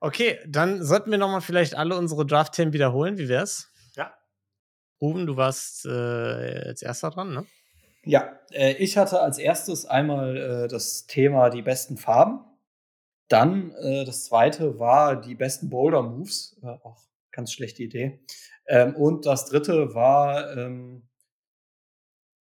[0.00, 3.18] Okay, dann sollten wir nochmal vielleicht alle unsere Draft-Themen wiederholen.
[3.18, 3.70] Wie wär's?
[3.94, 4.14] Ja.
[5.00, 5.88] Ruben, du warst äh,
[6.68, 7.46] als erster dran, ne?
[8.04, 12.40] Ja, äh, ich hatte als erstes einmal äh, das Thema die besten Farben.
[13.28, 16.58] Dann äh, das zweite war die besten Boulder-Moves.
[16.62, 17.00] Äh, auch
[17.30, 18.20] ganz schlechte Idee.
[18.66, 21.08] Ähm, und das dritte war ähm,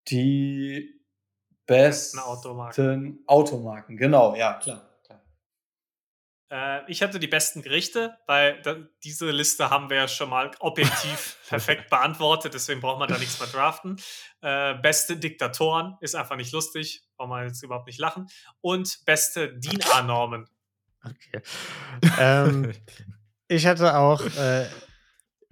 [0.09, 0.99] die
[1.67, 3.23] besten Besten Automarken.
[3.27, 3.97] Automarken.
[3.99, 4.88] Genau, ja, klar.
[6.51, 10.51] Äh, ich hatte die besten Gerichte, weil da, diese Liste haben wir ja schon mal
[10.61, 13.97] objektiv perfekt beantwortet, deswegen braucht man da nichts mehr draften.
[14.41, 18.29] Äh, beste Diktatoren ist einfach nicht lustig, braucht man jetzt überhaupt nicht lachen.
[18.61, 20.49] Und beste DIN-A-Normen.
[21.05, 21.43] Okay.
[22.19, 22.73] ähm,
[23.49, 24.67] ich hatte auch, äh,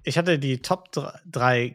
[0.02, 0.90] ich hatte die Top
[1.26, 1.74] 3,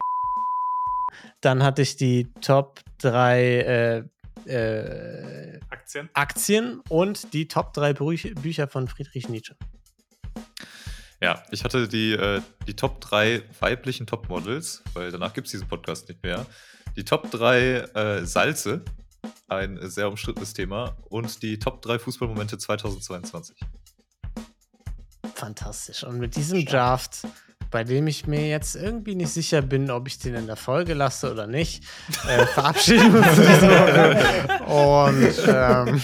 [1.41, 4.09] dann hatte ich die Top 3
[4.47, 6.09] äh, Aktien.
[6.13, 9.55] Aktien und die Top 3 Büch Bücher von Friedrich Nietzsche.
[11.21, 15.67] Ja, ich hatte die, äh, die Top 3 weiblichen Topmodels, weil danach gibt es diesen
[15.67, 16.47] Podcast nicht mehr.
[16.95, 18.83] Die Top 3 äh, Salze,
[19.47, 20.97] ein sehr umstrittenes Thema.
[21.09, 23.55] Und die Top 3 Fußballmomente 2022.
[25.35, 26.03] Fantastisch.
[26.03, 27.27] Und mit diesem Draft,
[27.71, 30.93] bei dem ich mir jetzt irgendwie nicht sicher bin, ob ich den in der Folge
[30.93, 31.83] lasse oder nicht,
[32.27, 34.21] äh, verabschieden wir uns diese Woche.
[34.65, 36.01] Und, ähm,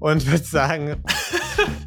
[0.00, 1.02] und würde sagen,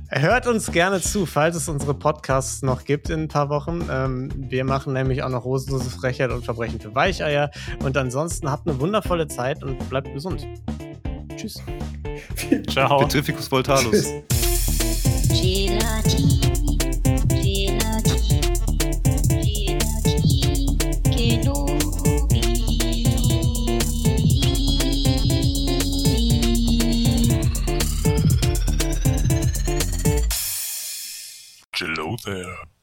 [0.09, 3.88] hört uns gerne zu, falls es unsere Podcasts noch gibt in ein paar Wochen.
[3.89, 7.49] Ähm, wir machen nämlich auch noch Rosenlose Frechheit und Verbrechen für Weicheier.
[7.84, 10.45] Und ansonsten habt eine wundervolle Zeit und bleibt gesund.
[11.36, 11.61] Tschüss.
[12.70, 12.99] Ciao.
[12.99, 14.05] Petrificus Voltalus.
[15.30, 16.45] Gelati,
[32.18, 32.32] Kenobi.
[32.32, 32.74] Hello there.